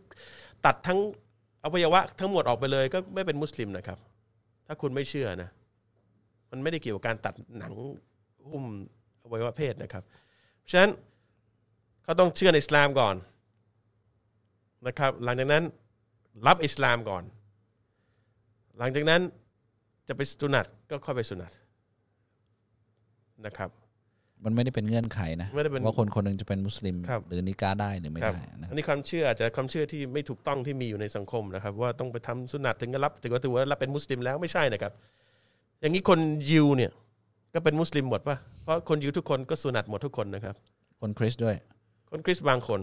[0.66, 1.00] ตัดทั้ง
[1.64, 3.98] อวัยวะทั้งหมดออกไปเลย ก็ไม่เป็นมุสลิมนะครับ
[4.68, 5.50] ถ้าคุณไม่เชื่อนะ
[6.52, 7.74] มันไม่ได้เกี่ยวกับการตัดหนัง
[8.50, 8.66] หุ้ม
[9.24, 10.04] อวัยวะเพศนะครับ
[10.60, 10.92] เพราะฉะนั้น
[12.04, 13.16] เขาต้องเชื่อในอิสลามก่อน
[14.88, 15.64] นะครับหลังจากนั้น
[16.48, 17.24] รับอิสลามก่อน
[18.78, 19.22] หลังจากนั้น
[20.08, 21.52] จะไปสุนัตก็ค่อยไปสุนัต
[23.46, 23.70] นะครับ
[24.46, 34.94] มันไม่ได้เป็นเงื่อนไขนะไม่ได้เป็นว่าคนคนหนึ่งจะเป็นมุสลิมครับหรือนิกาได้หรือไม่ครับได้นะอันนี้ความเชื่ออาจจะความเชื่อที่ไม่ถูกต้องที่มีอยู่ในสังคมนะครับ ว่าต้องไปทำสุนัตถึงจะรับถึงว่าถือว่ารับเป็นมุสลิมแล้วไม่ใช่นะครับ
[35.82, 36.20] อย่างนี้คน
[36.50, 36.92] ยิวเนี่ย
[37.54, 40.56] ก็เป็นมุสลิมหมดปะเพราะคนยิวทุกคนก็สุนัตหมดทุกคนนะครับ
[41.02, 41.56] คนคริสต์ด้วย
[42.12, 42.80] คนคริสต์บางคน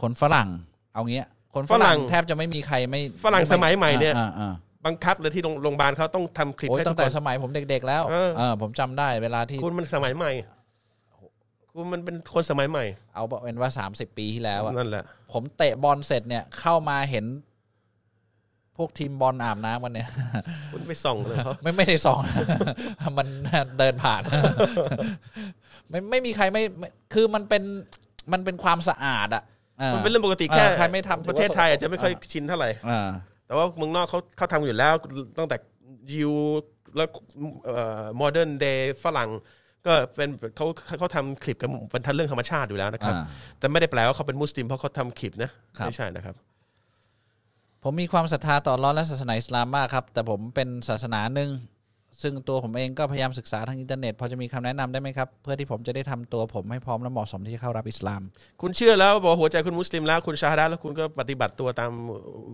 [0.00, 0.48] คนฝรั่ง
[0.96, 4.54] เอาเงี้ย คนฝฝรั่รั่งงแทบจะไม่มีใครไม่ฝรั่งไสมัยใหม่เนี่ย อ่าอ่า
[4.86, 10.32] บังคับเลยที่โรงโรงพยาบาลเขาต้องทำคลิปโอ้ยให้ตั้ทุงกแต่คน สมัยผมเด็ก ๆ แล้วเออ เออผมจำได้เวลาที่คุณมันสมัยใหม่
[11.72, 12.84] คุณมันเป็นคนสมัยใหม่
[13.14, 17.26] เอาเป็นว่าสามสิบปีที่แล้วอะ นั่นแหละ ผมเตะบอลเสร็จเนี่ยเข้ามาเห็น
[18.76, 20.08] พวกทีมบอลอาบน้ำกันเนี่ย
[20.72, 22.20] คุณไปส่องเลยเขา ไม่ไม่ได้ส่อง
[23.18, 23.26] มัน
[23.78, 24.22] เดินผ่าน
[25.90, 27.62] ไม่ไม่มีใครไม่ไม่คือมันเป็น
[28.32, 29.55] มันเป็นความสะอาดอะอ่า
[29.94, 33.08] มันเป็นเรื่องปกติเออแค่ใครไม่ทำถือว่าประเทศไทยอาจจะไม่ค่อยอ่าชินเท่าไหร่อ่า
[33.46, 34.94] แต่ว่าเมืองนอกเขาเขาทำอยู่แล้ว
[35.38, 35.56] ตั้งแต่
[36.12, 36.32] ยิว
[36.96, 37.08] แล้ว
[38.16, 39.30] modern day ฝรั่ง
[39.86, 40.66] ก็เป็นเขา
[40.98, 43.24] เขาทำคลิปกันเป็นทันเรื่องธรรมชาติอยู่แล้วนะครับอ่า
[43.58, 46.34] แต่ไม่ได้แปลว่าเขาเป็นมุสลิมเพราะเขาทำคลิปนะครับไม่ใช่นะครับ
[47.82, 51.50] ผมมีความศรัทธาต่ออัลลอฮ์และศาสนาอิสลามมากครับ แต่ผมเป็นศาสนาหนึ่ง
[52.22, 58.22] ซึ่งตัวผมเองก็พยายามศึกษาทางอินเทอร์เน็ต พอจะมีคำแนะนำได้ไหมครับ เพื่อที่ผมจะได้ทำตัวผมให้พร้อมและเหมาะสมที่จะเข้ารับอิสลาม
[58.62, 61.90] คุณเชื่อแล้วบอกหัวใจคุณมุสลิมแล้วคุณชาฮาดะห์แล้วคุณก็ปฏิบัติตัวตาม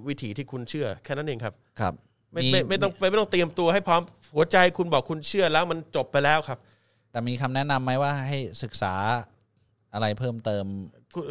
[0.09, 1.95] วิถีที่คุณเชื่อแค่นั้นเองครับครับ
[2.33, 4.03] ไม่ไม่ไม่ต้องไม่ต้องเตรียมตัวให้พร้อม
[4.35, 6.59] หัวใจคุณบอกคุณเชื่อแล้วมันจบไปแล้วครับ
[7.13, 8.95] แต่มีคำแนะนำไหมว่าให้ศึกษา
[9.95, 10.65] อะไรเพิ่มเติม
[11.15, 11.23] คุณ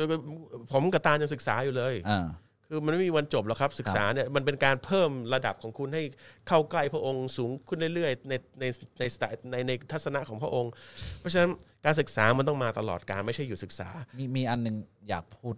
[0.71, 2.25] ผมกับตาลยังศึกษาอยู่เลยอ่า
[2.73, 6.03] คือมันไม่มีวันจบหรอกครับศึกษาเนี่ยมันเป็นการเพิ่มระดับของคุณให้
[6.47, 8.65] เข้าใกล้พระองค์สูงขึ้นเรื่อยๆในใน
[8.99, 10.71] ในสไตล์ในในทัศนะของพระองค์
[11.19, 11.49] เพราะฉะนั้น
[11.85, 14.75] การศึกษามันต้องมาตลอดการไม่ใช่อยู่ศึกษา มีมีอันหนึง
[15.09, 15.55] อยากพูด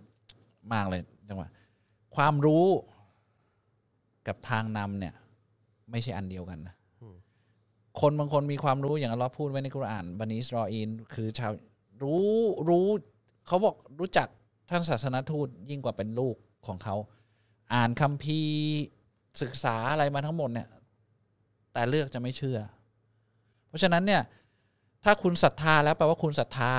[0.74, 1.50] มากเลยจังหวะ
[2.16, 2.68] ความรู้
[4.28, 5.14] กับทางนำเนี่ย
[5.92, 6.76] ไม่ใช่อันเดียวกันนะ
[8.02, 11.52] คนบางคนมีความรู้อย่างอัลเลอฮ์พูดไว้ในกุรอานบันิสรออีนคือชาว
[12.04, 12.32] รู้
[12.70, 12.88] รู้
[13.48, 14.28] เขาบอกรู้จัก
[14.70, 16.36] ท่านศาสนทูตยิ่งกว่าเป็นลูก
[16.68, 16.96] ของเขา
[17.74, 18.58] อ่านคัมภีร์
[19.42, 20.68] ศึกษาอะไรมาทั้งหมดเนี่ย
[21.74, 22.60] แต่เลือกจะไม่เชื่อ
[23.68, 24.22] เพราะฉะนั้นเนี่ย
[25.04, 26.74] ถ้าคุณศรัทธาแล้วแปลว่าคุณศรัทธา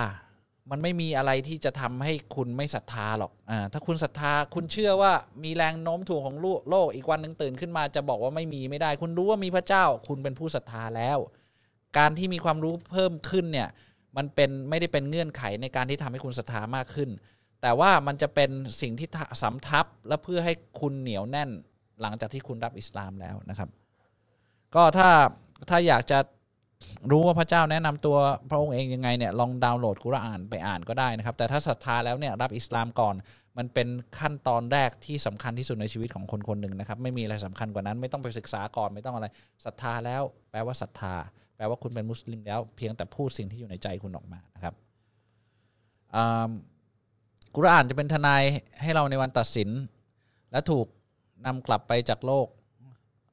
[0.70, 5.12] มันไม่มีอะไรที่จะทำให้คุณไม่ศรัทธาหรอกอ่าถ้าคุณศรัทธาคุณเชื่อว่า
[5.44, 11.18] มีแรงโน้มถ่วงของโลกโลกอีกวันหนึ่งตื่นขึ้นมาจะบอกว่าไม่มีไม่ได้ คุณรู้ว่ามีพระเจ้า คุณเป็นผู้ศรัทธาแล้ว
[11.98, 13.68] การที่มีความรู้เพิ่มขึ้นเนี่ย
[14.16, 17.10] มันเป็นไม่ได้เป็นเงื่อนไขในการที่ทำให้คุณศรัทธามากขึ้น
[17.64, 18.50] แต่ว่ามันจะเป็น
[18.80, 19.08] สิ่งที่
[19.42, 21.50] สำทับและเพื่อให้คุณเหนียวแน่น
[22.02, 23.68] หลังจากที่คุณรับอิสลามแล้วนะครับ
[24.74, 25.08] ก็ถ้า
[25.68, 26.18] ถ้าอยากจะ
[27.10, 28.16] รู้ว่าพระเจ้าแนะนำตัว
[28.50, 33.14] พระองค์เองยังไงเนี่ยลองดาวน์โหลดกุรอานไปอ่านก็ได้นะครับ แต่ถ้าศรัทธาแล้วเนี่ยรับอิสลามก่อน
[33.58, 33.88] มันเป็น
[34.18, 39.26] ขั้นตอนแรกที่สำคัญที่สุดในชีวิตของคนคนหนึ่งนะครับ ไม่มีอะไรสำคัญกว่านั้น ไม่ต้องไปศึกษาก่อนไม่ต้องอะไร
[39.64, 41.14] ศรัทธาแล้ว แปลว่าศรัทธา
[41.56, 44.74] แปลว่าคุณเป็นมุสลิมแล้ว เพียงแต่พูดสิ่งที่อยู่ในใจคุณออกมานะครับ
[46.16, 46.50] อ่า
[47.56, 48.42] กุรอานจะเป็นทนาย
[48.82, 49.70] ให้เราในวันตัดสิน
[50.52, 50.86] และถูก
[51.46, 52.48] นำกลับไปจากโลก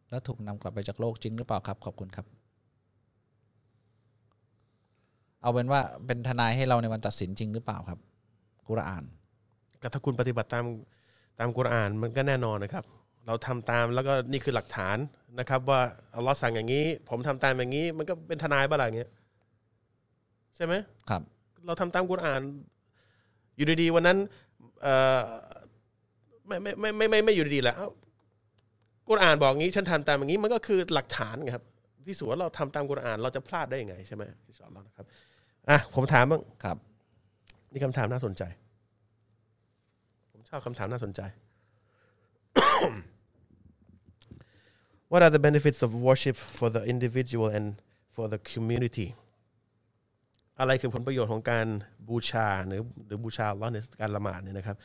[0.09, 2.26] และถูกนำกลับไปจากโลกจริงหรือเปล่าครับ ขอบคุณครับ
[5.41, 7.99] เอาเป็นว่าเป็นทนายให้เราในวันตัดสินจริงหรือเปล่าครับ
[8.67, 9.03] กุรอาน
[9.82, 10.65] ก็ถ้าคุณปฏิบัติตาม
[11.39, 12.86] ตามกุรอานมันก็แน่นอนนะครับ
[13.28, 14.97] เราทำตามแล้วก็นี่คือหลักฐาน
[15.39, 15.82] นะครับ ว่า
[16.15, 19.11] อัลลอฮ์สั่งอย่างนี้ ผมทำตามอย่างนี้ มันก็เป็นทนายบ้าอะไรอย่างเงี้ย
[20.55, 20.74] ใช่ไหม
[21.09, 21.22] ครับ
[21.65, 22.41] เราทำตามกุรอาน
[23.62, 24.18] อยู่ดีๆวันนั้น
[24.84, 25.24] เอ่อ
[26.47, 27.89] ไม่ไม่ไม่ไม่ไม่ไม่อยู่ดีๆแหละเอ้า
[29.09, 31.66] กุรอานบอกงี้ ฉันทำตามอย่างนี้ มันก็คือหลักฐานไงครับ
[32.07, 35.05] พิสูจน์ว่าเราทำตามกุรอานเราจะพลาดได้ยังไงใช่ไหมอินชาอัลลอฮ์นะครับ
[35.70, 36.78] อะผมถามบ้างครับ
[37.72, 38.43] นี่คำถามน่าสนใจ
[40.32, 41.22] ผมชอบคำถามน่าสนใจ
[45.12, 47.68] What are the benefits of worship for the individual and
[48.16, 49.07] for the community
[50.62, 51.68] อะไรคือผลประโยชน์ของการ
[52.09, 54.78] บูชาหรือหรือบูชาอัลเลอในการละหมาดเนี่ยนะครับ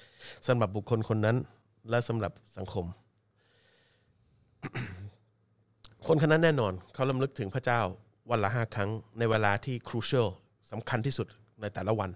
[0.46, 1.36] สำหรับบุคคลคนนั้น
[1.90, 2.84] และสำหรับสังคม
[6.06, 7.80] คนคนนั้นแน่นอน เขาลำลึกถึงพระเจ้า
[8.30, 10.28] วันละห้าครั้ง ในเวลาที่ครูเชล
[10.70, 11.26] สำคัญที่สุด
[11.60, 12.10] ในแต่ละวัน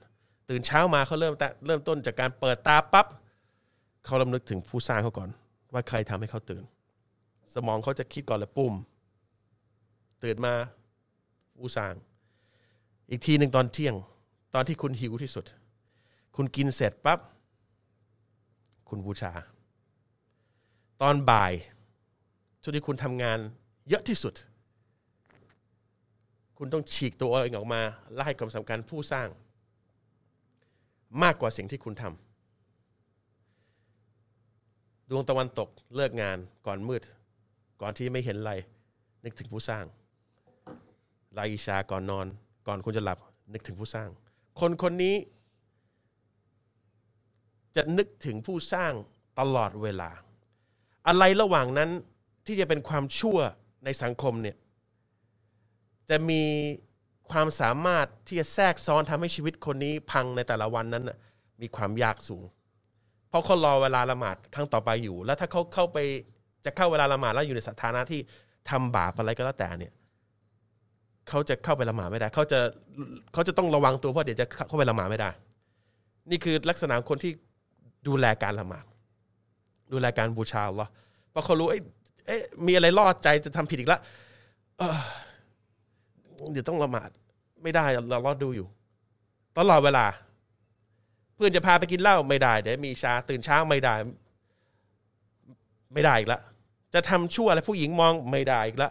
[0.51, 3.07] ตื่นเช้ามาเขาเริ่มต่เริ่มต้นจากการเปิดตาปั๊บ
[4.05, 5.31] เขาลำลึกถึงผู้สร้างเขาก่อน
[5.73, 6.65] ว่าใครทำให้เขาตื่น
[7.55, 8.75] สมองเขาจะคิดก่อนเลยปุ่ม
[10.25, 10.55] ตื่นมา
[11.59, 11.93] ผู้สร้าง
[13.11, 13.95] อีกทีหนึ่งตอนเที่ยง
[14.55, 15.45] ตอนที่คุณหิวที่สุด
[16.37, 17.21] คุณกินเสร็จปั๊บ
[18.89, 19.33] คุณบูชา
[21.03, 21.53] ตอนบ่าย
[22.63, 23.39] ช่วงที่คุณทำงาน
[23.89, 24.35] เยอะที่สุด
[26.59, 27.83] คุณต้องฉีกตัวเองออกมา
[28.15, 29.29] และให้ความสำคัญผู้สร้าง
[31.23, 32.11] มากกว่าสิ่งที่คุณทำ
[35.11, 37.03] ดวงตะวันตกเลิกงานก่อนมืด
[37.81, 38.53] ก่อนที่ไม่เห็นอะไร
[39.25, 39.85] นึกถึงผู้สร้าง
[41.37, 42.27] ลาอิชาก่อนนอน
[42.67, 43.19] ก่อนคุณจะหลับ
[43.53, 44.09] นึกถึงผู้สร้าง
[44.61, 45.15] คนคนนี้
[47.77, 48.93] จะนึกถึงผู้สร้าง
[49.41, 50.11] ตลอดเวลา
[51.09, 51.91] อะไรระหว่างนั้น
[52.47, 53.39] ที่จะเป็นความชั่ว
[53.85, 54.57] ในสังคมเนี่ย
[56.11, 56.43] จะมี
[57.31, 61.05] ความสามารถที่จะแทรกซ้อนทำให้ชีวิตคนนี้พังในแต่ละวันนั้น
[61.63, 62.45] มีความยากสูง
[63.29, 65.99] เพราะเขารอเวลาละหมาดครั้งต่อไปอยู่ แล้วถ้าเขาเข้าไป
[66.65, 68.21] จะเข้าเวลาละหมาดแล้วอยู่ในสถานะที่
[68.71, 69.93] ทำบาปอะไรก็แล้วแต่เนี่ย
[71.29, 72.61] เขาจะเข้าไปละหมาดไม่ได้ เขาจะ
[73.33, 75.31] เขาจะต้องระวังตัวเพราะเดี๋ยวจะเข้าไปละหมาดไม่ได้
[76.31, 77.33] นี่คือลักษณะคนที่
[78.09, 78.85] ดูแลการละหมาด
[79.93, 80.91] ดูแลการบูชาอัลลอฮ์
[81.31, 81.83] เพราะเขารู้เอ้ย
[82.27, 84.01] เอ๊ะมีอะไรล่อใจจะทำผิดอีกล้ว
[86.53, 87.11] เดี๋ยวต้องละหมาด
[87.63, 88.67] ไม่ได้เรารอดดูอยู่
[89.59, 90.07] ตลอดเวลา
[91.35, 93.95] เพื่อนจะพาไปกินเหล้าไม่ได้เดี๋ยวมีชาตื่นเช้าไม่ได้
[95.93, 96.41] ไม่ได้อีกละ
[96.95, 98.91] จะทำชั่วอะไรผู้หญิงมองไม่ได้อีกละ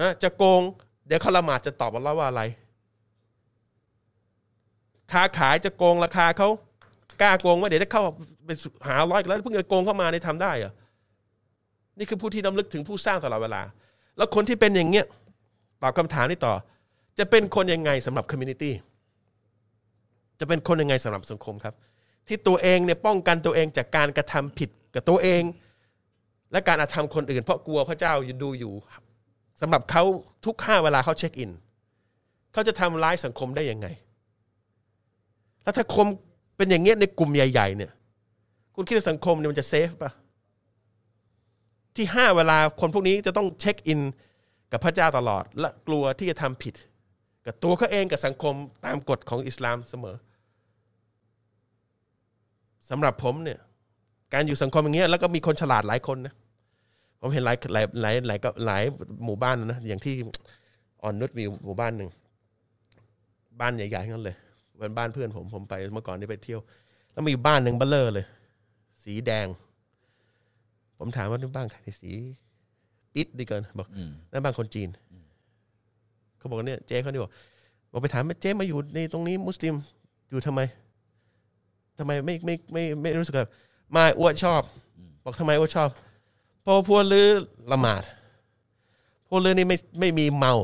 [0.00, 0.62] นะจะโกง
[1.10, 2.42] เดี๋ยวเขาละหมาดจะตอบว่าว่าอะไร
[5.12, 6.48] ค้าขายจะโกงราคาเขา
[7.20, 8.02] กล้าโกงว่าเดี๋ยวจะเข้า
[8.44, 8.50] ไป
[8.88, 10.72] หาร้อยแล้วเพิ่งจะโกงเข้ามาในทำได้เหรอ
[11.98, 13.62] นี่คือผู้ที่น้ำลึกถึงผู้สร้างตลอดเวลา
[14.16, 15.06] แล้วคนที่เป็นอย่างเงี้ย
[15.82, 16.54] ตอบคำถามนี้ต่อ
[17.18, 18.74] จะเป็นคนยังไงสำหรับ community
[20.40, 21.74] จะเป็นคนยังไงสำหรับสังคมครับ
[22.28, 25.42] ที่ตัวเองเนี่ยป้องกันตัวเองจากการกระทำผิดกับตัวเอง
[26.52, 28.74] และการอาธรรมคนอื่น เพราะกลัวพระเจ้าดูอยู่
[29.60, 30.02] สำหรับเขา
[30.46, 31.50] ทุกห้าเวลาเขา check in
[32.52, 33.86] เขาจะทำร้ายสังคมได้ยังไง
[35.62, 36.06] แล้วถ้าคน
[36.56, 37.92] เป็นอย่างเงี้ยในกลุ่มใหญ่ ๆ เนี่ย
[38.74, 40.12] คุณคิดว่าสังคมเนี่ยมันจะ safe ปะ
[41.96, 44.00] ที่ห้าเวลาคนพวกนี้จะต้องเช็คอิน
[44.72, 46.74] กับพระเจ้าตลอด และกลัวที่จะทำผิด
[47.46, 48.54] กับตัวเขาเองกับสังคม
[48.84, 50.16] ตามกฎของอิสลามเสมอ
[52.90, 53.58] สำหรับผมเนี่ย
[54.32, 56.34] การอยู่สังคมอย่างเงี้ยแล้วก็มีคนฉลาดหลายคนนะ
[57.20, 58.84] ผมเห็นหลายหลายหลายหลายก็หลาย
[59.24, 60.14] หมู่บ้านนะอย่างที่
[61.02, 62.10] อ่อนนุชมีหมู่บ้านหนึ่ง
[63.60, 64.36] บ้านใหญ่ๆทั้งนั้นเลย
[64.78, 66.60] เป็นบ้านเพื่อนผมผมไปเมื่อก่อนนี่ไปเที่ยว
[67.12, 68.26] แล้วมีบ้านหนึ่งเบลเลอร์เลย
[69.04, 69.46] สีแดง
[70.98, 72.12] ผมถามว่านี่บ้านใครสี
[73.14, 74.88] ปิดดีเกินบอกอืมนั่นบ้านคนจีน
[76.38, 77.32] เขาบอกว่าเนี่ยเจ๊เขานี่บอก
[77.92, 79.74] บอกไปถามว่าเจ๊มาอยู่ในตรงนี้มุสลิม
[80.30, 80.60] อยู่ทำไม
[81.98, 83.50] ทำไมไม่ไม่ไม่ไม่ไม่รู้สึกแบบ
[83.92, 84.62] ไม่อ้วนชอบ
[85.24, 85.88] บอกทำไมอ้วนชอบ
[86.62, 87.28] เพราะพวกลือ
[87.72, 88.02] ละหมาด
[89.28, 90.54] พวกลือนี่ไม่ไม่มีเมา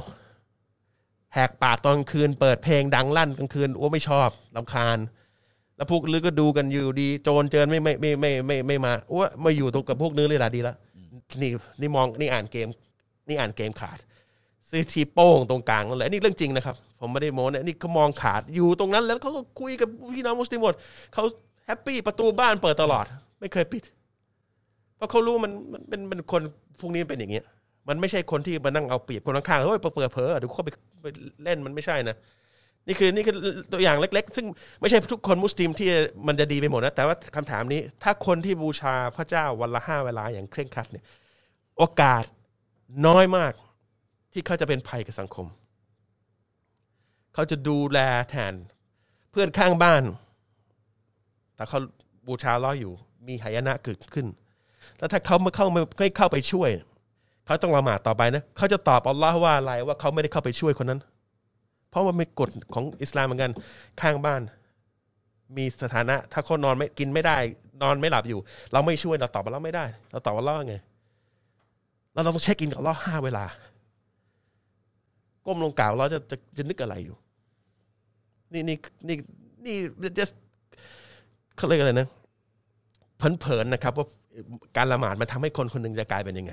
[1.34, 4.98] แหกปากตอนคืน เปิดเพลงดังลั่นกลางคืนอ้วไม่ชอบลำคาญ
[5.76, 10.74] แล้วพวกลือก็ดูกันอยู่ดี โจรเจินไม่ไม่ไม่ไม่ไม่ไม่มาอ้วมาอยู่ตรงกับพวกลือเลยละดีละ
[11.40, 12.68] นี่นี่มองนี่อ่านเกม
[13.28, 13.98] นี่อ่านเกมขาด
[14.70, 20.74] ซื้อทีโป้งตรงกลางนั่นแหละนี่เรื่องจริงนะครับ ผมไม่ได้โม้นะนี่เขามองขาดอยู่ตรงนั้น แล้วเขาก็คุยกับพี่น้องมุสลิมหมด
[21.12, 21.24] เขา
[21.66, 23.04] แฮปปี้ประตูบ้านเปิดตลอด
[23.40, 23.82] ไม่เคยปิด
[24.96, 26.42] เพราะเขารู้มันมันเป็นเป็นคน
[26.80, 27.44] พวกนี้เป็นอย่างเงี้ย
[27.88, 30.70] มันไม่ใช่คนที่มานั่งเอาเปรียบคนข้างๆเฮ้ยเปิดเผลอเดี๋ยวเขาไป
[31.02, 31.06] ไป
[31.44, 32.16] เล่นมันไม่ใช่นะ
[32.88, 33.34] นี่คือนี่คือ
[33.72, 34.46] ตัวอย่างเล็ก ๆ ซึ่ง
[34.80, 35.88] ไม่ใช่ทุกคนมุสลิมที่
[36.26, 41.04] มันจะดีไปหมดนะแต่ว่าคำถามนี้ ถ้าคนที่บูชาพระเจ้าวันละห้าเวลาอย่างเคร่งครัดเนี่ย
[41.78, 42.24] โอกาส
[43.06, 43.52] น้อยมาก
[44.32, 45.46] ที่เขาจะเป็นภัยกับสังคม
[47.34, 47.98] เขาจะดูแล
[48.30, 48.54] แทน
[49.30, 50.02] เพื่อนข้างบ้าน
[51.56, 51.78] แต่เขา
[52.26, 52.92] บูชาล้ออยู่
[53.26, 54.26] มีหายนะเกิดขึ้น
[54.98, 56.70] แล้วถ้าเขาไม่เข้าไม่ไม่เข้าไปช่วย
[57.46, 61.00] เขาต้องละหมาดต่อไปนะเขาจะตอบอัลลอฮ์ว่าอะไรว่าเขาไม่ได้เข้าไปช่วยคนนั้น
[61.90, 63.50] เพราะว่ามีกฎของอิสลามเหมือนกัน
[64.00, 64.42] ข้างบ้าน
[65.56, 67.36] มีสถานะ ถ้าเขานอนไม่กินไม่ได้
[67.82, 68.38] นอนไม่หลับอยู่
[68.72, 70.76] เราไม่ช่วยเราตอบอัลลอฮ์ไม่ได้ เราตอบอัลลอฮ์ไง
[72.14, 73.44] เราต้องเช็คอินกับอัลลอฮ์ห้าเวลา
[75.46, 77.16] ก้มลงกล่าวเราจะจะจะนึกอะไรอยู่
[78.52, 78.76] นี่นี่
[79.08, 79.16] นี่
[79.64, 79.76] นี่
[80.18, 80.34] just
[81.56, 82.08] เขาเรียกอะไรนะ
[83.16, 84.06] เผินๆนะครับ ว่า
[84.76, 86.52] การละหมาดมันทำให้คนคนหนึ่งจะกลายเป็นยังไง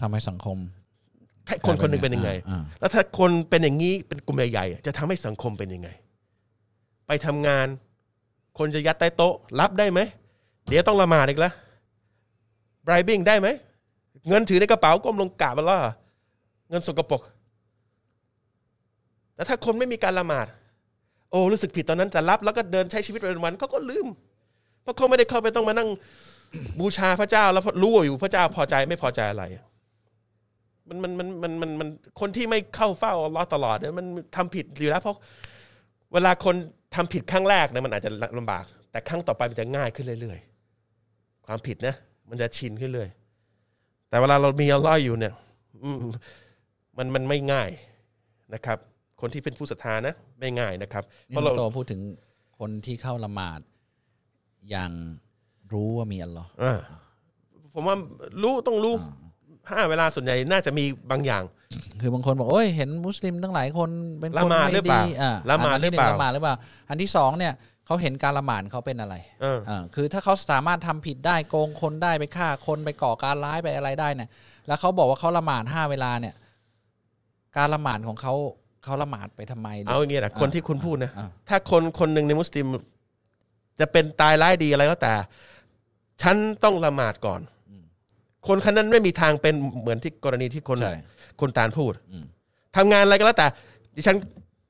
[0.00, 0.58] ทำให้สังคม
[1.46, 5.88] แค่คนคนหนึ่งเป็นยังไงอ่าแล้วถ้าคนเป็นอย่างนี้เป็นกลุ่มใหญ่ๆอะจะทำให้สังคมเป็นยังไง
[7.06, 7.66] ไปทำงาน
[8.58, 10.00] คนจะยัดใต้โต๊ะ รับได้ไหม
[10.68, 11.52] เดี๋ยวต้องละหมาดอีกแล้ว
[12.86, 13.48] bribing ได้ไหม
[14.28, 15.82] เงินถือในกระเป๋าก้มลงกราบอัลลอฮ์
[16.70, 17.22] เงินสกปรก
[19.34, 20.46] แต่ถ้าคนไม่มีการละหมาด
[21.30, 24.06] โอ้รู้สึกผิดตอนนั้นแต่รับแล้วก็เดินใช้ชีวิตวันวันๆเขาก็ลืม
[24.82, 25.88] เพราะเขาไม่ได้เข้าไปต้องมานั่ง
[26.80, 29.44] บูชาพระเจ้าแล้วรู้อยู่พระเจ้าพอใจไม่พอใจอะไร
[30.88, 31.88] มันมันมันมันมันมัน
[32.20, 35.16] คนที่ไม่เข้าเฝ้าอัลลอฮ์ตลอดเนี่ยมันทำผิดอยู่แล้วเพราะ
[36.12, 36.54] เวลาคน
[36.94, 41.94] ทำผิดครั้งแรกเนี่ยมันอาจจะลำบาก แต่ครั้งต่อไปมันจะง่ายขึ้นเรื่อยๆ ความผิดนะ
[42.30, 43.10] มันจะชินขึ้นเรื่อย
[44.08, 45.34] แต่เวลาเรามีอัลลอฮ์อยู่เนี่ย
[46.98, 47.68] มันมันไม่ง่าย
[48.54, 48.78] นะครับ
[49.20, 52.00] คนที่เป็นผู้ศรัทธานะไม่ง่ายนะครับ เพราะเราพูดถึง
[52.58, 53.60] คนที่เข้าละหมาด
[54.70, 54.92] อย่าง
[55.74, 56.78] รู้ว่ามีอัลลอฮ์อ่า
[57.74, 57.96] ผมว่า
[58.42, 58.94] รู้ต้องรู้
[59.70, 61.42] ห้าเวลาส่วนใหญ่น่าจะมีบางอย่าง
[62.00, 66.56] คือบางคนบอกโอ้ยเห็นมุสลิมตั้งหลายคนเป็นคนละหมาดหรือเปล่าอ่ละหมาดอันที่หรือเปล่านึ่งละหมาดหรือเปล่า
[66.88, 67.52] อันที่สองเนี่ย
[67.86, 74.28] เขาเห็นการละหมาดเขาเป็นอะไรเอออ่าคือถ้าเขาสามารถทำผิดได้โกงคนได้ไปฆ่าคนไปก่อการร้ายไปอะไรได้เนี่ย
[74.66, 76.34] แล้วเขาบอกว่าเขาละหมาดห้าเวลาเนี่ย
[77.56, 78.34] การละหมาดของเขา
[78.84, 82.66] เขาละหมาดไปทำไม เอาอย่างงี้นะคนที่คุณพูดนะอ่าถ้าคนคนหนึ่งในมุสลิม
[83.80, 85.12] จะเป็นตายร้ายดีอะไรก็แต่
[86.22, 87.40] ฉันต้องละหมาดก่อน
[88.46, 90.94] คนคนนั้นไม่มีทางเป็นเหมือนที่กรณีที่คนใช่
[91.40, 92.24] คนตาลพูดอืม
[92.76, 93.46] ทำงานอะไรก็แล้วแต่
[93.96, 94.16] ดิฉัน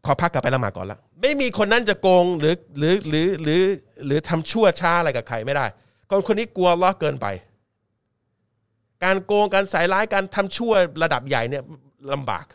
[0.06, 3.62] ขอพักกลับไปละหมาดก่อนละไม่มีคนนั้นจะโกงหรือหรือหรือหรือ
[4.06, 5.66] หรือทำชั่วช้าอะไรกับใครไม่ได้
[6.10, 7.26] คนคนนี้กลัวอัลล้อฮ์เกินไป
[9.04, 10.72] การโกงการใส่ร้ายการทำชั่ว
[11.02, 11.62] ระดับใหญ่เนี่ย
[12.12, 12.46] ลำบาก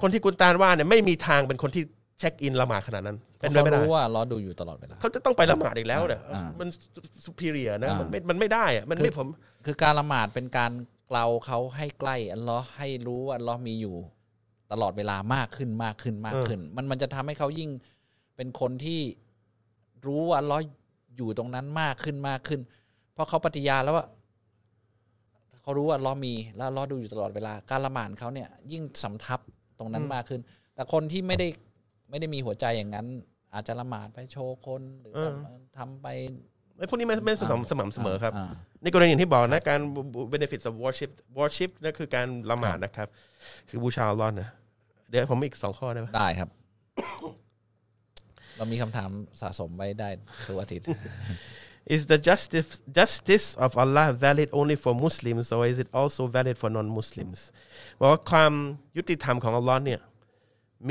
[0.00, 1.84] คนที่กุนตาลว่าเนี่ยไม่มีทางเป็นคนที่
[2.18, 6.68] เช็คอินละหมาดขนาดนั้นเพเป็นราะไปเขาไม่ได้รู้ว่าล้อดูอยู่ตลอดเวลา เขาจะต้องไปละหมาดอีกแล้วเนี่ยอ่ามัน
[7.24, 9.28] สุพีเรียนะ อ่ามั มันไม่มันไม่ได้อะมันไม่ผม
[9.66, 10.72] คือการละหมาดเป็นการ
[11.08, 13.96] เกลาเขาให้ใกล้อัลเลอฮ์ให้รู้ว่าอัลเลอฮ์มีอยู่
[14.72, 17.70] ตลอดเวลามากขึ้นมากขึ้นมากขึ้น มันมันจะทำให้เขายิ่ง
[18.36, 19.00] เป็นคนที่
[20.06, 20.62] รู้ว่าอัลเลอฮ์
[21.16, 22.60] อยู่ตรงนั้นมากขึ้นมากขึ้น
[23.12, 24.06] เพราะเขาปฏิญาณแล้วว่า
[25.62, 29.40] เขารู้ว่าอัลเลอฮ์มีแล้วอัลเลอฮ์ดูอยู่ตลอดเวลา การละหมาดเขาเนี่ย ยิ่งสำทับ
[29.78, 30.40] ตรงนั้นมากขึ้น
[30.74, 31.48] แต่คนที่ไม่ได้
[32.10, 33.06] ไม่ได้มีหัวใจอย่างนั้น
[33.54, 35.32] อาจจะละหมาดไปโชว์คนหรือเออ
[35.78, 36.06] ทำไป
[36.78, 38.48] ไอ้พวกนี้ไม่ไม่สม่ำสม่ำเสมอครับา
[38.82, 39.80] ในกรณีอย่างที่บอกนะการ
[40.32, 43.08] benefits of worship worship นั่นคือการละหมาดนะครับ
[43.68, 44.48] คือบูชาอัลลอฮ์นะ
[45.10, 46.48] เดี๋ยวผมมีอีกสองข้อได้ไหมได้ครับ
[48.56, 50.08] เรามีคำถามสะสมไว้ได้
[50.46, 50.86] ทุกอาทิตย์
[51.94, 56.56] Is the justice justice of Allah valid only for Muslims or is it also valid
[56.60, 57.40] for non-Muslims
[58.00, 58.52] บอกว่าความ
[58.96, 60.00] ยุติธรรมของอัลลอฮ์เนี่ย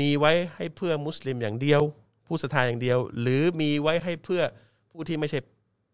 [0.00, 1.82] มีไว้ให้เพื่อมุสลิมอย่างเดียว
[2.26, 4.42] ผู้ศรัทธาอย่างเดียว หรือมีไว้ให้เพื่อ
[4.90, 5.38] ผู้ที่ไม่ใช่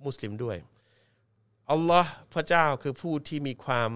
[0.07, 0.57] มุสลิมด้วย
[1.71, 3.91] อัลลอฮ์พระเจ้าคือผู้ที่มีความ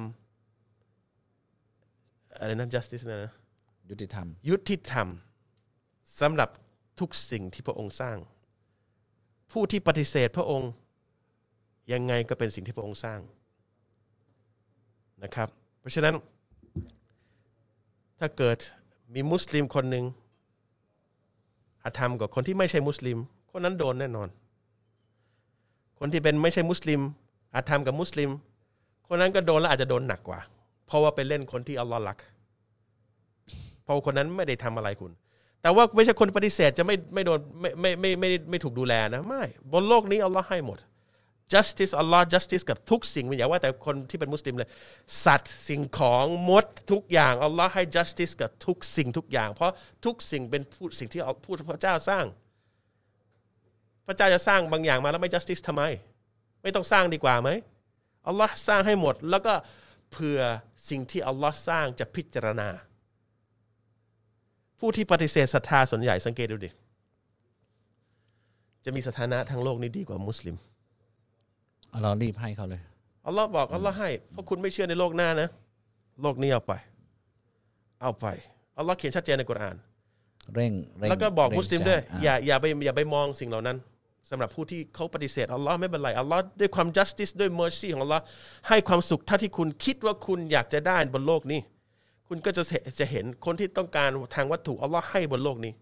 [2.39, 3.33] อะไรนะ justice นะ
[3.91, 5.09] ยุติธรรม ยุติธรรม
[6.21, 6.51] สำหรับ
[7.01, 8.17] ทุกสิ่งที่พระองค์สร้าง
[9.53, 10.71] ผู้ที่ปฏิเสธพระองค์
[11.93, 13.21] ยังไงก็เป็นสิ่งที่พระองค์สร้าง
[15.23, 15.49] นะครับ
[15.81, 16.15] เพราะฉะนั้น
[18.19, 18.59] ถ้าเกิด
[19.13, 20.05] มีมุสลิมคนหนึ่ง
[21.85, 23.19] อาธรรมกับคนที่ไม่ใช่มุสลิม
[23.51, 24.29] คนนั้นโดนแน่นอน
[25.99, 27.01] คนที่เป็นไม่ใช่มุสลิม
[27.55, 28.31] อาธรรมกับมุสลิม
[29.07, 30.41] คนนั้นก็โดนและอาจจะโดนหนักกว่า
[30.87, 32.19] เพราะว่าไปเล่นคนที่อัลลอฮ์รัก
[33.85, 35.13] เพราะคนนั้นไม่ได้ทำอะไรคุณ
[35.63, 39.43] แต่ว่าไม่ใช่คนปฏิเสธจะไม่ไม่โดนไม่ไม่ไม่ไม่ไม่ไม่ถูกดูแลนะไม่
[39.73, 40.79] บนโลกนี้อัลลอฮ์ให้หมด
[41.53, 44.69] justice อัลลอฮ์ justice กับทุกสิ่งไม่อย่าว่าแต่คนที่เป็นมุสลิมเลย
[45.25, 49.73] สัตว์สิ่งของมดทุกอย่างอัลลอฮ์ให้ justice กับทุกสิ่งทุกอย่าง เพราะ
[50.05, 52.25] ทุกสิ่งเป็นผู้สิ่งที่ผู้พระเจ้าสร้าง
[54.07, 55.83] พระเจ้าจะสร้างบางอย่างมาแล้วไม่ justice ทำไม
[56.63, 57.51] ไม่ต้องสร้างดีกว่าไหม
[58.27, 59.55] อัลลอฮ์สร้างให้หมด แล้วก็
[60.11, 60.41] เผื่อ
[60.91, 62.69] สิ่งที่อัลลอฮ์สร้างจะพิจารณา
[64.79, 66.71] ผู้ที่ปฏิเสธศรัทธาส่วนใหญ่สังเกตดูดิ
[68.85, 70.57] จะมีสถานะทางโลกนี้ดีกว่ามุสลิม
[72.03, 72.81] เรารีบให้เขาเลย
[73.27, 75.49] อัลลอฮ์บอกอัลลอฮ์ให้เพราะคุณไม่เชื่อในโลกหน้านะ
[76.23, 76.73] โลกนี้เอาไป
[78.03, 78.27] เอาไป
[78.79, 79.77] อัลลอฮ์เขียนชัดเจนในกุรอาน
[80.55, 83.77] เร่งเร่งแล้วก็บอกเร่งมุสลิมด้วยจ่อย่าอย่าไปอย่าไปมองสิ่งเหล่านั้น
[84.31, 88.23] สำหรับผู้ที่เขาปฏิเสธอัลลอฮ์ไม่เป็นไรอัลลอฮ์ด้วยความ justice ด้วย mercy ของอัลลอฮ์
[88.69, 91.61] ให้ความสุขเท่าที่คุณคิดว่าคุณอยากจะได้บนโลกนี้
[92.29, 95.73] คุณก็จะเห็นจะเห็นคนที่ต้องการทางวัตถุอัลลอฮ์ให้บนโลกนี้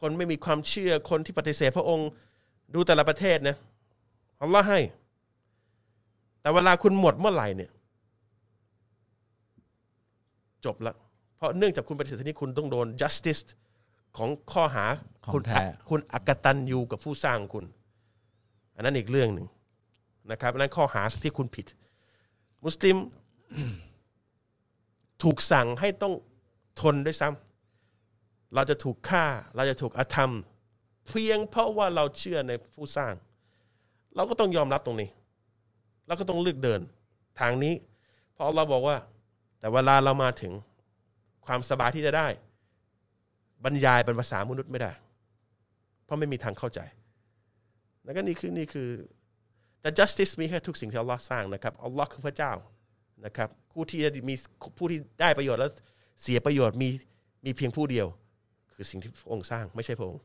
[0.00, 2.08] คนไม่มีความเชื่อคนที่ปฏิเสธพระองค์
[2.74, 3.56] ดูแต่ละประเทศนะ
[4.42, 4.80] อัลลอฮ์ให้
[6.44, 7.70] แต่เวลาคุณหมดเมื่อไหร่เนี่ย
[10.64, 10.94] จบละ
[11.36, 13.42] เพราะเนื่องจากคุณปฏิเสธที่นี้คุณต้องโดน justice
[14.16, 14.86] ของข้อหา
[15.24, 17.64] ของคุณแท้ คุณอักตันยูกับผู้สร้างคุณ
[18.74, 19.46] อันนั้นอีกเรื่องหนึ่ง
[20.30, 21.66] นะครับอันนั้นข้อหาที่คุณผิด
[22.64, 22.96] มุสลิม
[25.22, 26.14] ถูกสั่งให้ต้อง
[26.80, 29.24] ทนด้วยซ้ำเราจะถูกฆ่า
[29.56, 30.32] เราจะถูกอาธรรม
[31.06, 33.14] เพียงเพราะว่าเราเชื่อในผู้สร้าง
[34.14, 35.08] เราก็ต้องยอมรับตรงนี้
[36.06, 36.80] เราก็ต้องเลือกเดิน
[37.40, 37.74] ทางนี้
[38.32, 38.96] เพราะเราบอกว่า
[39.58, 40.52] แต่เวลาเรามาถึง
[41.46, 42.26] ความสบายที่จะได้
[43.64, 44.92] บรรยายเป็นภาษามนุษย์ไม่ได้
[46.04, 46.80] เพราะไม่มีทางเข้าใจ
[48.04, 48.88] แล้วก็นี่คือนี่คือ
[49.80, 52.52] แต่ justice มีแค่ทุกสิ่งที่อัลลอฮ์สร้างนะครับอัลลอฮ์คือพระเจ้า
[53.24, 54.34] นะครับผู้ที่จะมี
[54.78, 55.70] ผู้ที่ได้ประโยชน์แล้ว
[56.22, 56.88] เสียประโยชน์มี
[57.44, 58.06] มีเพียงผู้เดียว
[58.74, 60.22] คือสิ่งที่พระองค์สร้างไม่ใช่พระองค์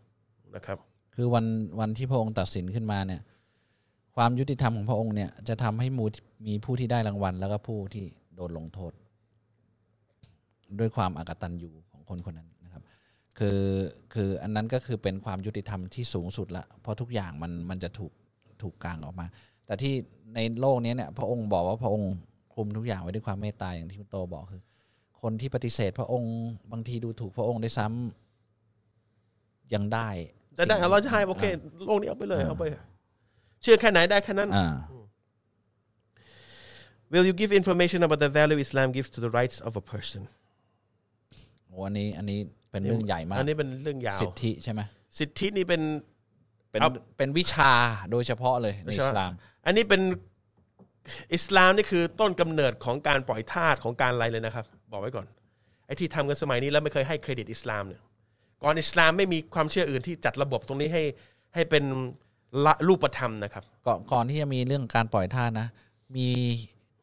[0.56, 0.77] นะครับ
[1.15, 1.45] คือวัน
[1.80, 3.22] วันที่พระองค์ตัดสินขึ้นมาเนี่ย
[4.21, 6.05] ความยุติธรรมของพระองค์เนี่ยจะทำให้มู
[6.47, 8.05] มีผู้ที่ได้รางวัล แล้วก็ผู้ที่
[8.35, 8.91] โดนลงโทษ
[10.79, 12.83] ด้วยความอากตันยูของคนคนนั้นนะครับ
[13.39, 13.59] คือ
[14.13, 18.11] คืออันนั้นก็คือเป็นความยุติธรรมที่สูงสุดละเพราะทุกอย่างมันมันจะถูก
[18.61, 19.25] ถูกกลางออกมา
[19.65, 19.93] แต่ที่
[20.35, 22.13] ในโลกนี้เนี่ยพระองค์บอกว่าพระองค์
[22.55, 24.61] คุมทุกอย่างไว้ด้วยความเมตตาอย่างที่คุณโตบอกคือ
[25.21, 26.35] คนที่ปฏิเสธพระองค์
[26.71, 30.09] บางทีดูถูกพระองค์ได้วยซ้ำยังได้
[30.57, 31.45] จะได้สิ่งอัลลอฮ์จะให้โอเค
[31.85, 32.65] โลกนี้เอาไปเลยเอาไป
[33.61, 34.68] เชื่อแค่ไหนได้แค่นั้น อ่า
[37.11, 40.22] Will you give information about the value Islam gives to the rights of a person
[41.68, 42.40] โอ้อันนี้อันนี้
[42.72, 44.81] เป็นเรื่องใหญ่มากอันนี้เป็นเรื่องยาว สิทธิใช่ไหม
[45.19, 45.81] สิทธินี่เป็น
[46.72, 47.72] เป็นเอา เป็นวิชา
[48.11, 49.31] โดยเฉพาะเลยในอิสลาม
[49.65, 50.02] อันนี้เป็น
[51.34, 55.27] อิสลามนี่คือต้นกำเนิดของการปล่อยทาสของการอะไรเลยนะครับ บอกไว้ก่อน
[55.86, 58.02] ไอ้ที่ทำกันสมัยนี้แล้วไม่เคยให้เครดิตอิสลามเนี่ย
[58.64, 61.03] ก่อนอิสลามไม่มีความเชื่ออื่นที่จัดระบบตรงนี้ให้
[61.56, 61.84] ให้เป็น
[62.65, 65.67] ละรูปธรรมนะครับ ก่อนก่อนที่จะมีเรื่องการปล่อยทาสนะ
[66.17, 66.30] มี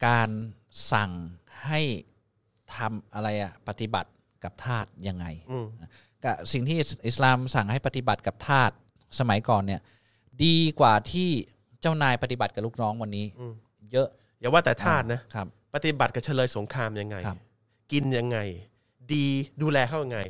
[0.07, 0.29] การ
[0.93, 1.11] สั่ง
[1.67, 1.81] ให้
[2.75, 4.11] ทำอะไรอะปฏิบัติ
[4.45, 5.67] กับทาสยังไงอืม
[6.25, 6.77] กับสิ่งที่
[7.09, 8.71] อิสลามสั่งให้ปฏิบัติกับทาส
[9.19, 9.81] สมัยก่อนเนี่ย
[10.45, 11.29] ดีกว่าที่
[11.81, 13.55] เจ้านายปฏิบัติกับลูกน้องวันนี้อืม
[13.93, 14.09] เยอะ
[14.41, 17.39] อย่าว่าแต่ทาสนะครับ ปฏิบัติกับเฉลยสงครามยังไงครับ
[17.93, 18.39] กินยังไง
[19.13, 19.27] ดี
[19.63, 20.21] ดูแลเขายังไง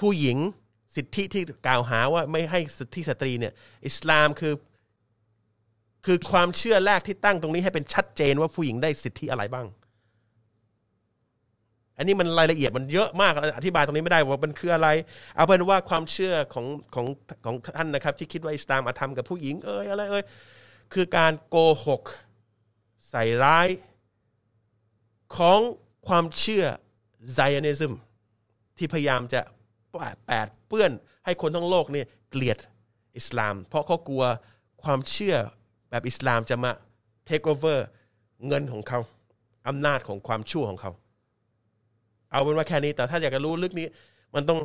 [0.00, 0.36] ผู้หญิง
[0.96, 3.52] สิทธิที่กล่าวหาว่าไม่ให้สิทธิสตรีเนี่ย
[3.86, 4.54] อิสลามคือ
[6.06, 9.66] คือความเชื่อแรกที่ตั้งตรงนี้ให้เป็นชัดเจนว่าผู้หญิงได้สิทธิอะไรบ้าง
[11.96, 14.88] อันนี้มันรายละเอียดมันเยอะมากอธิบายตรงนี้ไม่ได้ว่ามันคืออะไร
[15.36, 17.06] เอาเป็นว่าความเชื่อของของ
[17.44, 20.24] ของท่านนะครับ ที่คิดว่าอิสลามอาธรรมกับผู้หญิงเอ้ยอะไรเอ้ย
[20.92, 21.56] คือการโก
[21.86, 22.02] หก
[23.10, 23.68] ใส่ร้าย
[25.36, 25.60] ของ
[26.08, 26.64] ความเชื่อ
[27.34, 27.92] ไซ o นิซึม
[28.78, 29.40] ที่พยายามจะ
[30.26, 30.90] แปดเปื้อน
[31.24, 32.58] ให้คนทั้งโลกเนี่ยเกลียด
[33.16, 34.24] อิสลาม เพราะเขากลัว
[34.82, 35.36] ความเชื่อ
[35.90, 36.70] แบบอิสลามจะมา
[37.26, 37.86] เทคโอเวอร์
[38.46, 39.00] เงินของเขา
[39.68, 40.92] อำนาจของความชั่วของเขา
[42.30, 43.86] เอาเป็นว่าแค่นี้แต่ถ้าอยากจะรู้ลึกนี้
[44.34, 44.58] มันต้อง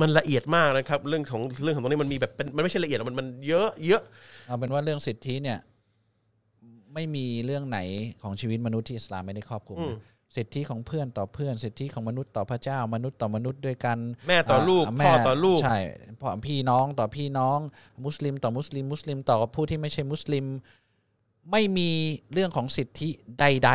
[0.00, 4.02] มันละเอียดมากนะครับ เรื่องของเรื่องของตรงนี้มันมีแบบเป็นมันไม่ใช่ละเอียดหรอกมันมันเยอะเยอะ
[4.46, 5.58] เอาเป็นว่าเรื่องสิทธิเนี่ย
[6.94, 7.78] ไม่มีเรื่องไหน
[8.22, 13.98] ของชีวิตมนุษย์ที่อิสลามไม่ได้ครอบคลุมอืมนะ สิทธิของเพื่อนต่อเพื่อน สิทธิของมนุษย์ต่อพระเจ้า มนุษย์ต่อมนุษย์ด้วยกัน
[14.28, 15.78] แม่ต่อลูกาพ่อต่อลูกใช่
[16.20, 17.58] พ่อพี่น้องต่อพี่น้อง
[18.04, 20.44] มุสลิมต่อมุสลิม มุสลิมต่อผู้ที่ไม่ใช่มุสลิม
[21.50, 21.90] ไม่มี
[22.32, 23.08] เรื่องของสิทธิ
[23.40, 23.70] ใด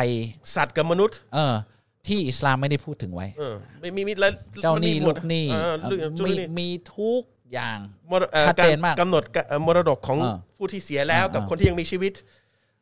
[0.54, 1.54] สัตว์กับมนุษย์ๆเออ
[2.06, 4.32] ที่อิสลามไม่ได้พูดถึงไว้เออไม่มีมีแล้ว
[4.62, 7.22] เจ้าหนี้มัมีหมลูดกหนี้เออเรื่องเจ้าหมีนี้มีทุก
[7.52, 7.78] อย่าง
[8.10, 12.12] มรเอ่อชัดเจนมากรกำหนดกะเอ่อมรดกของอ่าผู้ที่เสียแล้วกับอ่าคนที่ยังมีชีวิต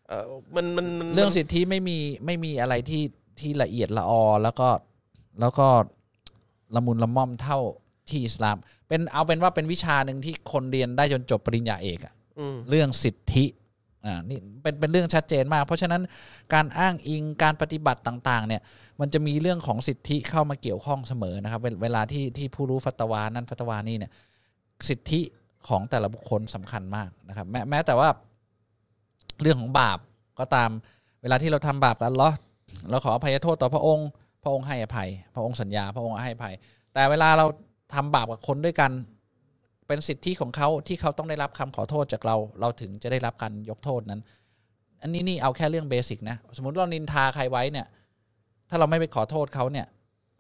[0.07, 0.25] เอ่อ
[0.57, 3.03] มันมันมันเรื่องสิทธิไม่มีไม่มีอะไรที่
[3.41, 4.69] ที่ละเอียดละออแล้วก็
[5.41, 5.69] แล้วก็
[6.75, 7.59] ละมุนละม่อมเท่า
[8.09, 8.57] ที่อิสลาม
[8.89, 13.45] เป็นเอาเป็นว่าเป็นวิชาหนึ่งที่คนเรียนได้จนจบปริญญาเอกอะอืมเรื่องสิทธิ
[14.07, 16.03] อ่านี่เป็นเป็นเรื่องชัดเจนมาก เพราะฉะนั้น
[16.55, 18.63] การอ้างอิงการปฏิบัติต่างๆ เนี่ย
[19.01, 24.13] มันจะมีเรื่องของสิทธิเข้ามาเกี่ยวข้องเสมอนะครับ เวเวลาที่ที่ผู้รู้ฟัตวานั้นฟัตวานี่เนี่ย
[24.89, 25.21] สิทธิ
[25.69, 28.09] ของแต่ละบุคคลสำคัญมากนะครับ แม้แม้แต่ว่า
[29.41, 29.99] เรื่องของบาป
[30.39, 30.71] ก็ตาม
[31.23, 32.39] เวลาที่เราทำบาปกับอัลเลอฮ์
[32.91, 34.09] เราขออภัยโทษต่อพระองค์
[34.43, 36.55] พระองค์ให้อภัย พระองค์สัญญา พระองค์ให้อภัย
[36.95, 37.47] แต่เวลาเรา
[37.95, 38.91] ทำบาปกับคนด้วยกัน
[39.87, 44.21] เป็นสิทธิของเขาที่เขาต้องได้รับคำขอโทษจากเรา เราถึงจะได้รับการยกโทษนั้น
[45.03, 47.87] อันนี้นี่เอาแค่เรื่องเบสิกนะ สมมติเรานินทาใครไว้เนี่ย
[48.69, 49.87] ถ้าเราไม่ไปขอโทษเขาเนี่ย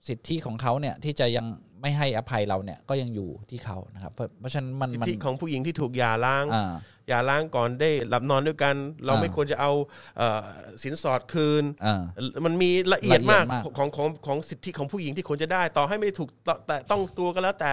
[0.09, 1.47] สิทธิของเขาเนี่ยที่จะยัง
[1.83, 6.73] ไม่ให้อภัยเราเนี่ยก็ยังอยู่ที่เขานะครับ เพราะเพราะฉะนั้นมันสิทมันธิของผู้หญิงที่ถูกหย่าร้างอ่า
[7.09, 8.75] หย่าร้างก่อนได้หลับนอนด้วยกัน
[9.07, 9.73] เราอ่าไม่ควรจะเอา
[10.17, 10.41] เอ่อ
[10.83, 12.03] สินสอดคืนอ่า
[12.45, 17.73] มันมีละเอียดมากละเอียดมากของของของสิทธิของผู้หญิงที่ควรจะได้ ต่อให้ไม่ได้ถูกตแต่ต้องตัวก็แล้วแต่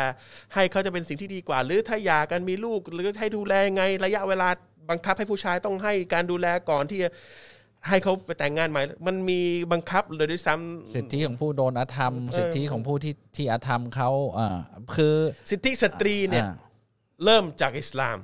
[0.53, 4.49] ให้เขาจะเป็นสิ่งที่ดีกว่า หรือถ้าหย่ากันมีลูกหรือให้ดูแลยังไงระยะเวลา
[4.89, 7.09] บังคับให้ผู้ชายต้องให้การดูแลก่อนที่จะ
[7.89, 9.39] ให้เขาไปแต่งงานใหม่ มันมี
[9.71, 14.57] บังคับเลยด้วยซ้ำสิทธิของผู้โดนอาธรรมเออสิทธิของผู้ที่ที่อาธรรมเขาอ่า
[14.95, 15.15] คือ
[15.51, 16.55] สิทธิสตรีเนี่ยอ่า
[17.25, 18.17] เริ่มจากอิสลาม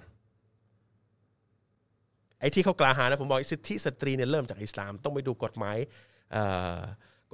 [2.40, 5.78] ไอ้ที่เขากล่าวหานะผมบอกสิทธิสตรีเนี่ยเริ่มจากอิสลาม ต้องไปดูกฎหมาย
[6.32, 6.44] เอ่
[6.76, 6.78] อ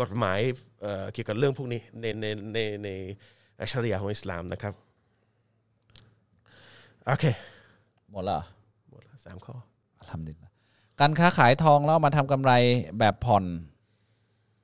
[0.01, 0.39] กฎหมาย
[0.81, 2.89] เอ่อเกี่ยวกับเรื่องพวกนี้ในในในใน
[3.71, 4.73] ชริยาของอิสลามนะครับ
[7.05, 7.25] โอเค
[8.11, 8.45] หมดแล้วเหรอ
[8.89, 9.55] หมดแล้วสามข้อ
[10.11, 10.48] ทำดีนะ
[10.99, 12.51] การค้าขายทองแล้วเอามาทำกำไร
[12.99, 13.43] แบบผ่อน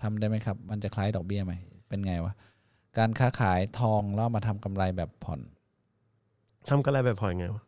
[0.02, 1.54] ทำได้ไหมครับ มันจะคล้ายดอกเบี้ยไหม
[1.90, 2.34] เป็นไงวะ
[2.98, 5.40] การค้าขายทองแล้วเอามาทำกำไรแบบผ่อน
[6.70, 7.64] ทำกันอะไรแบบผ่อนไงวะ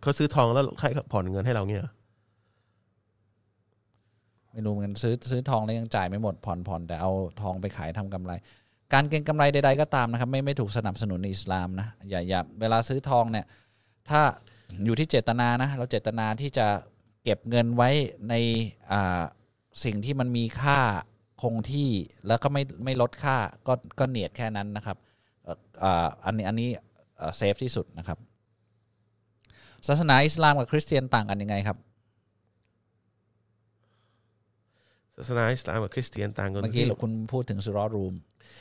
[0.00, 1.92] เขาซื้อทองแล้วให้ผ่อนเงินให้เราเงี้ยเหรอ
[4.52, 7.10] ไม่รู้เหมือนกันซื้อซื้อทองแล้วยังจ่ายไม่หมดผ่อนผ่อนแต่เอา
[7.42, 8.32] ทองไปขายทำกำไร
[8.92, 13.46] การเก็งกำไรใด ๆ ก็ตามนะครับ ไม่ไม่ถูกสนับสนุนในอิสลามนะอย่าอย่าเวลาซื้อทองเนี่ย
[14.10, 14.20] ถ้า
[14.84, 16.66] อยู่ที่เจตนานะ เราเจตนาที่จะ
[17.24, 17.90] เก็บเงินไว้
[18.28, 18.34] ใน
[18.90, 19.22] อ่า
[19.84, 20.78] สิ่งที่มันมีค่า
[21.42, 21.90] คงที่
[22.26, 23.36] แล้วก็ไม่ไม่ลดค่า
[23.66, 24.96] ก็ก็เนียดแค่นั้นนะครับ
[25.44, 26.68] เอ่ออ่าอันนี้อันนี้
[27.36, 28.18] เซฟที่สุดนะครับ
[29.86, 31.78] ศาสนาอิสลามกับคริสเตียนต่างกันยังไงครับ
[35.16, 38.14] ศาสนาอิสลามกับคริสเตียนต่างกันเมื่อกี้เราคุณพูดถึงสุรอรูม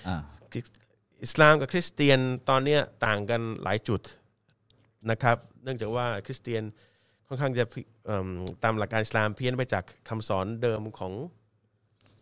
[0.07, 0.15] อ่า
[1.23, 2.19] อิสลามกับคริสเตียน
[2.49, 4.01] ตอนเนี้ยต่างกันหลายจุด
[5.11, 6.64] นะครับเนื่องจากว่าคริสเตียน
[7.27, 7.65] ค่อนข้างจะ
[8.64, 11.14] ตามหลักการอิสลามเพี้ยนไปจากคำสอนเดิมของ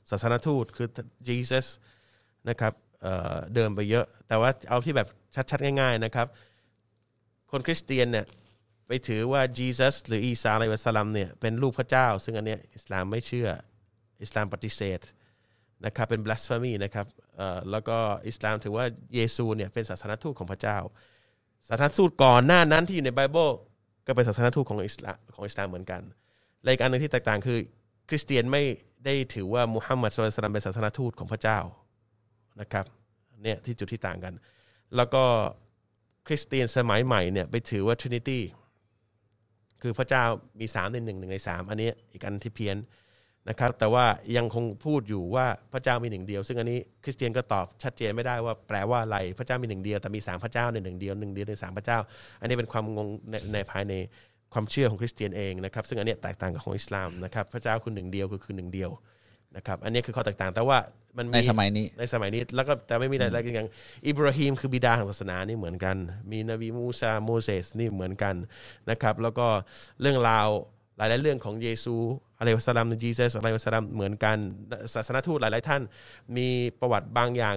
[0.09, 0.87] ศาสนทูตคือ
[1.29, 1.67] Jesus
[2.49, 5.07] นะครับเเดิมไปเยอะ แต่ว่าเอาที่แบบ
[5.51, 6.27] ชัดๆ ง่าย ๆนะครับ
[7.51, 8.25] คนคริสเตียนเนี่ย
[8.87, 13.49] ไปถือว่า Jesus หรืออีสาอะลัยฮิวะสลลัมเนี่ยเป็นลูกพระเจ้า ซึ่งอันเนี้ยอิสลามไม่เชื่อ
[14.21, 14.99] อิสลามปฏิเสธ
[15.85, 17.07] นะครับเป็น blasphemy นะครับ
[17.71, 17.97] แล้วก็
[18.27, 18.85] อิสลามถือว่า
[19.15, 20.77] เยซูเนี่ยเป็นศาสนทูตของพระเจ้า
[21.67, 23.49] ศาสนทูตก่อนหน้านั้นที่อยู่ในไบเบิล
[24.05, 26.01] ก็เป็นศาสนทูตของอิสลามของอิสลามเหมือนกัน
[26.61, 27.57] และอีกอันหนึ่งที่แตกต่างคือ
[28.09, 28.63] คริสเตียนไม่
[29.05, 31.59] ได้ถือว่ามุฮัมมัดสุลตัมเป็นศาสนทูตของพระเจ้า
[32.61, 32.85] นะครับ
[33.43, 34.33] เนี่ยที่จุดที่ต่างกัน
[34.95, 35.23] แล้วก็
[36.27, 38.39] คริสเตียนสมัยใหม่เนี่ยไปถือว่า Trinity
[39.81, 40.23] คือพระเจ้า
[40.59, 42.77] มีสามในหนึ่งหนึ่งในสามอันนี้อีกอันที่เพี้ยน
[43.49, 44.05] นะครับแต่ว่า
[44.37, 51.99] ยังคงพูดอยู่ว่าพระเจ้ามีหนึ่งเดียว ซึ่งอันนี้คริสเตียนก็ตอบชัดเจนไม่ได้ว่าแปลว่าอะไรพระเจ้ามีหนึ่งเดียวแต่มีสามพระเจ้าในหนึ่งเดียวหนึ่งเดียวในสามพระเจ้า
[52.41, 53.93] อันนี้เป็นความงงในในภายใน
[54.53, 58.89] ความเชื่อของคริสเตียนเองนะครับซึ่งอันเนี้ยแตกต่างกับของอิสลามนะครับพระเจ้าคือหนึ่งเดียวก็คือหนึ่งเดียว
[59.55, 60.77] นะครับอันนี้คือข้อแตกต่างแต่ว่า
[61.17, 63.69] มันในสมัยนี้ในสมัยนี้แล้วก็แต่ไม่มีอะไรอย่าง
[64.07, 65.97] อิบราฮิมคือบิดาของศาสนานี่เหมือนกัน
[66.31, 68.35] มีนบีมูซาโมเสสนี่เหมือนกัน
[68.89, 69.47] นะครับแล้วก็
[70.01, 70.47] เรื่องราว
[70.97, 71.95] หลายๆเรื่องของเยซู
[72.37, 74.37] อะไรวะสลามจีเซสอะไรวะสลามเหมือนกัน
[74.93, 75.81] ศาสนทูตหลาย ๆ ท่าน
[76.37, 76.47] มี
[76.79, 77.55] ประวัติบางอย่าง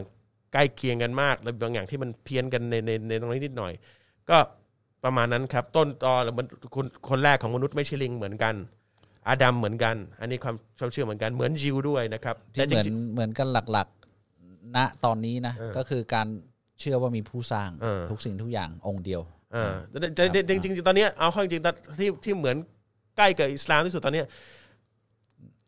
[0.52, 3.72] ใกล้เคียงกันมากแล้วบางอย่างที่มันเพี้ยนกันในในในตรงนี้นิดหน่อย
[4.30, 4.38] ก็
[5.04, 8.54] ประมาณนั้นครับ ต้นตอหรือมันคนคนแรกของมนุษย์ไม่ใช่ลิงเหมือนกัน
[9.28, 16.26] อาดัมเหมือนกัน อันนี้ความความเชื่อเหมือนกันเหมือนยิวด้วยนะครับที่เหมือนจริงเหมือนกันหลักๆณตอนนี้นะเออก็คือการ
[16.80, 22.56] เชื่อว่ามีผู้สร้างเออทุกสิ่งทุกอย่างองค์เดียวๆอ่าแต่แต่แต่จริงๆตอนเนี้ยเอาเข้าจริงๆตอนที่ที่เหมือน
[23.16, 24.26] ใกล้กับอิสลามที่สุดตอนเนี้ย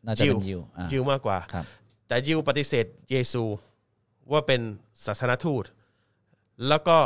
[0.07, 1.65] น่าจะเป็นยิวอ่ายิวมากกว่าครับ
[2.09, 3.43] แต่ยิวปฏิเสธเยซู
[4.33, 4.61] ว่าเป็น
[5.05, 5.65] ศาสนทูต
[6.69, 6.99] แล้วก็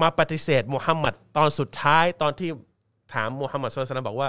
[0.00, 2.50] มาปฏิเสธมุฮัมมัดตอนสุดท้ายตอนที่
[3.14, 4.28] ถามมุฮัมมัดสุลตัลบอกว่า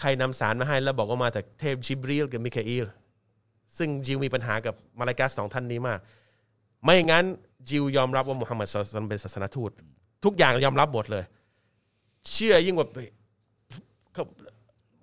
[0.00, 2.86] ใครนำสารมาให้แล้วบอกว่ามาจากเทพจิบรีลกับมิคาอิล
[3.76, 5.98] ซึ่งยิวมีปัญหากับมาลากัสสองท่านนี้มาก
[6.84, 7.24] ไม่งั้น
[7.70, 9.70] ยิวยอมรับว่ามุฮัมมัดสุลตัลเป็นศาสนทูต
[10.24, 11.24] ทุกอย่างยอมรับหมดเลย
[12.32, 12.88] เชื่อยิ่งกว่า
[14.12, 14.24] เขา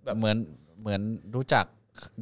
[0.03, 0.37] แบบเหมือน
[0.81, 1.01] เหมือน
[1.35, 1.65] รู้จัก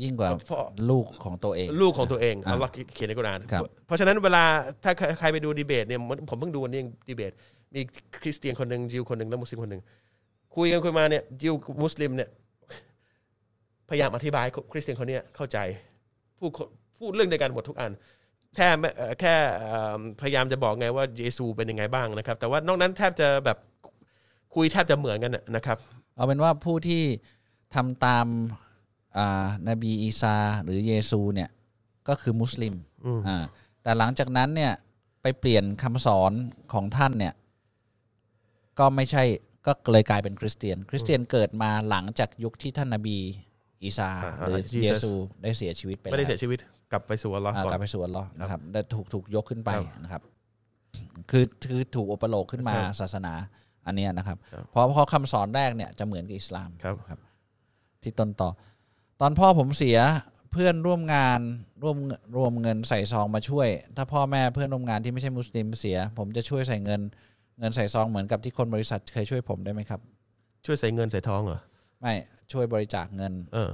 [0.03, 0.60] ยิ่งกว่าพ่อ
[0.90, 4.44] ลูกของตัวเอง ลูกของตัวเองอ่าอัลลอฮ์เขียนในกุรอานครับเพราะฉะนั้นเวลา
[4.84, 5.99] ถ้าใครใครไปดูดีเบตเนี่ย
[6.30, 7.31] ผมเพิ่งดูวันนี้ดีเบต
[7.76, 7.81] มี
[8.22, 9.81] คริสเตียนคนหนึ่งยิวคนหนึ่งและมุสลิมคนหนึ่ง
[10.56, 12.30] คุยกันคุยมาเนี่ยยิวกับมุสลิมเนี่ย
[13.90, 15.57] พยายามอธิบายให้คริสเตียนคนเนี้ยเข้าใจ
[16.40, 16.52] พูด
[16.98, 17.91] พูดเรื่องเดียวกันหมดทุกอัน
[18.56, 23.57] แค่ไม่เอ่อแค่เอ่อพยายามจะบอกไงว่าเยซูเป็นยังไงบ้างนะครับ แต่ว่านอกนั้นแทบจะแบบ
[24.56, 25.77] คุยแทบจะเหมือนกันน่ะนะครับ
[26.15, 27.03] เอาเป็นว่าผู้ที่
[27.76, 28.28] ทำตาม
[29.18, 31.50] อ่านบีอีซาหรือเยซูเนี่ย
[32.08, 32.74] ก็คือมุสลิม
[33.06, 33.44] อืมอ่า
[33.84, 34.74] แต่หลังจากนั้นเนี่ย
[35.22, 36.32] ไปเปลี่ยนคำสอน
[36.74, 37.34] ของท่านเนี่ย
[38.80, 39.24] ก็ไม่ใช่
[39.66, 43.18] ก็เลยกลายเป็นคริสเตียน คริสเตียนเกิดมาหลังจากยุคที่ท่านนบี
[43.84, 45.12] อีซาอ่าหรือ Jesus เยซู
[45.44, 46.60] ได้เสียชีวิตไปไม่ได้แล้วเสียชีวิต
[46.91, 50.22] กลับไปสู่อัลลอฮ์อ่าก่อนกลับไปสู่อัลลอฮ์นะครับได้ถูกถูกยกขึ้นไปครับนะครับ
[51.32, 53.34] คือคือถูกอุปโลกขึ้นมาครับศาสนา
[53.86, 57.20] อันเนี้ยนะครับครับ เพราะเพราะคำสอนแรกเนี่ยจะเหมือนกับอิสลามครับ
[58.04, 58.50] ที่ต้นต่อ
[59.22, 59.98] ตอนพ่อผมเสีย
[60.52, 61.40] เพื่อนร่วมงาน
[61.84, 61.98] ร่วม
[62.38, 67.02] รวมเงินใส่ซองมาช่วย ถ้าพ่อแม่เพื่อนร่วมงานที่ไม่ใช่มุสลิมเสีย ผมจะช่วยใส่เงิน
[67.60, 70.02] เงินใส่ซองเหมือนกับที่คนบริษัทเคยช่วยผมได้ไหมครับ
[70.66, 71.62] ช่วยใส่เงินใส่ทองเหรอ
[72.02, 72.14] ไม่
[72.52, 73.72] ช่วยบริจาคเงิน เออ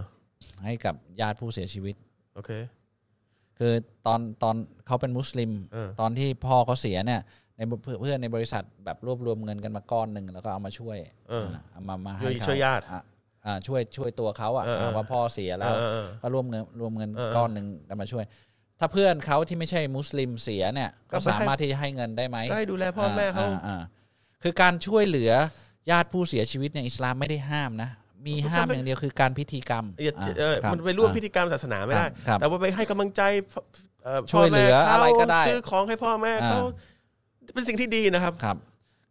[0.66, 1.96] ให้กับญาติผู้เสียชีวิต
[2.36, 2.52] โอเค
[3.60, 3.74] คือ
[4.06, 4.56] ตอนตอน
[4.88, 7.22] เขาเป็นมุสลิม เออ ตอนที่พ่อเขาเสียเนี่ย
[7.58, 10.98] ในเพื่อนเพื่อนในบริษัทแบบรวบรวมเงินกันมาก้อนหนึ่งแล้วก็เอามาช่วย
[11.30, 13.04] เออเอามามาช่ให้วยเขาช่วยญาติ อะ
[13.46, 18.24] อ่าช่วยช่วยตัวเขาอะเออเออว่าพ่อเสียแล้วเออเออก็รวมเงินรวมเงินเออเออก้อนหนึ่งกันมาช่วย
[18.80, 23.76] ถ้าเพื่อนเขาที่ไม่ใช่มุสลิมเสียเนี่ย ก็ก็ไปให้สามารถที่จะให้เงินได้ไหมก็ให้ดูแลพ่อแม่เขา อ่อ่
[24.44, 25.32] คือการช่วยเหลือ
[25.92, 27.90] ญาติผู้เสียชีวิตเนี่ยอิสลามไม่ได้ห้ามนะ
[28.28, 33.22] มีห้ามอย่างเดียวคือการพิธีกรรมอย่าอ่าเออครับมันไปร่วมอ่าพิธีกรรมศาสนาไม่ได้ครับแต่ว่าไปให้กำลังใจ
[34.04, 38.58] เอ่อช่วยเหลือพ่แม่ขาอะไรก็ได้ซื้อของให้พ่อแม่เขาอ่าเป็นสิ่งที่ดีนะครับ ครับ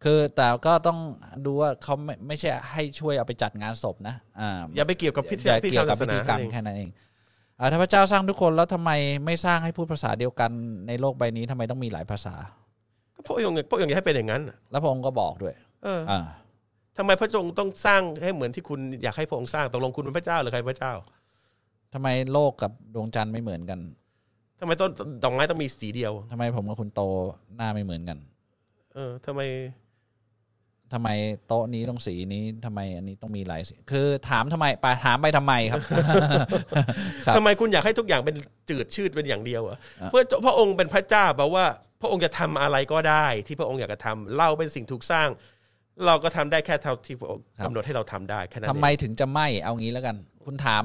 [0.05, 0.98] คือแต่ก็ต้อง
[1.47, 6.90] ดูว่าเขาไม่ไม่ใช่ให้ช่วยเอาไปจัดงานศพนะอ่าอย่าไปเกี่ยวกับพิธีอย่าพิธีเกี่กรยรวมกับศาสพินาธีกรรมนั่นเองแค่นั้นเอง
[7.59, 8.90] อ่าถ้าพระเจ้าสร้างทุกคนแล้วทำไม
[9.26, 10.51] ไม่สร้างให้พูดภาษาเดียวกัน
[10.89, 12.35] ในโลกใบนี้ทำไมต้องมีหลายภาษา
[13.14, 15.55] ก็พระองค์พระองค์อยากให้เป็นอย่างนั้นแล้วพระองค์ก็บอกด้วย
[15.85, 16.20] เอออ่า
[16.98, 20.93] ทำไมพระองค์ต้องสร้างให้เหมือนที่คุณอยากให้พระองค์สร้างตกลงคุณเป็นพระเจ้าหรือใครเป็นพระเจ้า
[21.94, 23.81] ทำไมโลกกับดวงจันทร์ไม่เหมือนกัน
[24.60, 24.90] ทำไมต้น
[25.24, 27.01] ดอกไม้ต้องมีสีเดียวทำไมผมกับคุณโต
[27.56, 28.18] หน้าไม่เหมือนกัน
[28.94, 29.40] เออทำไม
[30.93, 31.09] ทำไม
[31.47, 35.81] โต๊ะนี้ต้องสีนี้ทำไมอันนี้ต้องมีหลายสีคือถามทำไมไปถามไปทำไมครับ
[37.27, 38.36] ครับทำไมคุณอยากให้ทุกอย่างเป็น
[38.70, 41.65] จืดชืดเป็นอย่างเดียวอะอะเพื่อพระองค์เป็นพระเจ้าแปลว่า
[42.01, 45.28] พระองค์จะทำอะไรก็ได้ ที่พระองค์อยากจะทำเราเป็นสิ่งถูกสร้าง
[46.06, 50.85] เราก็ทำได้แค่เท่าที่พระองค์กำหนดให้เราทำได้แค่นั้นทำเองไมถึงจะไม่เอางี้แล้วกัน คุณถาม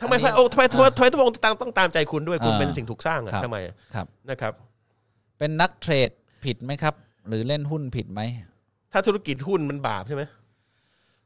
[0.00, 4.52] ทำไมพระองค์ทำไมทำไมทำไมพระองค์ต้องต้องตามใจคุณด้วยคุณอ่าเป็นสิ่งถูกสร้างอะครับทำไมอะครับนะครับ
[5.38, 6.10] เป็นนักเทรด
[6.44, 6.94] ผิดไหมครับ
[7.28, 8.20] หรือเล่นหุ้นผิดไหม
[8.92, 10.22] ถ้าธุรกิจหุ้นมันบาปใช่ไหม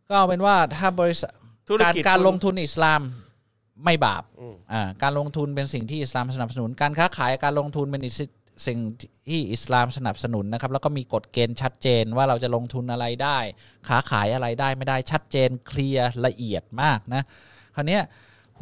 [0.09, 1.33] ก็เอาเป็นว่าถ้าบริษัท
[1.69, 3.01] ธุรการกิจการคุณลงทุนอิสลาม
[3.85, 8.21] ไม่บาปอืมอ่าการลงทุนเป็นสิ่งที่อิสลามสนับสนุน การค้าขายการลงทุนเป็นอิส
[8.67, 8.79] สิ่ง
[9.29, 13.39] ที่อิสลามสนับสนุนนะครับ แล้วก็มีกฎเกณฑ์ชัดเจนว่าเราจะลงทุนอะไรได้
[13.89, 17.23] ค้าขายอะไรได้ไม่ได้ชัดเจนเคลียร์ละเอียดมากนะ
[17.75, 18.03] คราวเนี้ย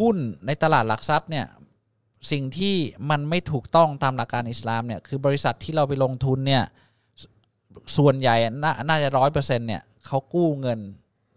[0.01, 0.17] หุ้น
[0.47, 1.47] ในตลาดหลักทรัพย์เนี่ย
[2.33, 2.77] สิ่งที่
[3.11, 6.65] มันไม่ถูกต้องตามหลักการอิสลามเนี่ยคือบริษัทที่เราไปลงทุนเนี่ย
[7.97, 10.81] ส่วนใหญ่น่านาจะร้อยเปอร์เซ็นเนี่ยเขากู้เงิน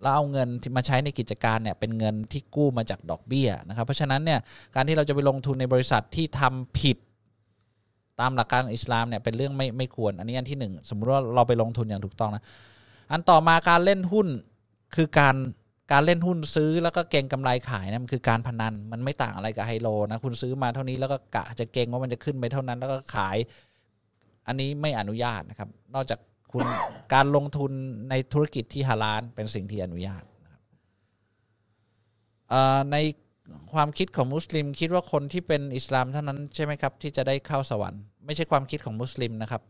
[0.02, 4.40] แล้วเอาเงินที่มาใช้ในกิจการเนี่ยเป็นเงินที่กู้มาจากดอกเบี้ยนะครับเพราะฉะนั้นเนี่ย
[4.76, 6.98] การที่เราจะไปลงทุนในบริษัทที่ทำผิด
[8.20, 12.44] ตามหลักการอิสลามเนี่ยเป็นเรื่องไม่ไม่ควร อันนี้อันที่หนึ่งสมมุติว่าเราไปลงทุนอย่างถูกต้องนะ
[13.12, 14.28] อันต่อมาการเล่นหุ้น
[14.96, 15.36] คือการ
[15.92, 23.38] การเล่นหุ้นซื้อแล้วก็เก่งกำไรขายนะมันคือการพนันมันไม่ต่างอะไรกับไฮโลนะคุณซื้อมาเท่านี้แล้วก็กะจะเก่งว่ามันจะขึ้นไปเท่านั้นแล้วก็ขาย
[24.48, 26.20] อันนี้ไม่อนุญาตนะครับ นอกจาก
[26.52, 26.66] คุณ
[27.14, 27.72] การลงทุน
[28.10, 30.62] ในธุรกิจที่ฮาลาลเป็นสิ่งที่อนุญาตนะครับ
[32.50, 32.98] เอ่อใน
[33.74, 39.62] ความคิดของมุสลิม คิดว่าคนที่เป็นอิสลามเท่านั้นใช่ไหมครับ ที่จะได้เข้าสวรรค์ ไม่ใช่ความคิดของมุสลิมนะครับ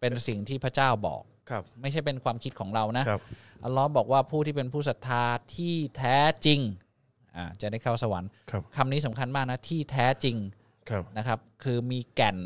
[0.00, 3.20] เป็นสิ่งที่พระเจ้าบอกครับ ไม่ใช่เป็นความคิดของเรานะครับ
[3.64, 5.24] อัลลอฮ์บอกว่าผู้ที่เป็นผู้ศรัทธา
[5.54, 6.16] ที่แท้
[6.46, 6.60] จริง
[7.36, 10.36] อ่าจะได้เข้าสวรรค์ครับคำนี้สำคัญมากนะที่แท้จริง
[10.90, 12.38] ครับนะครับ คือมีแก่น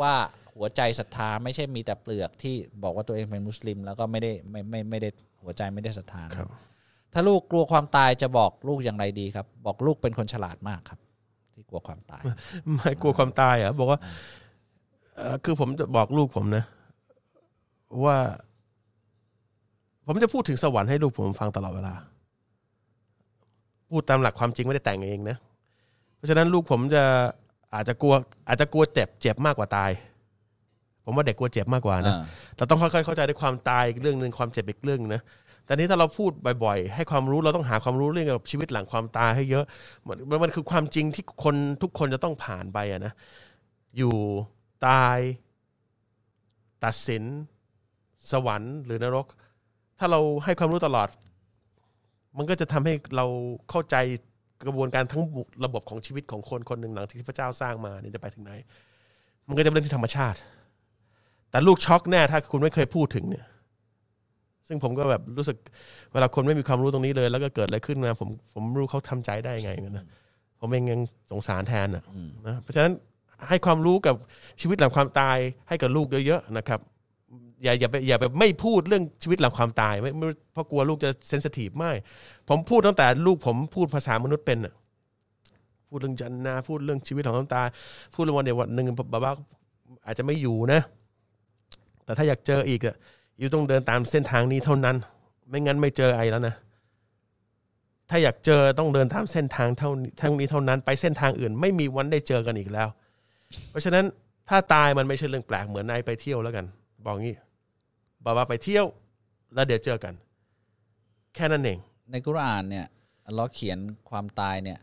[0.00, 0.14] ว่า
[0.56, 5.08] หัวใจศรัทธาไม่ใช่มีแต่เปลือกที่บอกว่าตัวเองเป็นมุสลิม แล้วก็ไม่ได้ไม่ไม่ไม่ได้
[5.42, 6.48] หัวใจไม่ได้ศรัทธานะครับ
[7.12, 11.00] ถ้าลูกกลัวความตายจะบอกลูกอย่างไรดีครับ บอกลูกเป็นคนฉลาดมากครับ
[11.54, 12.22] ที่กลัวความตาย
[12.74, 13.98] ไม่กลัวความตายเหรอะบอกว่า
[15.16, 16.64] เอ่อคือผมจะบอกลูกผมนะ
[18.04, 18.16] ว่า
[20.06, 21.94] ผมจะพูดถึงสวรรค์ให้ลูกผมฟังตลอดเวลา
[23.90, 25.36] พูดตามหลักความจริงไม่ได้แต่งเองนะ
[26.16, 27.04] เพราะฉะนั้นลูกผมจะ
[27.74, 28.14] อาจจะกลัว
[28.48, 29.90] อาจจะกลัวเจ็บเจ็บมากกว่าตาย
[31.04, 32.22] ผมว่าเด็กกลัวเจ็บมากกว่านะอ่า
[32.56, 35.22] เราต้องค่อยๆเข้าใจในความตายอีกเรื่องหนึ่งความเจ็บอีกเรื่องหนึ่งนะ
[35.64, 36.30] แต่นี้ถ้าเราพูด
[36.64, 39.64] บ่อยๆ ให้ความรู้เราต้องหาความรู้เรื่องเกี่ยวกับชีวิตหลังความตายให้เยอะ
[40.06, 43.12] มันมันมันคือความจริงที่คนทุกคนจะต้องผ่านไปอะนะ
[43.96, 44.14] อยู่
[44.86, 45.18] ตาย
[46.84, 47.22] ตัดสิน
[48.32, 49.26] สวรรค์ หรือนรก
[49.98, 51.08] ถ้าเราให้ความรู้ตลอด
[52.36, 53.26] มันก็จะทำให้เรา
[53.70, 53.96] เข้าใจ
[54.66, 55.22] กระบวนการทั้ง
[55.64, 58.52] ระบบของชีวิตของคนคนหนึ่งหลังที่พระเจ้าสร้างมาเนี่ยจะไปถึงไหน
[59.48, 60.38] มันก็จะเป็นเรื่องที่ธรรมชาติ
[61.54, 63.44] แต่ลูกช็อกแน่ถ้าคุณไม่เคยพูดถึงเนี่ย
[64.68, 65.56] ซึ่งผมก็แบบรู้สึก
[66.12, 70.06] เวลาคนไม่มีความรู้ตรงนี้เลย แล้วก็เกิดอะไรขึ้นมาผมผมไม่รู้เขาทำใจได้ยังไงเหมือนกันนะ
[70.60, 71.00] ผมเองยัง
[71.30, 72.92] สงสารแทนนะอืมนะเพราะฉะนั้น
[73.48, 74.14] ให้ความรู้กับ
[74.60, 75.36] ชีวิตหลังความตาย
[75.68, 76.80] ให้กับลูกเยอะๆนะครับ
[77.62, 81.92] อย่าอย่าไปอย่าไปไม่พูดเรื่องชีวิตหลังความตายไม่ไม่เพราะกลัวลูกจะเซนสทีฟไม่
[82.48, 84.74] ผมพูดตั้งแต่ลูกผมพูดภาษามนุษย์เป็นน่ะ
[85.88, 87.68] พูดเรื่องจันนาพูดเรื่องชีวิตของความตาย
[88.14, 89.32] พูดเรื่องวันเดียววันหนึ่งบาบ้า
[90.06, 90.80] อาจจะไม่อยู่นะ
[92.04, 92.96] แต่ถ้าอยากเจออีกอะ
[93.38, 94.96] อยู่ต้องเดินตามเส้นทางนี้เท่านั้น
[95.48, 96.54] ไม่งั้นไม่เจอไอแล้วนะ
[98.10, 102.88] ถ้าอยากเจอต้องเดินตามเส้นทางเท่านี้ทางนี้เท่านั้น ไปเส้นทางอื่น ไม่มีวันได้เจอกันอีกแล้ว
[103.70, 104.04] เพราะฉะนั้น
[104.48, 106.66] ถ้าตายมันไม่ใช่เรื่องแปลกเหมือนนายไปเที่ยวแล้วกัน
[107.04, 107.36] บอกงี้
[108.24, 108.86] บอกว่าไปเที่ยว
[109.54, 110.14] แล้วเดี๋ยวเจอกัน
[111.34, 111.78] แค่นั้นเอง
[112.10, 112.86] ในกุรอานเนี่ย
[113.26, 113.78] อัลเลอฮ์เขียน
[114.10, 114.78] ความตายเนี่ย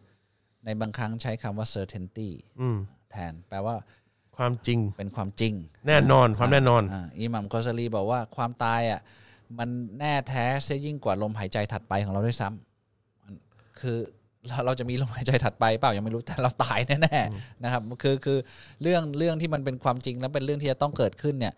[0.66, 2.30] ในบางครั้งใช้คำว่า certainty
[2.62, 2.78] อืม
[3.12, 3.76] แทน แปลว่า
[4.42, 5.54] ความจริง เป็นความจริง
[5.88, 9.02] แน่นอนความแน่นอนาอิหมัมกอซาลีบอกว่าความตายอะ
[9.60, 9.70] มัน
[10.00, 13.34] แน่แท้เสียยิ่งกว่าลมหายใจถัดไปของเราด้วยซ้ำมัน
[13.80, 13.98] คือ
[14.48, 18.38] เราเราจะมีลมหายใจถัดไปเปล่ายังไม่รู้แต่เราตายแน่ๆนะครับคือคือ
[18.82, 21.54] เรื่องเรื่องที่มันเป็นความจริงและเป็นเรื่องที่จะต้องเกิดขึ้นเนี่ย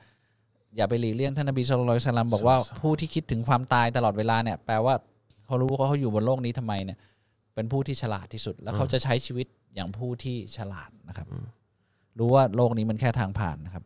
[0.78, 4.96] อย่าไปหลีกเลี่ยงท่านนบีสุลต่านสลัมบอกว่าผู้ที่คิดถึงความตายตลอดเวลาเนี่ยแปลว่า
[5.46, 6.98] เขารู้ว่าเขาอยู่บนโลกนี้ทำไมเนี่ย
[7.56, 11.28] เป็นผู้ที่ฉลาดที่สุด แล้วเขาจะใช้ชีวิตอย่างผู้ที่ฉลาดนะครับ
[12.20, 13.84] รู้ว่าโลกนี้มันแค่ทางผ่านนะครับ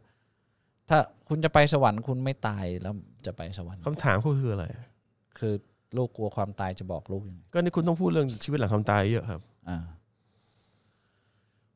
[0.89, 0.97] ถ้า
[1.29, 2.93] คุณจะไปสวรรค์คุณไม่ตายแล้ว
[3.25, 4.65] จะไปสวรรค์คำถามก็คืออะไร
[5.39, 5.53] คือ
[5.97, 9.77] ลูกกลัวความตายจะบอกลูกยังไงก็นี่คุณต้องพูดเรื่องชีวิตหลังความตายเยอะครับ อ่า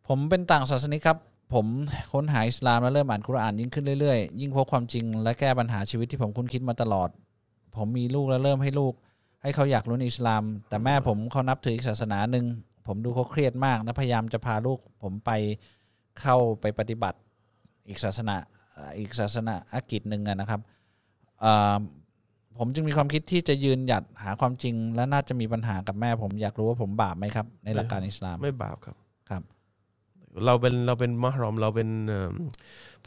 [0.07, 1.17] ผมเป็นต่างศาสนิกครับ
[1.53, 1.65] ผม
[2.13, 7.09] ค้นหาอิสลามและเริ่มอ่านคุรอานยิ่งขึ้นเรื่อยๆ ยิ่งพบความจริงและแก้ปัญหาชีวิตที่ผมคุ้นคิดมาตลอด
[7.77, 8.93] ผมมีลูกแล้วเริ่มให้ลูก
[9.43, 12.45] ให้เขาอยากรู้ในอิสลาม แต่แม่ผมเขานับถืออีกศาสนาหนึ่ง
[12.87, 15.31] ผมดูเขาเครียดมากและพยายามจะพาลูก ผมไป
[16.19, 17.17] เข้าไปปฏิบัติ
[17.87, 18.35] อีกศาสนา
[18.77, 20.61] อ่าอีกศาสนาอากิจหนึ่งอะนะครับ
[21.43, 21.77] อ่า
[22.57, 28.95] ผมจึงมีความคิดที่จะยืนหยัดหาความจริง และน่าจะมีปัญหากับแม่ ผมอยากรู้ว่าผมบาปไหมครับ ในหลักการอิสลามไม่บาปครับ
[29.29, 29.43] ครับ
[30.45, 32.33] เราเป็นเราเป็นมหรอมเราเป็นเอิ่ม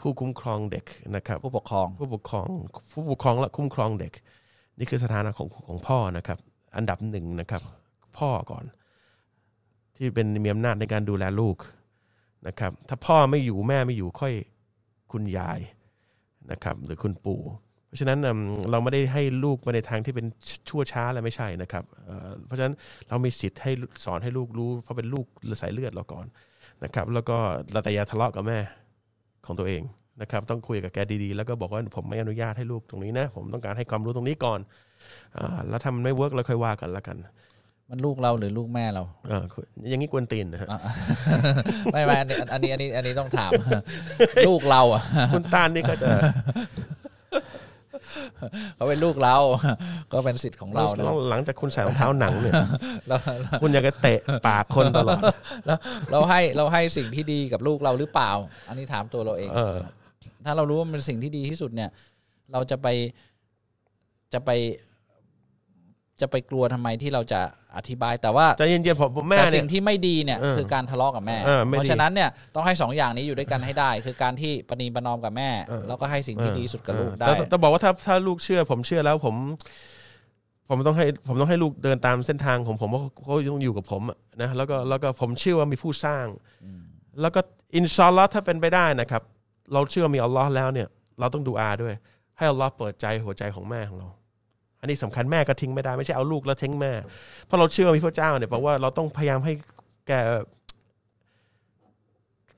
[0.00, 0.84] ผู้คุ้มครองเด็ก
[1.16, 2.46] นะครับ ผู้ปกครองผู้ปกครอง
[2.92, 4.12] ผู้ปกครองและคุ้มครองเด็ก
[4.78, 6.38] นี่คือสถานะของของพ่อนะครับ
[6.76, 7.62] อันดับหนึ่งนะครับ
[8.18, 8.64] พ่อก่อน
[9.96, 11.56] ที่เป็นมีอำนาจในการดูแลลูก
[12.46, 14.34] นะครับ ถ้าพ่อไม่อยู่แม่ไม่อยู่ค่อย
[15.12, 15.60] คุณยาย
[16.50, 17.40] นะครับหรือคุณปู่
[17.86, 18.18] เพราะฉะนั้น
[18.70, 20.26] เราไม่ได้ให้ลูกไปในทางที่เป็น
[20.68, 21.84] ชั่วช้าอะไรไม่ใช่นะครับ
[22.46, 22.74] เพราะฉะนั้น
[23.08, 23.72] เรามีสิทธิ์ให้
[24.04, 25.26] สอนให้ลูกรู้ เพราะเป็นลูก
[25.62, 26.26] สายเลือดเราก่อน
[26.84, 27.36] นะครับ แล้วก็
[27.72, 28.58] เราแต่อย่าทะเลาะกับแม่
[29.46, 29.82] ของตัวเอง
[30.22, 34.60] นะครับ ต้องคุยกับแกดีๆ แล้วก็บอกว่าผมไม่อนุญาตให้ลูกตรงนี้นะ ผมต้องการให้ความรู้ตรงนี้ก่อน
[35.36, 35.38] อ
[35.68, 37.16] แล้วถ้ามันไม่เวิร์กเราค่อยว่ากันละกัน
[37.94, 39.42] มันมันลูกเราหรือลูกแม่เราอ่า
[39.88, 40.80] อย่างนี้กวนตีนนะฮะอะ
[41.92, 43.50] ไม่ไม่อันนี้อันนี้อันนี้อันนี้ต้องถาม
[44.48, 45.02] ลูกเราอะ
[45.32, 46.10] คุณตาลนี่ก็จะ
[48.76, 49.36] เขาเป็นลูกเรา
[50.12, 52.54] ก็เป็นสิทธิ์ของเรานะหลังจากคุณใส่รองเท้าหนังเนี่ย
[53.08, 53.16] เรา
[53.62, 55.20] คุณอยากจะเตะปากคนตลอด
[55.66, 55.74] เรา
[56.10, 58.30] เราให้เราให้สิ่งที่ดีกับลูกเราหรือเปล่า
[58.68, 59.76] อันนี้ถามตัวเราเองเออ
[60.44, 61.90] ถ้าเรารู้ว่ามันเป็นสิ่งที่ดีที่สุดเนี่ย
[62.52, 62.88] เราจะไป
[64.32, 64.50] จะไป
[66.20, 67.40] จะไปกลัวทำไมที่เราจะ
[67.76, 79.34] อธิบายแต่ว่าใจเย็นๆผมผมแม่แต่เนี่สิ่ยงที่ไม่ดีเนี่ยเออคือการทะเลาะกับแม่เออไม่ดีเพราะฉะนั้นเนี่ยต้องให้สองอย่างนี้อยู่ด้วยกันให้ได้ คือการที่ประนีประนอมกับแม่เออแล้วก็ให้สิ่งที่ดีที่สุดกับลูกได้แต่แต่บอกว่าถ้าถ้าลูกเชื่อ ผมเชื่อแล้วผม
[80.68, 86.26] ผมต้องให้ผมต้องให้ลูกเดินตามเส้นทางของผมเพราะเขาต้องอยู่กับผมอะนะแล้วก็แล้วก็ผมเชื่อว่ามีผู้สร้าง
[87.20, 87.40] แล้วก็
[87.76, 89.22] อินชาอัลลอฮ์ถ้าเป็นไปได้นะครับ
[89.72, 90.88] เราเชื่อมีอัลลอฮ์แล้วเนี่ย
[91.20, 91.94] เราต้องดูอาด้วย
[92.38, 94.08] ให้อัลลอฮ์เปิดใจหัวใจของแม่ของเรา
[94.84, 96.92] อันนี้สำคัญแม่ก็ทิ้งไม่ได้ไม่ใช่เอาลูกแล้วทิ้งแม่
[97.46, 99.52] เพราะเราเชื่อมีพระเจ้าเนี่ยแปลว่าเราต้องพยายามให้
[100.08, 100.12] แก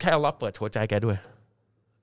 [0.01, 1.17] แค่อัลลอเปิดหัวใจแกด้วย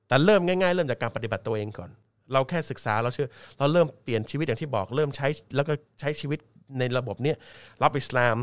[0.08, 1.90] แต่เริ่มง่ายๆ เริ่มจากการปฏิบัติตัวเองก่อน
[2.34, 3.28] เราแค่ศึกษาเราเชื่อ
[3.58, 6.40] เราเริ่มเปลี่ยนชีวิตอย่างที่บอก เริ่มใช้แล้วก็ใช้ชีวิต
[6.80, 7.38] ในระบบเนี้ย
[7.84, 8.36] รับอิสลาม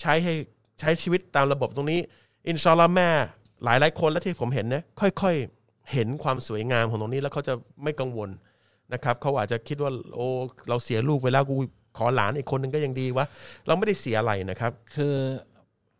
[0.00, 0.34] ใช้ให้
[0.80, 2.00] ใช้ชีวิตตามระบบตรงนี้
[2.48, 3.08] อินชอลลอฮ์แม่
[3.64, 8.30] หลายหลายคนแล้วที่ผมเห็นนะค่อยๆ เห็นความสวยงามของตรงนี้แล้วเขาจะไม่กังวล
[8.92, 10.26] นะครับเขาอาจจะคิดว่าโอ้
[10.68, 11.54] เราเสียลูกไปแล้วกู
[11.98, 13.26] ขอหลานอีกคนนึงก็ยังดีวะ
[13.66, 15.14] เราไม่ได้เสียอะไรนะครับ คือ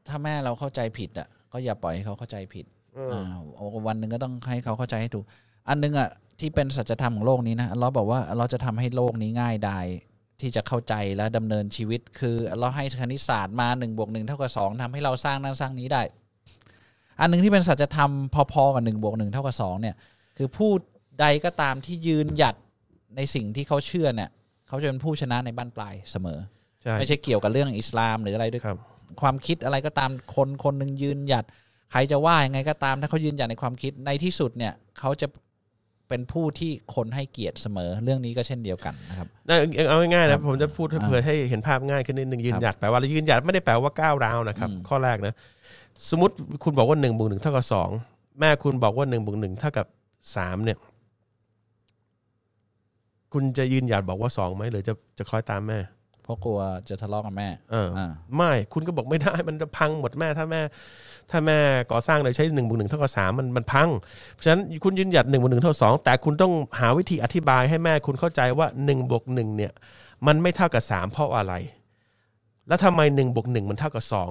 [0.09, 3.25] ถ้าแม่เราเข้าใจผิดอะก็อย่าปล่อยให้เขาเข้าใจผิดเออ
[3.59, 5.25] อ่าวันหนึ่งก็ต้องให้เขาเข้าใจให้ถูก
[5.69, 6.09] อันหนึงอะ
[6.41, 9.87] ที่เป็นสัจธรรมของโลกนี้นะเราบอกว่าเราจะทำให้โลกนี้ง่ายดาย
[10.41, 16.03] ที่จะเข้าใจและดำเนินชีวิต คือเราให้คณิตศาสตร์มาหนึ่งบวกหนึ่งเท่ากับสองทำให้เราสร้างนั่นสร้างนี้ได้
[17.21, 18.11] อันหนึ่งที่เป็นสัจธรรม
[18.53, 19.97] พอๆกับหนึ่งบวกหนึ่งเท่ากับสองเนี่ย
[20.37, 20.71] คือผู้
[21.21, 22.55] ใดก็ตามที่ยืนหยัด
[23.17, 24.31] ในสิ่งที่เขาเชื่อเนี่ย
[24.69, 26.39] เขาจะเป็นผู้ชนะในบ้านปลายเสมอ
[26.83, 28.79] ใช่ไม่ใช่เกี่ยวกับเรื่องอิสลามหรืออะไรด้วยครับ
[29.21, 31.45] ความคิดอะไรก็ตามคนคนหนึ่งยืนหยัด
[31.93, 35.27] ใครจะว่ายังไงก็ตาม ถ้าเขายืนหยัดในความคิดในที่สุดเนี่ยเขาจะ
[36.09, 39.57] เป็นผู้ที่คนให้เกียรติเสมอเรื่องนี้ก็เช่นเดียวกันนะครับนะ
[39.89, 45.35] เอาง่ายๆครันะบผมจะพูดอ่าเพื่อให้เห็นภาพง่ายขึ้นนิดนึงยืคนรับหยัดแปลว่ายืนหยัดไม่ได้แปลว่าก้าวร้าวนะครับอืมข้อแรกนะ
[46.11, 46.35] สมมติ
[46.65, 47.89] คุณบอกว่าหนึ่งบวกหนึ่งเท่ากับสอง
[48.41, 49.87] แม่คุณบอกว่าหนึ่งบวกหนึ่งเท่ากับ
[50.37, 50.79] สามเนี่ย
[53.33, 55.79] คุณจะยืนหยัดบอกว่าสองไหมหรือจะจะคล้อยตามแม่
[56.23, 60.61] เพราะกลัวจะทะเลาะกับแม่เอออ่าไม่คุณก็บอกไม่ได้มันจะพังหมดแม่ถ้าแม่
[61.31, 61.59] ถ้าแม่
[61.91, 63.89] ก่อสร้างโดยใช้หนึ่งบวกหนึ่งเท่ากับสามมันมันพัง
[64.33, 69.73] เพราะฉะนั้นคุณยืนหยัดหนึ่งบวกหนึ่งเท่ากับสองแต่คุณต้องหาวิธีอธิบายให้แม่คุณเข้าใจว่าหนึ่งบวกหนึ่งเนี่ย
[70.27, 71.55] มันไม่เท่ากับสามเพราะอะไร
[72.69, 74.31] แล้วทำไมหนึ่งบวกหนึ่งมันเท่ากับสอง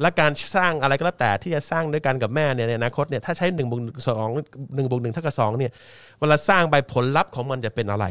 [0.00, 4.28] และการสร้างอะไรก็แล้วแต่ที่จะสร้างด้วยกันกับแม่เนี่ยในอนาคตเนี่ยถ้าใช้หนึ่งบวกสอง
[4.74, 5.72] หนึ่งบวกหนึ่งเท่ากับสองเนี่ย
[6.20, 8.06] เวลาสร้างไปผลลัพธ์ของมันจะเป็นอะไร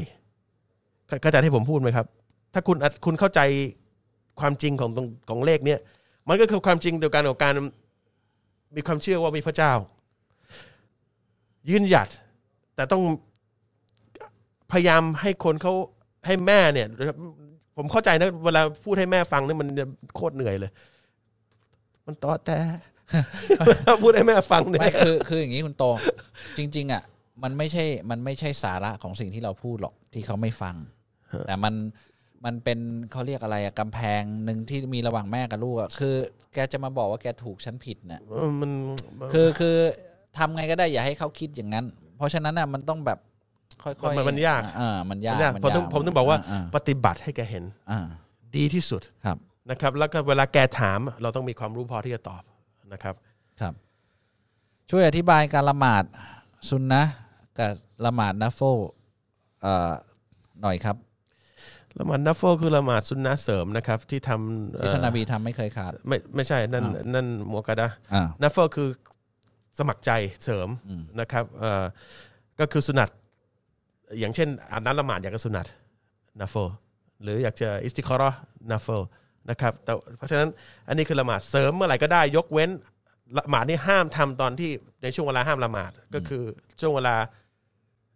[1.22, 2.08] เข้าใจที่ผมพูดไหมครับ
[2.54, 3.42] ถ้าคุณคุณเข้าใจ
[4.40, 5.80] ความจริงของตรงของเลขเนี่ย
[6.28, 7.54] มันก็คือความจริงเดียวกันกับการ
[8.76, 9.72] มีความเชื่อว่ามีพระเจ้า
[11.70, 12.10] ยืนหยัด
[12.76, 13.04] แต่ต้อง
[14.72, 15.74] พยายามให้คนเขา
[16.26, 16.88] ให้แม่เนี่ย
[17.78, 19.68] ผมเข้าใจนะ เวลาพูดให้แม่ฟังเนี่ยมัน
[20.16, 20.72] โคตรเหนื่อยเลย
[22.06, 22.58] มันตอแต่
[24.04, 25.84] พูดให้แม่ฟังเนี่ยไม่คือคืออย่างนี้คุณโต
[26.58, 27.04] จริง ๆ อะ
[27.44, 30.76] มันไม่ใช่มันไม่ใช่สาระของสิ่งที่เราพูดหรอกที่เขาไม่ฟัง
[31.48, 31.74] แต่มัน
[32.46, 32.80] มันเป็น
[33.12, 36.16] เขาเรียกอะไรอะกำแพงหนึ่งที่มีระหว่างแม่กับลูกอะคือ
[36.54, 38.72] แกจะมาบอกว่าแกถูกฉันผิดเนี่ยเออมัน
[39.34, 39.76] คือคือ
[40.38, 41.86] ทำไงก็ได้อย่าให้เขาคิดอย่างนั้น
[42.18, 43.20] เพราะฉะนั้นอะมันต้องแบบ
[43.84, 48.00] ค่อยๆมันมันยาก อ่ามันยากมันยากผมต้องผมต้องบอกว่าอ่าปฏิบัติให้แกเห็นอ่า
[48.56, 49.38] ดีที่สุดครับ
[49.70, 52.44] นะครับ แล้วก็เวลาแกถาม เราต้องมีความรู้พอที่จะตอบ
[52.94, 53.16] นะครับ
[53.62, 53.74] ครับ
[54.90, 56.04] ช่วยอธิบายการละหมาด
[56.70, 57.12] ซุนนะห์
[57.60, 57.72] กับ
[58.06, 58.80] ละหมาดนัฟโฟล
[59.62, 59.92] เอ่อ
[60.62, 60.96] หน่อยครับ
[62.00, 68.90] ละหมาดนัฟเฟิลคือละหมาดซุนนะห์เสริมนะครับที่ทำเอ่ที่อท่านนบีทำไม่เคยขาด ไม่ไม่ใช่นั่นอ้าวนั่นมัวกะดะห์อ่านัฟเฟิลคือ
[69.80, 70.12] สมัครใจ
[70.44, 71.84] เสริมอืมนะครับเอ่อ
[72.60, 73.10] ก็คือสุนัต
[74.20, 75.68] อย่างเช่นอาบน้ำละหมาดอยากจะสุนัต
[76.40, 76.68] นัฟเฟิล
[77.24, 78.30] หรืออยากจะอิสติคอรอ
[78.72, 79.02] นัฟเฟิล
[79.50, 80.50] นะครับแต่เพราะฉะนั้น
[80.88, 82.70] อันนี้คือละหมาดเสริมเมื่อไหร่ก็ได้ยกเว้น
[83.38, 84.70] ละหมาดนี่ห้ามทำตอนที่
[85.04, 86.44] ในช่วงเวลาห้ามละหมาดก็คือ
[86.80, 87.16] ช่วงเวลา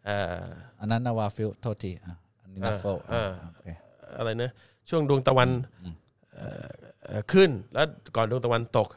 [0.06, 0.46] เอ่อ
[0.80, 2.14] อันนั้นนาวาฟิลโทษทีอะอั
[2.54, 3.68] นนี้นัฟโฟลอ่าโอเค
[4.18, 4.50] อะไรนะ
[4.90, 5.50] ช่วงดวงตะวัน
[6.36, 6.70] เอ่อ
[7.04, 8.88] เอ่อขึ้นแล้วก่อนดวงตะวันตก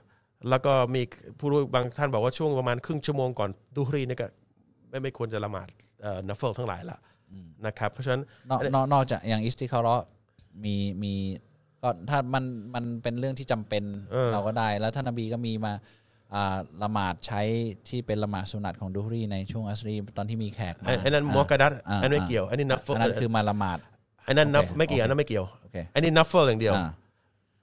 [0.48, 1.02] แล้วก็มี
[1.38, 4.26] ผู้รู้บางท่านบอกว่าช่วงประมาณครึ่งชั่วโมงก่อนดูฮรีนี่ก็
[4.88, 5.68] ไม่ไม่ควรจะละหมาด
[6.28, 6.98] นัฟเฟิลทั้งหลายละ
[7.66, 10.06] นะครับ เพราะฉะนั้นนอกนอกนอกจากอย่างอิสติคาร์
[10.64, 11.14] มีมี
[11.82, 15.80] ก็ถ้ามันมันเป็นเรื่องที่จำเป็นเออเราก็ได้ แล้วท่านนบีก็มีมาอ่า
[16.82, 17.42] ละหมาดใช้
[17.88, 23.78] ที่เป็นละหมาดสุนัตของดูฮรีในช่วงอัสรีตอนที่มีแขกมาไอ้ไอ้นั้นมัวกระดัดอ่าอันนี้ไม่เกี่ยวอันนี้นัฟเฟิลอันนั้นคือมาละหมาด
[24.26, 26.88] อันนั้นนัฟโอเคไม่เกี่ยวโอเคอันนั้นไม่เกี่ยวโอเคอันนี้นัฟเฟิลอย่างเดียวอ่า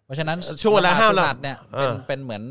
[0.05, 2.43] เพราะฉะนั้นช่วงเวลาห้ามละหละมาดสุนัตเนี่ยเอเป็นอเป็นเหมือน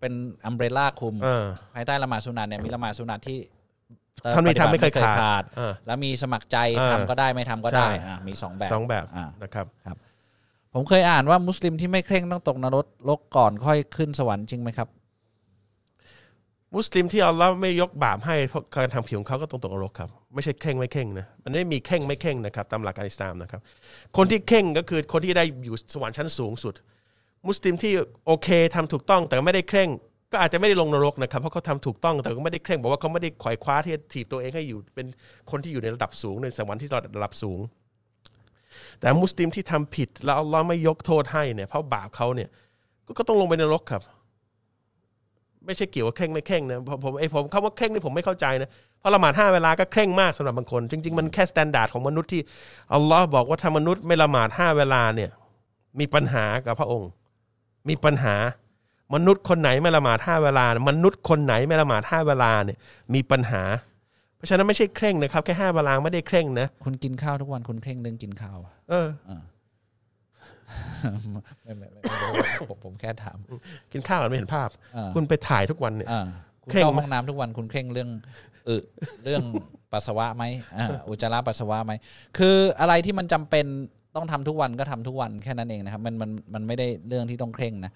[0.00, 0.12] เป็น
[0.46, 1.44] umbrella คลุมเออ
[1.74, 3.38] ภายใต้ละหมาดสุนัตเนี่ยมีละหมาดสุนัตที่
[4.22, 9.66] เอ่อท่านไม่ปฏิบัติทำไม่เคยขาดดเออแล้วมีสมัครใจเออทำก็ได้ไม่ทำก็ได้ใช่อะมีสองแบบสองแบบอ่านะครับ
[10.74, 14.88] ผมเคยอ่านว่ามุสลิมที่ไม่เคร่งต้องตกนรกลกก่อนค่อยขึ้นสวรรค์จริงไหมครับ
[16.76, 23.60] มุสลิมที่อัลลอฮ์ไม่ยกบาปให้เพราะการทำผิวของเขาก็ต้องตกนรกครับ ไม่ใช่เคร่งไม่เคร่งนะมันไม่มีเคร่งไม่เคร่งนะครับตามหลักการอิสลามนะครับ
[24.16, 26.74] คนที่เคร่งก็คือคนที่ได้อยู่สวรรค์ชั้นสูงสุด
[27.48, 27.92] มุสลิมที่
[28.26, 29.88] โอเคทำถูกต้องแต่ไม่ได้เคร่ง
[30.32, 35.06] ก็อาจจะไม่ได้ลงนรกนะครับเพราะเขาทำถูกต้องแต่ก็ไม่ได้เคร่งบอกว่าเขาไม่ได้ไขว่คว้าที่ถีบตัวเองให้อยู่เป็น
[35.50, 37.60] คนที่อยู่ในระดับสูงในสวรรค์ที่ระดับสูง
[39.00, 42.48] แต่มุสลิมที่ทำผิดแล้วอัลลอฮ์ไม่ยกโทษให้เนี่ยเพราะบาปเขาเนี่ย
[43.18, 44.02] ก็ต้องลงไปในนรกครับ
[45.66, 48.68] ไม่ใช่เกี่ยวกับเคร่งไม่เคร่งนะผมผมไอ้ผมคำว่าเคร่งนี่ผมไม่เข้าใจนะ
[48.98, 52.40] เพราะละหมาดห้าเวลาก็เคร่งมากสำหรับบางคน จริง ๆ มันแค่ standard ของมนุษย์ที่
[52.94, 55.30] อัลลอฮ์บอกว่าถ้ามนุษย์ไม่ละหมาดห้าเวลาเนี่ย
[56.00, 57.10] มีปัญหากับพระองค์
[57.88, 58.34] มีปัญหา
[59.14, 62.78] มนุษย์คนไหนไม่ละหมาดห้าเวลา มนุษย์คนไหนไม่ละหมาดห้าเวลาเนี่ย
[63.14, 63.62] มีปัญหา
[64.36, 69.08] เพราะฉะนั้นไม่ใช่เคร่งนะครับ แค่ห้าเวลาไม่ได้เคร่งนะคุณกินข้าวทุกวันคุณเคร่งเรื่องกินข้าวอะเออ
[71.62, 72.00] ไม่ไม่ไม่
[72.68, 73.36] ผมผมแค่ถาม
[73.92, 74.68] กินข้าวกันไม่เห็นภาพ
[75.14, 76.08] คุณไปถ่ายทุกวันเนี่ย
[76.62, 78.10] คุณเข่งเข้าห้องน้ำทุกวันคุณเคร่งเรื่อง
[78.68, 78.76] อึ
[79.24, 79.44] เรื่อง
[79.92, 80.44] ปัสสาวะไหม
[81.08, 81.92] อุจจาระปัสสาวะไหม
[82.38, 83.66] คืออะไรที่มันจำเป็น
[84.16, 87.92] ต้องทำทุกวันก็ทำทุกวันแค่นั้นเองนะครับ มันมันมันไม่ได้เรื่องที่ต้องเคร่งนะ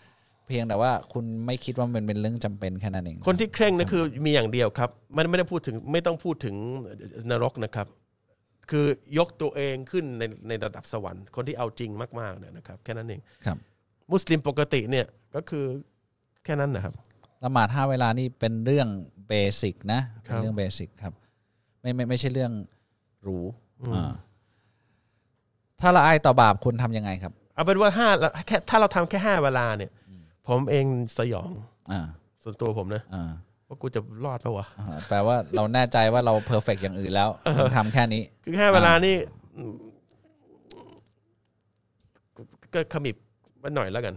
[0.46, 6.54] เพียงแต่ว่าคุณไม่คิดว่ามันเป็นเรื่องจำเป็นแค่นั้นเอง คนที่เคร่งนะคือมีอย่างเดียวครับ มันไม่ได้พูดถึงไม่ต้องพูดถึง
[7.30, 7.86] นรกนะครับ
[8.70, 8.86] คือ
[9.18, 11.90] ยกตัวเองขึ้นในในระดับสวรรค์คนที่เอาจริง
[12.20, 13.56] มากๆเนี่ยนะครับ แค่นั้นเองครับ
[14.12, 15.64] มุสลิมปกติเนี่ยก็คือ
[16.44, 16.94] แค่นั้นนะครับ
[17.44, 18.88] ละหมาดห้าเวลานี่เป็นเรื่อง
[19.28, 21.12] เบสิกนะครัเป็นบเรื่องเบสิกครับ
[21.80, 22.52] ไม่ไม่ไม่ใช่เรื่อง
[23.22, 23.38] หรู
[23.94, 24.12] อ่า
[25.80, 28.08] ถ้าละอายต่อบาปคุณทำยังไงครับ เอาเป็นว่าห้า
[28.46, 29.90] แค่ถ้าเราทำแค่ห้าเวลาเนี่ย
[30.48, 30.86] ผมเอง
[31.18, 31.50] สยอง
[31.90, 32.00] อ่า
[32.42, 33.30] ส่วนตัวผมนะอ่า
[33.68, 39.16] ว่ากูจะรอดปะวะอ่าแปลว่าเราแน่ใจว่าเราเพอร์เฟกอย่างอื่นแล้วถึงทำแค่นี้ คือห้าเวลานี่
[39.56, 39.74] อืม
[42.74, 43.16] ก็ขมิบ
[43.62, 44.14] มาหน่อยแล้วกัน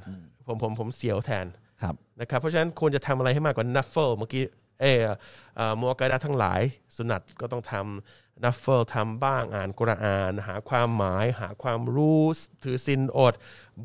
[0.48, 1.46] ผมผมผมเสียวแทน
[1.82, 4.44] ครับนะครับเพราะฉะนั้นควรจะทำอะไรให้มากกว่านัฟเฟิลเมื่อกี้
[4.82, 5.02] เออ
[5.56, 6.62] เอ่อมัวกะดะทั้งหลาย
[6.96, 12.24] สุนัตก็ต้องทำนัฟเฟิลทำบ้างอ่านกุรอาน หาความหมาย หาความรู้
[12.64, 13.34] ถือศีลอด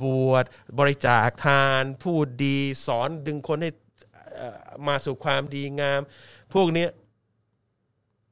[0.03, 0.45] บวช
[0.78, 3.84] บริจาคทาน พูดดี สอนดึงคนให้เอ่อ
[4.89, 6.01] มาสู่ความดีงาม
[6.55, 6.90] พวกเนี้ย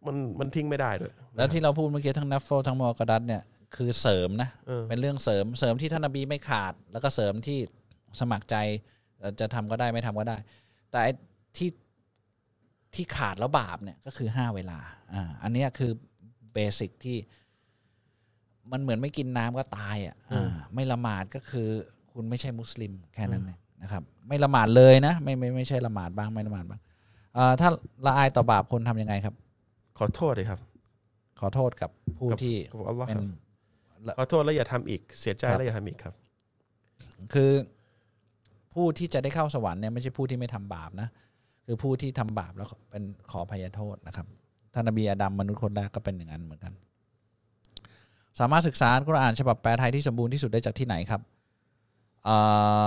[0.07, 3.43] มันมันทิ้งไม่ได้ด้วยแล้วที่เราพูดเมื่อกี้ทั้งนัฟเฟิลทั้งมอกระดัตเนี่ย
[3.77, 7.59] คือเสริมนะเออเป็นเรื่องเสริมเสริมที่ท่านนบีไม่ขาด แล้วก็เสริมที่
[8.21, 8.57] สมัครใจ
[9.19, 10.37] เอ่อจะทำก็ได้ไม่ทำก็ได้
[10.91, 11.13] แต่ไอ้
[11.57, 11.71] ที่
[12.95, 14.79] ที่ขาดแล้วบาปเนี่ยก็คือห้าเวลา
[15.15, 15.93] อ่าอันเนี้ยคือ
[16.53, 17.19] เบสิกที่
[18.73, 21.69] มันเหมือนไม่กินน้ำก็ตายอะอ่าไม่ละหมาดก็คือ
[22.13, 26.81] คุณไม่ใช่มุสลิมแค่นั้นเอง นะครับไม่ละหมาดเลยนะไม่ไม่ไม่ใช่ละหมาดบ้างไม่ละหมาดบ้าง
[27.37, 27.69] อ่าถ้า
[28.07, 29.35] ละอายต่อบาปคุณทำยังไงครับ
[29.99, 30.61] ขอโทษเลยครับ
[31.41, 33.23] ขอโทษกับผู้กับที่กับอัลลอฮ์เป็นค
[34.09, 36.15] รับขอโทษแล้วอย่าทำอีกเสียใจครับแล้วอย่าทำอีกครับ
[37.33, 37.51] คือ
[38.75, 41.09] ผู้ที่จะได้เข้าสวรรค์เนี่ยไม่ใช่ผู้ที่ไม่ทำบาปนะ
[41.67, 44.27] คือผู้ที่ทำบาปแล้วเป็นขอพยโทษนะครับ
[44.75, 46.73] ท่านนบีอาดัมมนุษย์คนแรกก็เป็นอย่างนั้นเหมือนกัน
[48.41, 51.21] สามารถศึกษาอัลกุรอานฉบับแปลไทยที่สมบูรณ์ที่สุดได้จากที่ไหนครับ
[52.25, 52.37] เอ่
[52.85, 52.87] อ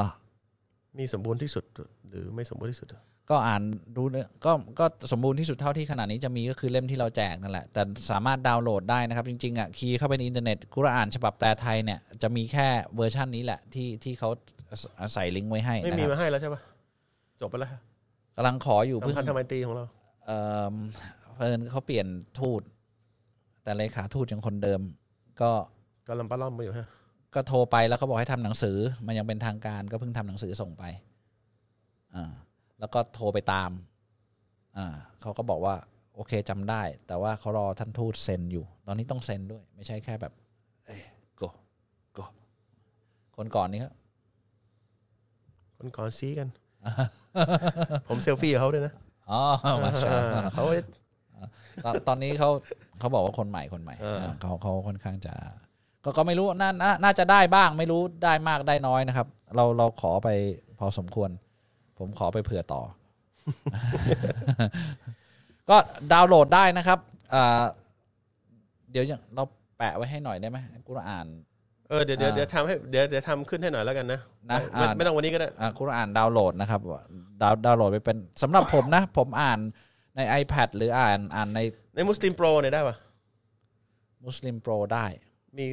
[1.00, 1.64] มีสมบูรณ์ที่สุด
[2.10, 2.88] หรือไม่สมบูรณ์ที่สุด
[3.30, 3.62] ก็อ่าน
[3.98, 7.82] ดูเนี่ยก็ก็สมบูรณ์ที่สุดเท่าที่ขณะนี้จะมีก็คือเล่มที่เราแจกนั่นแหละ แต่
[8.12, 14.30] สามารถดาวน์โหลดได้นะครับ จริงๆอะ key เข้าไปในอินเทอร์เน็ตกุรอานฉบับแปลไทยเนี่ยจะมีแค่เวอร์ชันนี้แหละที่ที่เขา
[15.14, 16.62] ใส่ลิงก์ไว้ให้ไม่นะมีครับมาให้แล้วใช่ปะ
[17.42, 17.70] จบไปแล้ว
[18.36, 19.86] กำลังขออยู่สัมเพิ่งพันธไมตรีของเรา
[20.26, 20.38] เอ่
[20.74, 20.76] อ
[21.36, 22.08] เพิ่นเขาเปลี่ยน
[22.40, 22.62] ทูต
[23.64, 24.82] แต่เลขาทูตยังคนเดิม
[25.42, 25.52] ก็
[26.08, 26.88] ก็ลำปะล่อมมาอยู่ฮะ
[27.36, 30.84] ก็โทรไปแล้วเขาบอกให้ทำหนังสือ มันยังเป็นทางการก็เพิ่งทำหนังสือส่งไป
[32.16, 32.32] อ่า
[32.80, 33.72] แล้วก็โทรไปตาม
[34.78, 35.76] อ่าเขาก็บอกว่า
[36.16, 40.34] โอเคจำได้ แต่ว่าเขารอท่านทูตเซ็นอยู่ ตอนนี้ต้องเซ็นด้วย ไม่ใช่แค่แบบ
[40.86, 41.02] เอ้ย
[41.38, 41.42] โก
[42.14, 42.20] โก
[43.36, 43.94] คนก่อนนี้ครับ
[45.78, 46.48] คนก่อนซีกัน
[48.08, 48.94] ผมเซลฟี่กับเขาด้วยนะ
[49.30, 49.42] อ๋อ
[49.84, 50.66] มาชาอัลลอฮ์เขา
[51.86, 52.50] ตอนตอนนี้เขา
[53.00, 55.34] เขาบอกว่าคนใหม่คนใหม่เออาเขาเขาค่อนข้างจะ
[56.06, 60.30] ก็ก็ไม่รู้น่าน่าน่าจะได้บ้าง ไม่รู้ได้มากได้น้อยนะครับ เราเราขอไป
[60.80, 61.30] พอสมควร
[62.00, 62.82] ผมขอไปเผื่อต่อ
[65.70, 65.78] ก็
[66.12, 67.00] ดาวน์โหลดได้นะครับ
[67.34, 67.64] อ่า
[68.92, 69.44] เดี๋ยวอย่างเรา
[69.78, 70.58] แปะไว้ให้หน่อยได้ไหม
[70.88, 71.26] กุรอาน
[71.90, 74.20] เออเดี๋ยวเดี๋ยวอ่าเดี๋ยวทำให้เดี๋ยวเดี๋ยวทำขึ้นให้หน่อยแล้วกันนะ
[74.52, 76.82] นะไม่อ่า ไม่ต้องวันนี้ก็ได้ อ่ากุรอานดาวน์โหลดนะครับ
[77.42, 79.60] ดาวดาวน์โหลดไปเป็นสำหรับผมนะ ผมอ่าน
[80.16, 81.60] ใน iPad หรืออ่านอ่านใน
[81.96, 82.96] ใน Muslim Pro เนี่ยได้ปะ
[84.26, 85.06] Muslim Pro ได้
[85.58, 85.66] มี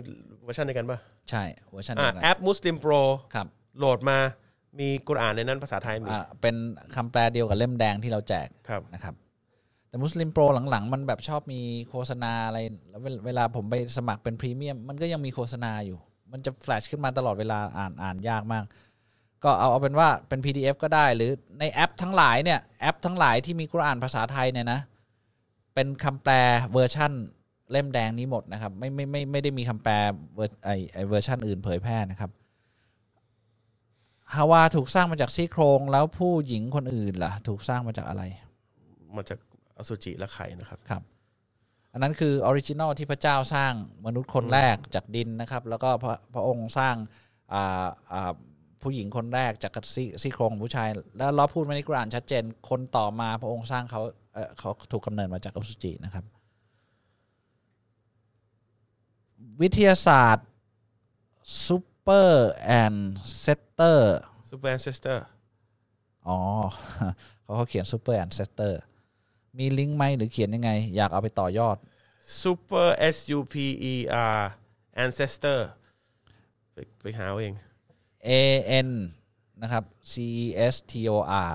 [0.42, 0.98] เวอร์ชันในกันปะ
[1.30, 2.92] ใช่เวอร์ชันอ่าเดียวกันแอป Muslim Pro
[3.34, 3.46] ครับ
[3.78, 4.18] โหลดมา
[4.78, 6.56] มีกุรอานในนั้นภาษาไทยมี อ่าเป็น
[6.96, 9.14] คำแปลเดียวกับเล่มแดงที่เราแจกครับ นะครับ
[9.88, 12.58] แต่ Muslim Pro หลังๆ มันแบบชอบมีโฆษณาอะไร
[12.90, 15.98] แล้วเวลเวลาผมไปสมัครเป็นพรีเมียม มันก็ยังมีโฆษณาอยู่
[16.32, 18.64] มันจะแฟลชขึ้นมาตลอดเวลาอ่านอ่านยากมาก
[19.44, 24.80] ก็เอาเอาเป็นว่าเป็น PDF ก็ได้ หรือในแอปทั้งหลายเนี่ยแอปทั้งหลายที่มีกุรอานภาษาไทยเนี่ยนะ
[25.74, 26.32] เป็นคำแปล
[26.72, 27.12] เวอร์ชั่น
[27.70, 29.94] เล่มแดงนี้หมดนะครับ ไม่ไม่ไม่ไม่ได้มีคำแปล
[30.34, 32.30] ver ไอไอเวอร์ชันอื่นเผยแพร่นะครับ
[34.34, 38.22] ฮาวาถูกสร้างมาจากซี่โครงแล้วผู้หญิงคนอื่นล่ะ ถูกสร้างมาจากอะไร
[39.16, 39.38] มาจาก
[39.78, 41.02] อสุจิและไข่นะครับครับ
[41.92, 43.72] อันนั้นคือ original ที่พระเจ้าสร้าง
[44.06, 46.96] มนุษย์คนแรกจากดินนะครับ แล้วก็พระพระองค์สร้าง
[47.52, 48.32] อ่าอ่า
[48.82, 54.02] ผู้หญิงคนแรกจากซี่ซี่โครงของผู้ชาย แล้วเราพูดมาในกุรอานชัดเจนคนต่อมาพระองค์สร้างเขา
[54.34, 56.24] เอ่อเขาถูกกำเนิดมาจากอสุจินะครับ
[59.62, 60.46] วิทยาศาสตร์
[61.66, 64.18] super ancestor
[64.50, 65.24] super ancestor
[66.28, 66.38] อ๋อ
[67.42, 68.80] เขาเขาเขียน super ancestor
[69.58, 71.76] มีลิงก์ไหมหรือเขียนยังไง อยากเอาไปต่อยอด
[72.40, 73.54] super S U P
[73.92, 73.94] E
[74.36, 74.40] R
[75.04, 75.58] ancestor
[76.72, 77.54] ไปไปหาเอาเอง
[78.28, 78.30] A
[78.86, 78.88] N
[79.62, 80.12] นะครับ C
[80.44, 81.16] E S T O
[81.48, 81.52] R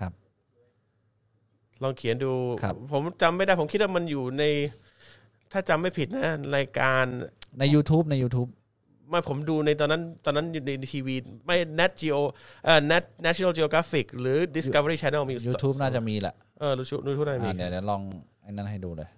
[0.00, 0.12] ครับ
[1.82, 4.44] ลองเขียนดูครับผมจำไม่ได้ผมคิดว่ามันอยู่ใน
[5.52, 7.04] ถ้าจำไม่ผิดนะ รายการ
[7.58, 8.48] ใน YouTube ใน YouTube
[9.08, 11.14] ไม่ผมดูในตอนนั้นตอนนั้นอยู่ในทีวี
[11.46, 12.20] ไม่ Nat Geo
[12.64, 18.02] เอ่อ Nat National Geographic หรือ Discovery Channel มี YouTube น่าจะมีแหละเออรู้ชูรู้ทุกได้มีอ่าเดี๋ยวเดี๋ยวลอง
[18.42, 19.08] ไอ้นั่นให้ดูเลย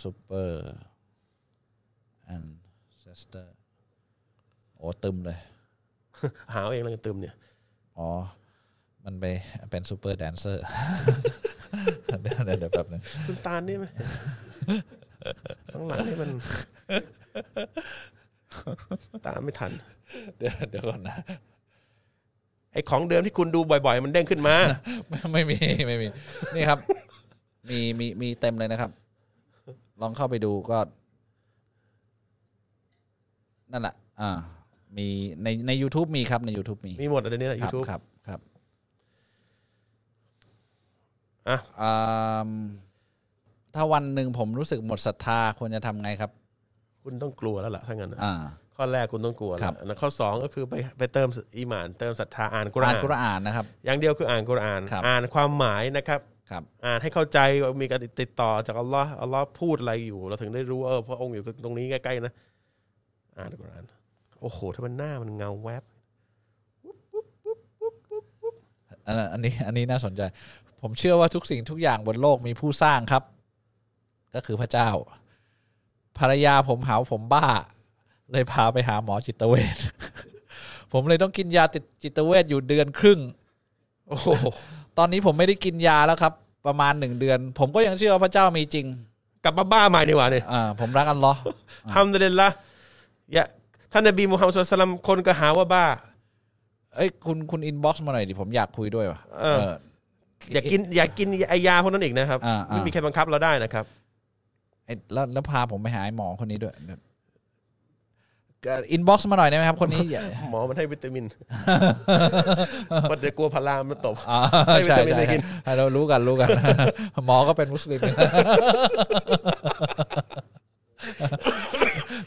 [0.00, 0.50] Super
[2.36, 3.48] Ancestor
[4.76, 5.38] โอ้ตึมเลย
[6.52, 7.34] หาเอาเองแล้วกันตึมเนี่ย
[7.98, 8.08] อ๋อ
[9.10, 9.26] มันไป
[9.70, 10.64] เป็นซูเปอร์แดนเซอร์
[12.22, 13.84] เดี๋ยวเดี๋ยวเดี๋ยวแป๊บนึงคุณตาลนี่ไหม
[15.70, 16.30] ข้างหลังนี่มัน
[19.26, 19.72] ตามไม่ทัน
[20.36, 21.16] เดี๋ยวเดี๋ยวก่อนนะ
[22.72, 24.54] ไอของเดิมที่คุณดูบ่อย ๆ มันเด้งขึ้นมา
[25.08, 26.06] ไม่ไม่มีไม่มี
[26.54, 26.78] นี่ครับ
[27.70, 28.90] มีมีมีเต็มเลยนะครับ
[30.00, 30.78] ลองเข้าไปดูก็
[33.72, 34.30] นั่นแหละอ่า
[34.96, 35.06] มี
[35.42, 38.40] ในใน YouTube มีครับใน YouTube มีมีหมดอะไรเนี่ยคยูรับทูบครับครับ
[41.48, 42.50] อะอ่า
[43.74, 46.30] ถ้าวันหนึ่งผมรู้สึกหมดศรัทธาควรจะทำไงครับ
[47.04, 48.34] คุณต้องกลัวแล้วล่ะถ้างั้นนะอ่า
[48.76, 56.20] ข้อแรกคุณต้องกลัวคแล้รัวบแล้วข้อสองก็คือไปไปเติมอีหมาน เติมศรัทธาอ่านกุรอ่าอานนกุรอานนะครับ อย่างเดียวคืออ่านกุรอาน ครับ อ่านความหมายนะครับ
[56.50, 62.32] ครับ อ่านให้เข้าใจว่ามีการติดต่อจากอัลลอฮ์อัลลอฮ์พูดอะไรอยู่ เราถึงได้รู้ว่าเออพระองค์อยู่ตรงนี้ใกล้ๆนะ
[63.38, 63.84] อ่านกุรอาน
[64.40, 65.84] โอ้โหถ้ามันหน้ามันเงาแวบ
[69.06, 70.22] อันนั้นอันนี้อันนี้น่าสนใจ
[70.82, 73.22] ผมเชื่อว่าทุกสิ่งทุกอย่างบนโลกมีผู้สร้างครับ
[74.34, 74.88] ก็คือพระเจ้า
[76.18, 77.46] ภรรยาผมหาว่าผมบ้า
[78.32, 79.78] เลยพาไปหาหมอจิตเวช
[80.92, 83.18] ผมเลยต้องกินยาติดจิตเวชอยู่เดือนครึ่ง
[84.08, 84.28] โอ้โห
[84.98, 86.32] ตอนนี้ผมไม่ได้กินยาแล้วครับ
[86.66, 88.86] ประมาณหนึ่งเดือน ผมก็ยังเชื่อว่าพระเจ้ามีจริง
[89.44, 91.40] กลับมาบ้าใหม่ดีกว่าเนี่ยอ่าผมรักอัลลอฮ์ อัล
[91.94, 92.48] ฮัมดุลิลละฮ์
[93.32, 93.44] อย่า
[93.92, 95.84] ท่านนบีมุฮัมมัดสุลตัลลัมคนก็หาว่าบ้า
[96.96, 99.60] เอ้ยคุณคุณ inbox มาหน่อยดิผมอยากคุยด้วยว่ะเออ
[100.52, 103.84] อย่ากินอย่ากินไอยาพวกนั้นอีกนะครับอ่าอ่า ไม่มีใครบังคับเราได้นะครับ
[104.86, 106.74] ไอ้แล้วแล้วพาผมไปหาไอ้หมอคนนี้ด้วย
[108.92, 111.24] inbox มาหน่อยได้ไหมครับ คนนี้อย่า หมอมันให้วิตามิน
[113.02, 116.48] เพราะเดี๋ยวกลัวพารามมันตบ อ่าให้วิใช่ตามินใช่ไปกิน ใช่เรารู้กันรู้กัน
[117.26, 118.00] หมอก็เป็นมุสลิม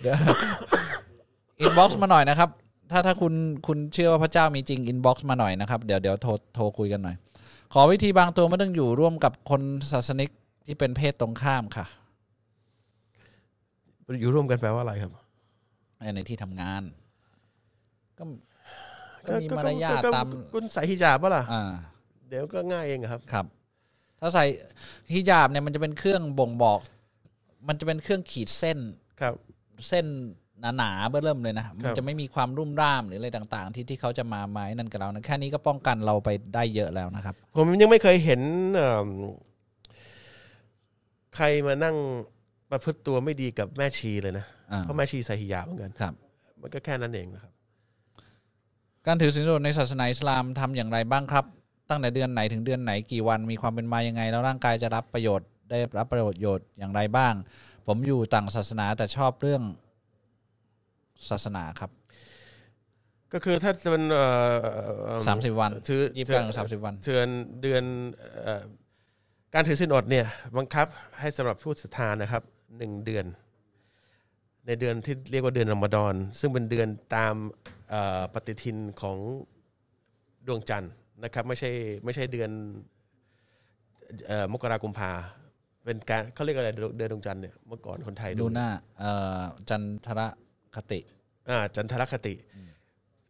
[0.01, 0.15] เดี๋ยว
[1.59, 2.49] inbox มาหน่อยนะครับ
[2.91, 3.33] ถ้าถ้าคุณ
[3.67, 7.15] คุณเชื่อว่าพระเจ้ามีจริง inbox มาหน่อยนะครับ เดี๋ยวเดี๋ยวโทรโทรคุยกันหน่อย
[7.73, 9.61] ขอวิธีบางตัวไม่ต้องอยู่ร่วมกับคน
[9.91, 10.29] ศาสนิก
[10.65, 11.85] ที่เป็นเพศตรงข้ามค่ะ
[14.21, 15.11] อยู่ร่วมกันแปลว่าอะไรครับ
[16.15, 16.83] ในที่ทำงาน
[18.17, 18.23] ก็
[19.27, 21.63] ก็มีก็มารยาทก็ก็ตามคุณใส่ฮิญาบปะล่ะอ่า
[22.29, 23.45] เดี๋ยวก็ง่ายเองอะครับครับ
[24.19, 24.45] ถ้าใส่
[25.13, 26.79] ฮิญาบเนี่ยมันจะเป็นเครื่องบ่งบอก
[27.67, 28.79] มันจะเป็นเครื่องขีดเส้น
[29.21, 29.33] ครับ
[29.87, 30.05] เส้น
[30.77, 38.41] หนาๆเบื้อเริ่มเลยนะคมัรันบจะไม่มีความรุ่มร่ามหรืออะไรต่าง ๆ ที่ที่เขาจะมาไม้นั่นกับเรานะแค่นี้ก็ป้องกันเราไปได้เยอะแล้วนะครับ ผมยังไม่เคยเห็น
[38.73, 39.07] เอิ่ม
[41.35, 41.95] ใครมานั่ง
[42.71, 46.13] ประพฤติตัวไม่ดีกับแม่ชีเลยนะอ่าเพราะแม่ชีใส่ฮิญาบเหมือนกันครับ
[46.61, 47.51] มันก็แค่นั้นเองนะครับ
[49.07, 51.45] การถือศีลอดในศาสนาอิสลามทำอย่างไรบ้างครับ
[51.89, 57.33] ตั้งแต่เดือนไหนถึงเดือนไหนกี่วันมีความเป็นมายังไง แล้วร่างกายจะรับประโยชน์ได้รับประโยชน์อย่างไรบ้าง
[57.87, 59.61] ผมอยู่ต่างศาสนาแต่ชอบเรื่อง
[61.29, 61.91] ศาสนาครับ
[63.33, 64.57] ก็คือถ้าจะเป็นเอ่อ
[65.05, 67.27] เอิ่มสามสิบวันถือยี่สิบเก้าถึงสามสิบวันเดือน
[67.61, 67.83] เดือน
[68.43, 68.63] เอ่อ
[69.53, 70.25] การถือศีลอดเนี่ย
[70.57, 70.87] บังคับ
[71.19, 72.43] ให้สำหรับผู้ศรัทธานะครับ
[72.77, 73.25] หนึ่งเดือน
[74.67, 77.35] ในเดือนที่เรียกว่าเดือนรอมฎอน ซึ่งเป็นเดือนตาม
[77.89, 79.17] เอ่อปฏิทินของ
[80.47, 80.91] ดวงจันทร์
[81.23, 81.71] นะครับ ไม่ใช่
[82.03, 82.51] ไม่ใช่เดือน
[84.27, 85.11] เอ่อมกรากุมภา
[85.85, 88.69] เป็นการเขาเรียกอะไรเดือนดวงจันทร์เนี่ยเมื่อก่อนคนไทยดูหน้า
[88.99, 90.21] เอ่อจันทร
[90.75, 90.99] คติ
[91.49, 92.33] อ่าจันทรคติ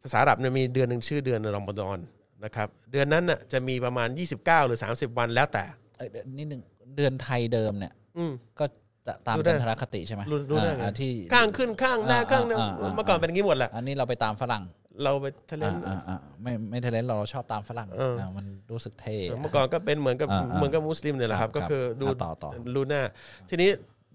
[0.01, 1.97] ภาษาอาหรับเนี่ยมีเดือนหนึ่งชื่อเดือนรอมฎอน
[2.43, 4.07] นะครับ เดือนนั้นน่ะจะมีประมาณ
[4.37, 5.63] 29 หรือ 30 วันแล้วแต่
[5.97, 6.61] เอ้ยเดี๋ยวนิดหนึ่ง
[6.95, 8.65] เดือนไทยเดิมเนี่ย อืม ก็
[9.07, 14.63] จะตามรู้ได้จันทรคติใช่ไหมรู้รู้ได้ไง อ่าที่ ข้างขึ้นข้างหน้าอ่าข้างหน้าอ่าอ่า เมื่อก่อนเป็นอย่างนี้หมดแหละอันนี้เราไปตามฝรั่ง
[15.03, 23.01] เราไปทะเล อ่าอ่าอ่าไม่ไม่ทะเลนเราชอบตามฝรั่งเอออ่ามันรู้สึกเท่ เมื่อก่อนก็เป็นเหมือนกับอ่าอ่าเหมือนกับมุสลิมเนี่ยแหละครับ ครับก็คือดูอ่าต่อต่อ ลูน่า
[23.49, 23.69] ทีนี้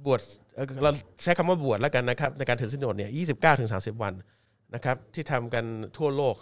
[0.04, 0.20] บวช
[0.82, 0.90] เรา
[1.22, 4.14] ใช้คำว่าบวชแล้วกันนะครับในการถือสินอดเนี่ย29ถึง30วัน
[4.74, 5.64] นะครับที่ทำกัน
[5.96, 6.34] ทั่วโลก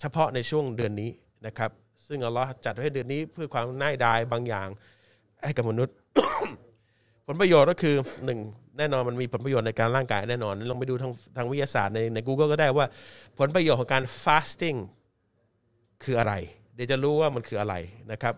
[0.00, 1.10] เฉพาะในช่วงเดือนนี้
[1.46, 1.70] นะครับ
[2.06, 4.68] ซึ่งอัลลอฮ์จัดไว้เดือนนี้เพื่อความน่ายดายบางอย่าง
[5.44, 5.94] ให้กับมนุษย์
[7.26, 7.94] ผลประโยชน์ก็คือ
[8.24, 8.40] หนึ่ง
[8.78, 12.86] แน่นอนมันมีผลประโยชน์ในการร่างกายแน่นอนลองไปดูทางทางวิทยาศาสตร์ในใน Google ก็ได้ว่า
[13.38, 14.78] ผลประโยชน์ของการ fasting
[16.04, 16.34] คืออะไร
[16.74, 17.74] เดี๋ยวจะรู้ว่ามันคืออะไร
[18.12, 18.34] นะครับ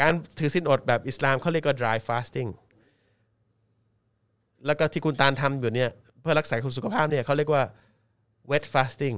[0.00, 2.50] การถือศีลอดแบบอิสลามเขาเรียกว่า dry fasting
[4.66, 5.90] แล้วก็ที่คุณตาลทำอยู่เนี่ย
[6.20, 7.62] เพื่อรักษาสุขภาพเนี่ยเขาเรียกว่า
[8.50, 9.16] wet fasting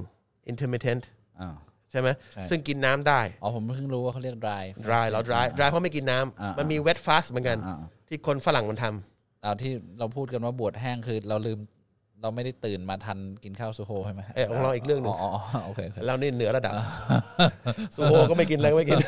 [0.50, 1.02] intermittent
[1.40, 1.54] อ่า
[1.90, 7.76] ใช่ไหมใช่ ซึ่งกินน้ำได้ อ๋อผมเพิ่งรู้ว่าเขาเรียก dry dry แล้ว dry dry เพราะไม่กินน้อ่าำมันมี wet fast เหมือนกันอ่า
[8.08, 11.58] ที่คนฝรั่งมันทำ เอาที่เราพูดกันว่าบวชแห้งคือเราลืม
[12.22, 16.74] เราไม่ได้ตื่นมาทันกินข้าวซูโฮใช่ไหมเออของเราอีกเรื่องหนึ่งอ๋ออ๋อโอเคโอเคเรานี่เหนือระดับ
[17.94, 18.98] ซูโฮก็ไม่กินอะไรก็ไม่กิน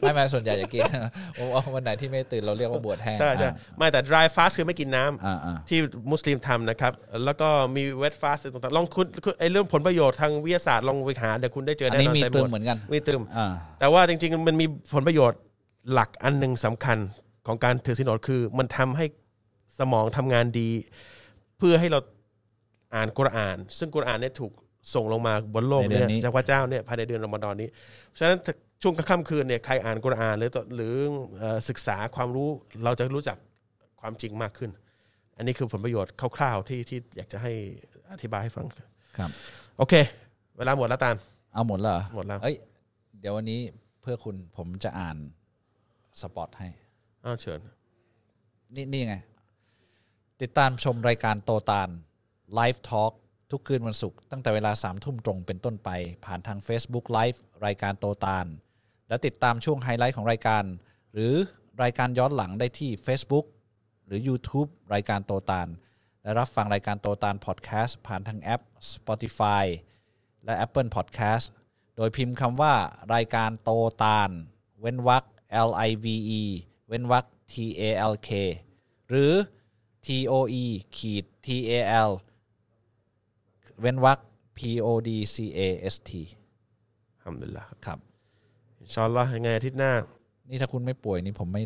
[0.00, 0.82] ไม่ไม่ส่วนใหญ่จะกิน
[1.36, 5.78] โอ้วันไหนที่ไม่ตื่นเราเรียกว่าบวชแห้งใช่ใช่อ่าไม่แต่ dry fast คือไม่กินน้ำอ่าอ่าที่
[6.10, 6.92] มุสลิมทำนะครับ
[7.24, 13.46] แล้วก็มี wet fast ต่างๆลองคุณคุณไอเรื่องผลประโยชน์ทางวิทยาศาสตร์ลองไปหาเดี๋ยวคุณได้เจออันแน่นี้นอนมีต็ตึมหดเหมือนกันมีตึมอ่า
[13.80, 15.40] แต่ว่าจริงๆมันมีผลประโยชน์
[15.92, 16.98] หลักอันหนึ่งสำคัญ
[17.46, 19.04] ของการถือศีลอดคือ มันทำให้
[19.78, 20.68] สมองทำงานดี
[21.58, 22.00] เพื่อให้เรา
[22.94, 24.52] อ่านกุรอาน ซึ่งกุรอานเนี่ยถูก
[24.94, 27.68] ส่งลงมาบนโลกในเดืเนี่อนนี้ยจากพระเจ้าเนี่ยภายในเดือนรอมฎอนนี้
[28.18, 28.38] ฉะนั้น
[28.82, 30.94] ช่วงค่ำคืนเนี่ยใครอ่านกุรอานหรือหรือ
[31.38, 32.48] เอ่อศึกษาความรู้
[32.84, 33.38] เราจะรู้จัก
[34.00, 34.70] ความจริงมากขึ้น
[35.36, 37.52] อันนี้คือผลประโยชน์คร่าวๆที่ที่อยากจะให้
[38.12, 38.66] อธิบายให้ฟัง
[39.18, 39.30] ครับ
[39.78, 39.94] โอเค
[40.56, 41.16] เวลาหมดแล้วตาม
[41.54, 42.56] เอาหมดแล้วเหรอหมดแล้วเอ้ย
[43.20, 43.60] เดี๋ยววันนี้
[44.00, 45.16] เพื่อคุณผมจะอ่าน
[46.20, 46.68] spot ให้
[47.24, 47.60] อ้าวเชิญ
[48.74, 49.16] นี่นี่ไง
[50.42, 51.88] ติดตามชมรายการโตตาล
[52.54, 53.12] Live Talk
[53.50, 55.90] ทุกคืนวันศุกร์ตั้งแต่เวลาสามทุ่มตรงเป็นต้นไป
[56.24, 58.46] ผ่านทาง Facebook Live รายการโตตาล
[59.08, 60.64] และติดตามช่วงไฮไลท์ของรายการ
[61.12, 61.34] หรือ
[61.82, 63.46] รายการย้อนหลังได้ที่ Facebook
[64.06, 65.68] หรือ YouTube รายการโตตาล
[66.22, 68.62] และรับฟังรายการโตตาลพอดแคสต์ผ่านทางแอป
[68.92, 69.64] Spotify
[70.44, 71.46] และ Apple Podcast
[71.96, 72.74] โดยพิมพ์คำว่า
[73.14, 73.70] รายการโต
[74.02, 74.30] ตาล
[74.80, 75.24] เว้นวรรค
[75.68, 76.06] L I V
[76.40, 76.42] E
[76.88, 77.82] เว้นวรรค T A
[78.12, 78.30] L K
[79.08, 79.32] หรือ
[80.06, 80.64] T O E
[80.96, 81.72] ขีด T A
[82.08, 82.10] L
[83.80, 84.18] เว้นวรรค
[84.56, 85.60] P O D C A
[85.94, 86.10] S T
[87.22, 87.98] ทำดุลิลละครับ
[88.80, 89.92] อินชาอัลลอฮ์ยังไงอาทิตย์หน้า
[90.50, 91.62] นี่ถ้าคุณไม่ป่วยนี่ผมไม่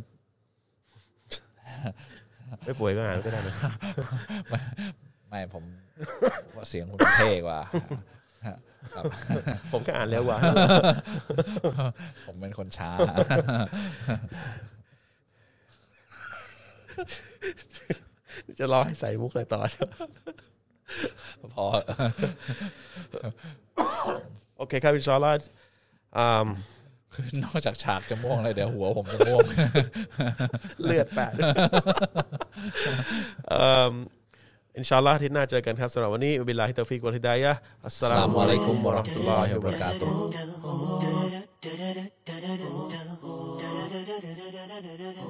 [2.65, 3.55] ไม่ป่วยก็อ่านก็ได้นะ
[5.29, 5.65] ไม่ผม
[6.57, 7.61] ว่าเสียงคุณเท่กว่า
[8.95, 9.05] ครับ
[9.73, 10.39] ผมก็อ่านแล้วว่ะ
[12.27, 12.91] ผมเป็นคนช้า
[18.59, 19.61] จะรอให้ใส่มุกอะไรต่อ
[21.55, 21.65] พอ
[24.59, 25.33] โอเคครับอินชาอลา
[26.19, 26.21] อ
[27.15, 29.41] คือนอกจากฉากจะม่วงเลยเดี๋ยวหัวผมจะม่วง
[30.85, 31.33] เลือดแปด
[34.77, 37.53] อินชาอัลลอฮ์ที่น่าเจอกันครับสำหรับวันนี้บิลลาฮิตฟิกวัลฮิดายะ
[37.87, 40.11] อัสสลามุอะลัยกุมวะราะห์มะตุลลอฮิวะบะเราะกาตุฮ